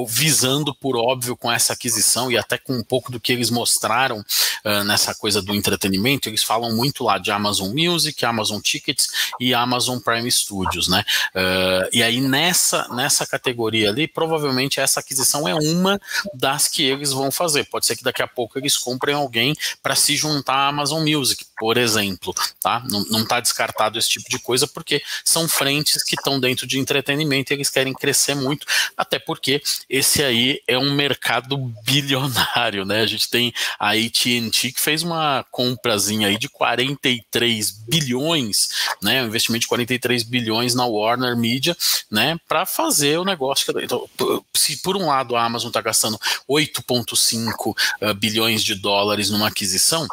Visando, 0.06 0.74
por 0.74 0.96
óbvio, 0.96 1.36
com 1.36 1.50
essa 1.50 1.72
aquisição 1.72 2.30
e 2.30 2.36
até 2.36 2.58
com 2.58 2.74
um 2.74 2.84
pouco 2.84 3.10
do 3.10 3.18
que 3.18 3.32
eles 3.32 3.48
mostraram 3.50 4.18
uh, 4.18 4.84
nessa 4.84 5.14
coisa 5.14 5.40
do 5.40 5.54
entretenimento, 5.54 6.28
eles 6.28 6.42
falam 6.42 6.74
muito 6.74 7.04
lá 7.04 7.16
de 7.16 7.30
Amazon 7.30 7.72
Music, 7.74 8.24
Amazon 8.24 8.60
Tickets 8.60 9.08
e 9.40 9.54
Amazon 9.54 9.98
Prime 9.98 10.28
Studios, 10.42 10.88
né? 10.88 11.04
Uh, 11.34 11.88
e 11.92 12.02
aí 12.02 12.20
nessa, 12.20 12.88
nessa 12.88 13.26
categoria 13.26 13.90
ali, 13.90 14.06
provavelmente 14.06 14.80
essa 14.80 15.00
aquisição 15.00 15.48
é 15.48 15.54
uma 15.54 16.00
das 16.34 16.68
que 16.68 16.82
eles 16.82 17.12
vão 17.12 17.30
fazer. 17.30 17.64
Pode 17.64 17.86
ser 17.86 17.96
que 17.96 18.04
daqui 18.04 18.22
a 18.22 18.26
pouco 18.26 18.58
eles 18.58 18.76
comprem 18.76 19.14
alguém 19.14 19.54
para 19.82 19.94
se 19.94 20.16
juntar 20.16 20.54
à 20.54 20.68
Amazon 20.68 21.06
Music, 21.08 21.44
por 21.62 21.78
exemplo, 21.78 22.34
tá? 22.58 22.82
Não 22.90 23.22
está 23.22 23.38
descartado 23.38 23.96
esse 23.96 24.08
tipo 24.08 24.28
de 24.28 24.36
coisa 24.40 24.66
porque 24.66 25.00
são 25.24 25.46
frentes 25.48 26.02
que 26.02 26.16
estão 26.16 26.40
dentro 26.40 26.66
de 26.66 26.76
entretenimento 26.76 27.52
e 27.52 27.54
eles 27.54 27.70
querem 27.70 27.92
crescer 27.92 28.34
muito, 28.34 28.66
até 28.96 29.16
porque 29.16 29.62
esse 29.88 30.24
aí 30.24 30.60
é 30.66 30.76
um 30.76 30.92
mercado 30.92 31.56
bilionário, 31.84 32.84
né? 32.84 33.02
A 33.02 33.06
gente 33.06 33.30
tem 33.30 33.54
a 33.78 33.90
AT&T 33.90 34.72
que 34.72 34.80
fez 34.80 35.04
uma 35.04 35.46
comprazinha 35.52 36.26
aí 36.26 36.36
de 36.36 36.48
43 36.48 37.70
bilhões, 37.70 38.70
né? 39.00 39.22
Um 39.22 39.28
investimento 39.28 39.60
de 39.60 39.68
43 39.68 40.24
bilhões 40.24 40.74
na 40.74 40.84
Warner 40.84 41.36
Media, 41.36 41.76
né, 42.10 42.36
para 42.48 42.66
fazer 42.66 43.18
o 43.18 43.24
negócio. 43.24 43.72
Então, 43.80 44.08
se 44.52 44.78
por 44.78 44.96
um 44.96 45.06
lado 45.06 45.36
a 45.36 45.44
Amazon 45.44 45.68
está 45.68 45.80
gastando 45.80 46.18
8,5 46.50 47.68
uh, 47.68 47.74
ah, 48.00 48.14
bilhões 48.14 48.64
de 48.64 48.74
dólares 48.74 49.30
numa 49.30 49.46
aquisição, 49.46 50.08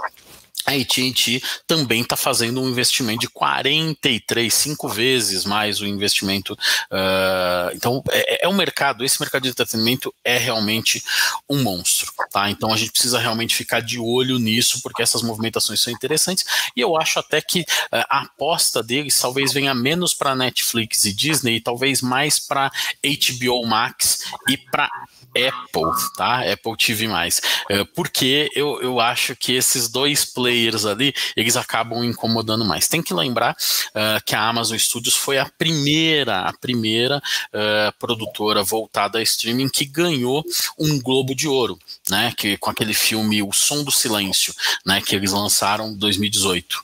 a 0.66 0.74
AT&T 0.74 1.42
também 1.66 2.02
está 2.02 2.16
fazendo 2.16 2.62
um 2.62 2.70
investimento 2.70 3.22
de 3.22 3.30
43, 3.30 4.54
cinco 4.54 4.88
vezes 4.88 5.46
mais 5.46 5.82
o 5.82 5.88
investimento. 5.88 6.54
Uh, 6.92 7.74
então, 7.74 8.04
é, 8.12 8.46
é, 8.46 8.48
um 8.48 8.54
mercado, 8.54 9.04
esse 9.04 9.20
mercado 9.20 9.44
de 9.44 9.50
entretenimento 9.50 10.14
é 10.24 10.38
realmente 10.38 11.02
um 11.50 11.64
monstro, 11.64 12.12
tá? 12.32 12.50
Então, 12.50 12.74
a 12.74 12.78
gente 12.78 12.92
precisa 12.92 13.20
realmente 13.20 13.56
ficar 13.56 13.82
de 13.82 14.00
olho 14.00 14.38
nisso, 14.38 14.82
porque 14.82 15.02
essas 15.02 15.22
movimentações 15.22 15.80
são 15.80 15.92
interessantes, 15.94 16.46
e 16.76 16.82
eu 16.82 17.00
acho 17.00 17.20
até 17.20 17.42
que 17.42 17.62
uh, 17.62 18.06
a 18.10 18.22
aposta 18.24 18.84
deles 18.84 19.20
talvez 19.20 19.54
venha 19.54 19.74
menos 19.74 20.14
para 20.14 20.36
Netflix 20.36 21.06
e 21.06 21.14
Disney, 21.14 21.56
e 21.56 21.62
talvez 21.62 22.02
mais 22.02 22.40
para 22.40 22.72
HBO 23.04 23.66
Max 23.66 24.20
e 24.50 24.58
para 24.58 24.90
Apple, 25.36 25.92
tá? 26.16 26.42
Apple 26.52 26.76
TV+. 26.78 27.08
Uh, 27.08 27.86
porque 27.96 28.50
eu, 28.56 28.82
eu 28.82 29.00
acho 29.00 29.36
que 29.36 29.54
esses 29.54 29.88
dois 29.88 30.26
players 30.26 30.86
ali, 30.86 31.14
eles 31.36 31.56
acabam 31.56 32.04
incomodando 32.04 32.66
mais. 32.66 32.88
Tem 32.88 33.02
que 33.02 33.14
lembrar 33.14 33.54
uh, 33.54 34.24
que 34.26 34.36
a 34.36 34.42
Amazon 34.42 34.78
Studios 34.78 35.16
foi 35.16 35.38
a 35.38 35.46
primeira, 35.46 36.42
a 36.42 36.54
primeira 36.54 37.18
uh, 37.18 37.98
produtora 38.00 38.64
voltada 38.64 39.20
a 39.20 39.22
streaming 39.22 39.70
que 39.70 39.86
ganhou 39.86 40.44
um 40.78 41.00
Globo 41.00 41.36
de 41.36 41.48
Ouro, 41.48 41.78
né? 42.10 42.34
Que, 42.36 42.58
com 42.58 42.70
aquele 42.70 42.94
filme 42.94 43.44
O 43.44 43.52
Som 43.54 43.84
do 43.84 43.92
Silêncio, 43.92 44.54
né? 44.86 45.02
Que 45.02 45.16
eles 45.16 45.32
lançaram 45.32 45.90
em 45.90 45.96
2018 45.96 46.84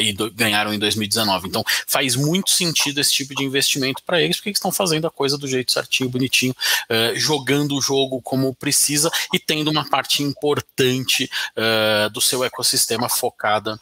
e 0.00 0.12
do, 0.12 0.30
ganharam 0.30 0.72
em 0.72 0.78
2019. 0.78 1.48
Então 1.48 1.64
faz 1.86 2.14
muito 2.16 2.50
sentido 2.50 3.00
esse 3.00 3.12
tipo 3.12 3.34
de 3.34 3.44
investimento 3.44 4.02
para 4.04 4.20
eles, 4.20 4.36
porque 4.36 4.50
eles 4.50 4.58
estão 4.58 4.72
fazendo 4.72 5.06
a 5.06 5.10
coisa 5.10 5.36
do 5.36 5.48
jeito 5.48 5.72
certinho, 5.72 6.08
bonitinho, 6.08 6.54
jogando 7.14 7.71
o 7.72 7.80
jogo 7.80 8.20
como 8.22 8.54
precisa 8.54 9.10
e 9.32 9.38
tendo 9.38 9.70
uma 9.70 9.88
parte 9.88 10.22
importante 10.22 11.30
uh, 11.56 12.10
do 12.10 12.20
seu 12.20 12.44
ecossistema 12.44 13.08
focada 13.08 13.78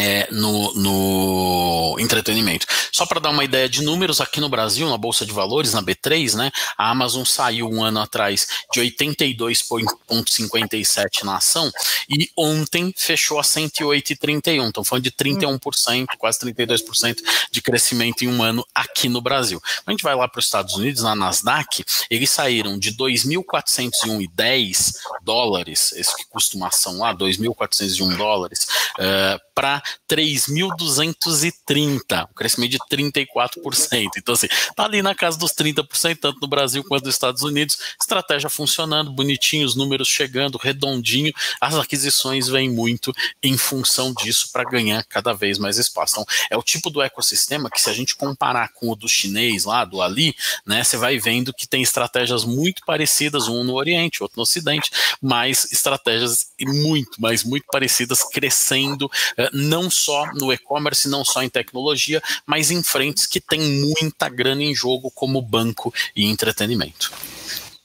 é, 0.00 0.26
no, 0.30 0.72
no, 0.74 1.96
entretenimento. 1.98 2.66
Só 2.90 3.04
para 3.04 3.20
dar 3.20 3.28
uma 3.28 3.44
ideia 3.44 3.68
de 3.68 3.82
números, 3.82 4.18
aqui 4.18 4.40
no 4.40 4.48
Brasil, 4.48 4.88
na 4.88 4.96
Bolsa 4.96 5.26
de 5.26 5.32
Valores, 5.32 5.74
na 5.74 5.82
B3, 5.82 6.36
né, 6.36 6.50
a 6.78 6.88
Amazon 6.90 7.22
saiu 7.22 7.68
um 7.68 7.84
ano 7.84 8.00
atrás 8.00 8.48
de 8.72 8.80
82,57 8.80 11.24
na 11.24 11.36
ação 11.36 11.70
e 12.08 12.30
ontem 12.34 12.94
fechou 12.96 13.38
a 13.38 13.42
108,31. 13.42 14.68
Então, 14.68 14.82
foi 14.82 15.02
de 15.02 15.10
31%, 15.10 16.06
quase 16.16 16.38
32% 16.38 17.18
de 17.50 17.60
crescimento 17.60 18.24
em 18.24 18.28
um 18.28 18.42
ano 18.42 18.66
aqui 18.74 19.10
no 19.10 19.20
Brasil. 19.20 19.60
A 19.86 19.90
gente 19.90 20.02
vai 20.02 20.14
lá 20.14 20.26
para 20.26 20.38
os 20.38 20.46
Estados 20.46 20.76
Unidos, 20.76 21.02
na 21.02 21.14
Nasdaq, 21.14 21.84
eles 22.10 22.30
saíram 22.30 22.78
de 22.78 22.96
2.401,10 22.96 24.94
dólares, 25.22 25.92
esse 25.92 26.16
que 26.16 26.24
custa 26.24 26.56
uma 26.56 26.68
ação 26.68 27.00
lá, 27.00 27.14
2.401 27.14 28.16
dólares, 28.16 28.66
uh, 28.98 29.38
para 29.54 29.82
3.230, 30.08 32.28
um 32.30 32.34
crescimento 32.34 32.72
de 32.72 32.78
34%. 32.90 34.10
Então, 34.16 34.34
assim, 34.34 34.48
tá 34.74 34.84
ali 34.84 35.02
na 35.02 35.14
casa 35.14 35.38
dos 35.38 35.52
30%, 35.52 36.18
tanto 36.20 36.40
no 36.40 36.48
Brasil 36.48 36.82
quanto 36.84 37.04
nos 37.04 37.14
Estados 37.14 37.42
Unidos, 37.42 37.78
estratégia 38.00 38.50
funcionando, 38.50 39.12
bonitinho, 39.12 39.66
os 39.66 39.74
números 39.74 40.08
chegando, 40.08 40.58
redondinho, 40.58 41.32
as 41.60 41.74
aquisições 41.74 42.48
vêm 42.48 42.70
muito 42.70 43.12
em 43.42 43.56
função 43.56 44.12
disso 44.14 44.50
para 44.52 44.64
ganhar 44.64 45.04
cada 45.04 45.32
vez 45.32 45.58
mais 45.58 45.78
espaço. 45.78 46.14
Então, 46.14 46.26
é 46.50 46.56
o 46.56 46.62
tipo 46.62 46.90
do 46.90 47.02
ecossistema 47.02 47.70
que, 47.70 47.80
se 47.80 47.88
a 47.88 47.92
gente 47.92 48.16
comparar 48.16 48.72
com 48.72 48.90
o 48.90 48.96
do 48.96 49.08
chinês 49.08 49.64
lá, 49.64 49.84
do 49.84 50.02
Ali, 50.02 50.34
né, 50.66 50.84
você 50.84 50.96
vai 50.96 51.18
vendo 51.18 51.52
que 51.52 51.66
tem 51.66 51.82
estratégias 51.82 52.44
muito 52.44 52.82
parecidas, 52.84 53.48
um 53.48 53.64
no 53.64 53.74
Oriente, 53.74 54.22
outro 54.22 54.38
no 54.38 54.42
Ocidente, 54.42 54.90
mas 55.20 55.70
estratégias 55.72 56.46
muito, 56.60 57.20
mas 57.20 57.44
muito 57.44 57.66
parecidas, 57.70 58.22
crescendo, 58.22 59.10
eh, 59.36 59.50
não 59.80 59.90
só 59.90 60.26
no 60.34 60.52
e-commerce, 60.52 61.08
não 61.08 61.24
só 61.24 61.42
em 61.42 61.48
tecnologia, 61.48 62.22
mas 62.44 62.70
em 62.70 62.82
frentes 62.82 63.26
que 63.26 63.40
tem 63.40 63.60
muita 63.60 64.28
grana 64.28 64.62
em 64.62 64.74
jogo, 64.74 65.10
como 65.10 65.40
banco 65.40 65.92
e 66.14 66.26
entretenimento. 66.26 67.10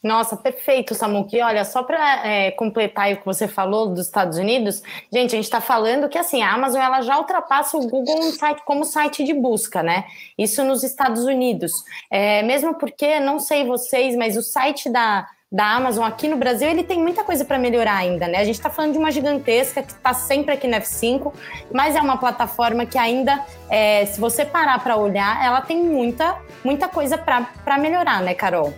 Nossa, 0.04 0.38
perfeito, 0.38 0.94
Samuki. 0.94 1.42
Olha, 1.42 1.66
só 1.66 1.82
para 1.82 2.28
é, 2.28 2.52
completar 2.52 3.12
o 3.12 3.18
que 3.18 3.26
você 3.26 3.48
falou 3.48 3.88
dos 3.88 4.06
Estados 4.06 4.38
Unidos, 4.38 4.84
gente, 5.12 5.32
a 5.32 5.36
gente 5.36 5.46
está 5.46 5.60
falando 5.60 6.08
que 6.08 6.18
assim 6.18 6.44
a 6.44 6.54
Amazon 6.54 6.80
ela 6.80 7.02
já 7.02 7.18
ultrapassa 7.18 7.76
o 7.76 7.88
Google 7.88 8.20
como 8.66 8.86
site 8.86 9.24
de 9.24 9.34
busca, 9.34 9.82
né? 9.82 10.06
Isso 10.38 10.64
nos 10.64 10.84
Estados 10.84 11.24
Unidos. 11.24 11.72
É, 12.12 12.44
mesmo 12.44 12.76
porque, 12.76 13.20
não 13.20 13.40
sei 13.40 13.66
vocês, 13.66 14.16
mas 14.16 14.38
o 14.38 14.44
site 14.44 14.92
da, 14.92 15.28
da 15.52 15.76
Amazon 15.76 16.04
aqui 16.04 16.28
no 16.28 16.38
Brasil, 16.38 16.68
ele 16.68 16.84
tem 16.84 17.00
muita 17.00 17.24
coisa 17.24 17.46
para 17.46 17.58
melhorar 17.58 17.96
ainda, 17.96 18.28
né? 18.28 18.40
A 18.40 18.44
gente 18.44 18.56
está 18.56 18.70
falando 18.70 18.94
de 18.94 18.98
uma 18.98 19.12
gigantesca 19.12 19.84
que 19.84 19.92
está 19.92 20.14
sempre 20.14 20.54
aqui 20.54 20.68
no 20.68 20.76
F5, 20.78 21.34
mas 21.72 21.96
é 21.96 22.02
uma 22.02 22.18
plataforma 22.18 22.86
que 22.86 22.98
ainda, 22.98 23.44
é, 23.70 24.06
se 24.06 24.20
você 24.20 24.44
parar 24.44 24.80
para 24.84 24.98
olhar, 24.98 25.44
ela 25.46 25.62
tem 25.62 25.78
muita, 25.78 26.36
muita 26.64 26.88
coisa 26.88 27.18
para 27.18 27.78
melhorar, 27.78 28.22
né, 28.22 28.34
Carol? 28.34 28.74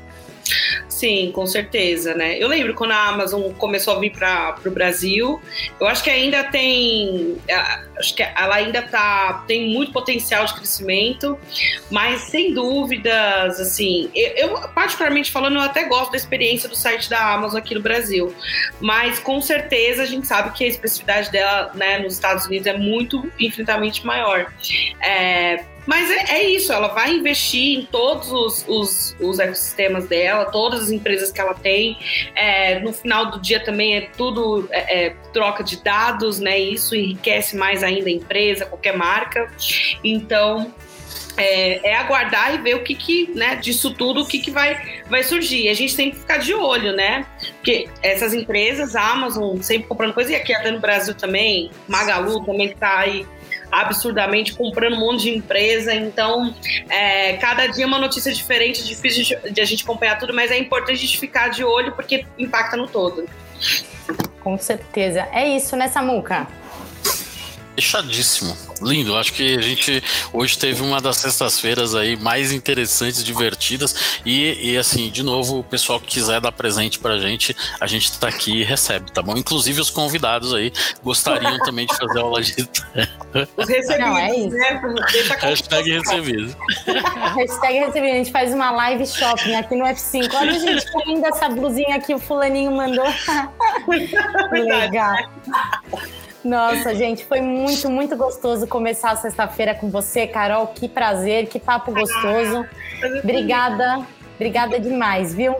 Sim, 0.87 1.31
com 1.31 1.45
certeza, 1.45 2.15
né? 2.15 2.37
Eu 2.39 2.47
lembro 2.47 2.73
quando 2.73 2.91
a 2.91 3.07
Amazon 3.09 3.51
começou 3.53 3.95
a 3.95 3.99
vir 3.99 4.11
para 4.11 4.57
o 4.65 4.71
Brasil, 4.71 5.39
eu 5.79 5.87
acho 5.87 6.03
que 6.03 6.09
ainda 6.09 6.43
tem, 6.45 7.37
acho 7.97 8.15
que 8.15 8.23
ela 8.23 8.55
ainda 8.55 8.81
tá, 8.81 9.43
tem 9.47 9.69
muito 9.69 9.91
potencial 9.91 10.45
de 10.45 10.55
crescimento, 10.55 11.37
mas 11.91 12.21
sem 12.21 12.51
dúvidas, 12.53 13.59
assim, 13.59 14.09
eu, 14.15 14.49
eu 14.49 14.69
particularmente 14.69 15.31
falando, 15.31 15.57
eu 15.57 15.61
até 15.61 15.83
gosto 15.83 16.11
da 16.11 16.17
experiência 16.17 16.67
do 16.67 16.75
site 16.75 17.09
da 17.09 17.33
Amazon 17.33 17.59
aqui 17.59 17.75
no 17.75 17.81
Brasil, 17.81 18.33
mas 18.79 19.19
com 19.19 19.39
certeza 19.39 20.01
a 20.01 20.05
gente 20.05 20.25
sabe 20.25 20.51
que 20.57 20.63
a 20.63 20.67
especificidade 20.67 21.31
dela, 21.31 21.71
né, 21.75 21.99
nos 21.99 22.13
Estados 22.13 22.47
Unidos 22.47 22.65
é 22.65 22.75
muito 22.75 23.31
infinitamente 23.39 24.05
maior. 24.05 24.51
É, 24.99 25.63
mas 25.87 26.11
é, 26.11 26.35
é, 26.35 26.49
isso, 26.49 26.73
ela 26.73 26.89
vai 26.89 27.13
investir 27.13 27.79
em 27.79 27.85
todos 27.85 28.29
os, 28.29 28.65
os, 28.67 29.15
os, 29.21 29.39
ecossistemas 29.39 30.05
dela, 30.07 30.45
todas 30.45 30.83
as 30.83 30.91
empresas 30.91 31.31
que 31.31 31.39
ela 31.39 31.53
tem. 31.53 31.97
É, 32.35 32.79
no 32.79 32.91
final 32.91 33.31
do 33.31 33.39
dia 33.39 33.61
também 33.61 33.95
é 33.95 34.01
tudo 34.17 34.67
é, 34.69 35.05
é, 35.05 35.09
troca 35.31 35.63
de 35.63 35.81
dados, 35.81 36.39
né? 36.39 36.59
Isso 36.59 36.93
enriquece 36.93 37.55
mais 37.55 37.83
ainda 37.83 38.09
a 38.09 38.11
empresa, 38.11 38.65
qualquer 38.65 38.97
marca. 38.97 39.49
Então, 40.03 40.73
é, 41.37 41.91
é, 41.91 41.95
aguardar 41.95 42.55
e 42.55 42.57
ver 42.57 42.75
o 42.75 42.83
que, 42.83 42.93
que 42.95 43.31
né, 43.33 43.55
disso 43.55 43.93
tudo, 43.93 44.23
o 44.23 44.27
que, 44.27 44.39
que 44.39 44.51
vai, 44.51 45.01
vai 45.09 45.23
surgir. 45.23 45.69
A 45.69 45.73
gente 45.73 45.95
tem 45.95 46.11
que 46.11 46.17
ficar 46.17 46.37
de 46.37 46.53
olho, 46.53 46.93
né? 46.93 47.25
Porque 47.57 47.87
essas 48.01 48.33
empresas, 48.33 48.95
a 48.95 49.11
Amazon 49.11 49.61
sempre 49.61 49.87
comprando 49.87 50.13
coisa, 50.13 50.33
e 50.33 50.35
aqui 50.35 50.53
até 50.53 50.71
no 50.71 50.79
Brasil 50.79 51.13
também, 51.13 51.71
Magalu 51.87 52.43
também 52.43 52.67
está 52.71 52.99
aí 52.99 53.25
absurdamente, 53.71 54.53
comprando 54.53 54.93
um 54.95 54.99
monte 54.99 55.23
de 55.23 55.37
empresa. 55.37 55.93
Então, 55.93 56.53
é, 56.89 57.33
cada 57.37 57.67
dia 57.67 57.83
é 57.83 57.87
uma 57.87 57.99
notícia 57.99 58.31
diferente, 58.33 58.85
difícil 58.85 59.23
de, 59.23 59.51
de 59.51 59.61
a 59.61 59.65
gente 59.65 59.83
acompanhar 59.83 60.17
tudo, 60.17 60.33
mas 60.33 60.51
é 60.51 60.57
importante 60.57 60.97
a 60.97 60.99
gente 60.99 61.17
ficar 61.17 61.49
de 61.49 61.63
olho 61.63 61.91
porque 61.93 62.25
impacta 62.37 62.77
no 62.77 62.87
todo. 62.87 63.25
Com 64.41 64.57
certeza. 64.57 65.27
É 65.31 65.47
isso, 65.47 65.75
né, 65.75 65.87
Samuca? 65.87 66.47
Fechadíssimo. 67.77 68.57
Lindo. 68.81 69.15
Acho 69.15 69.31
que 69.33 69.55
a 69.55 69.61
gente 69.61 70.03
hoje 70.33 70.57
teve 70.57 70.81
uma 70.81 70.99
das 70.99 71.17
sextas-feiras 71.17 71.93
aí 71.93 72.15
mais 72.17 72.51
interessantes, 72.51 73.23
divertidas. 73.23 74.19
E, 74.25 74.71
e, 74.71 74.77
assim, 74.77 75.11
de 75.11 75.21
novo, 75.21 75.59
o 75.59 75.63
pessoal 75.63 75.99
que 75.99 76.07
quiser 76.07 76.41
dar 76.41 76.51
presente 76.51 76.97
pra 76.97 77.19
gente, 77.19 77.55
a 77.79 77.85
gente 77.85 78.17
tá 78.19 78.29
aqui 78.29 78.61
e 78.61 78.63
recebe, 78.63 79.11
tá 79.11 79.21
bom? 79.21 79.37
Inclusive 79.37 79.79
os 79.79 79.91
convidados 79.91 80.55
aí 80.55 80.73
gostariam 81.03 81.55
também 81.59 81.85
de 81.85 81.95
fazer 81.95 82.19
aula 82.19 82.41
de. 82.41 82.55
Os 83.55 83.69
recebidos, 83.69 83.99
Não, 83.99 84.17
é 84.17 84.35
isso. 84.35 84.49
né? 84.49 84.81
Hashtag 85.39 85.91
recebido. 85.91 86.55
Hashtag 87.35 87.77
recebido. 87.79 88.11
A 88.11 88.17
gente 88.17 88.31
faz 88.31 88.51
uma 88.53 88.71
live 88.71 89.05
shopping 89.05 89.53
aqui 89.53 89.75
no 89.75 89.85
F5. 89.85 90.33
Olha, 90.33 90.59
gente, 90.59 90.83
que 90.91 91.05
linda 91.05 91.27
essa 91.27 91.47
blusinha 91.49 91.99
que 92.01 92.15
o 92.15 92.19
fulaninho 92.19 92.71
mandou. 92.71 93.05
Legal. 94.51 95.15
Nossa, 96.47 96.95
gente, 96.95 97.25
foi 97.25 97.41
muito, 97.41 97.89
muito 97.89 98.15
gostoso 98.15 98.65
começar 98.67 99.11
a 99.11 99.15
sexta-feira 99.17 99.75
com 99.75 99.89
você, 99.89 100.25
Carol. 100.25 100.67
Que 100.67 100.87
prazer, 100.87 101.47
que 101.47 101.59
papo 101.59 101.91
gostoso. 101.91 102.65
Obrigada, 103.21 104.05
obrigada 104.35 104.79
demais, 104.79 105.33
viu? 105.33 105.57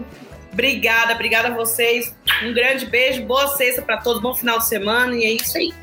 Obrigada, 0.54 1.14
obrigada 1.14 1.50
a 1.50 1.52
vocês. 1.52 2.16
Um 2.42 2.54
grande 2.54 2.86
beijo, 2.86 3.26
boa 3.26 3.50
sexta 3.50 3.82
para 3.82 3.98
todos, 3.98 4.22
bom 4.22 4.34
final 4.34 4.60
de 4.60 4.68
semana 4.68 5.14
e 5.14 5.26
é 5.26 5.32
isso 5.34 5.58
aí. 5.58 5.74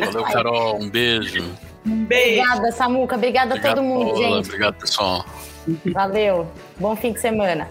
Valeu, 0.00 0.22
Carol, 0.22 0.80
um 0.80 0.88
beijo. 0.88 1.42
Um 1.84 2.04
beijo. 2.04 2.40
Obrigada, 2.40 2.72
Samuca. 2.72 3.16
Obrigada 3.16 3.54
Obrigado, 3.54 3.72
a 3.72 3.74
todo 3.74 3.84
mundo, 3.84 4.12
Paula. 4.12 4.36
gente. 4.36 4.46
Obrigado, 4.46 4.74
pessoal. 4.76 5.24
Valeu. 5.86 6.46
Bom 6.78 6.94
fim 6.94 7.12
de 7.12 7.20
semana. 7.20 7.68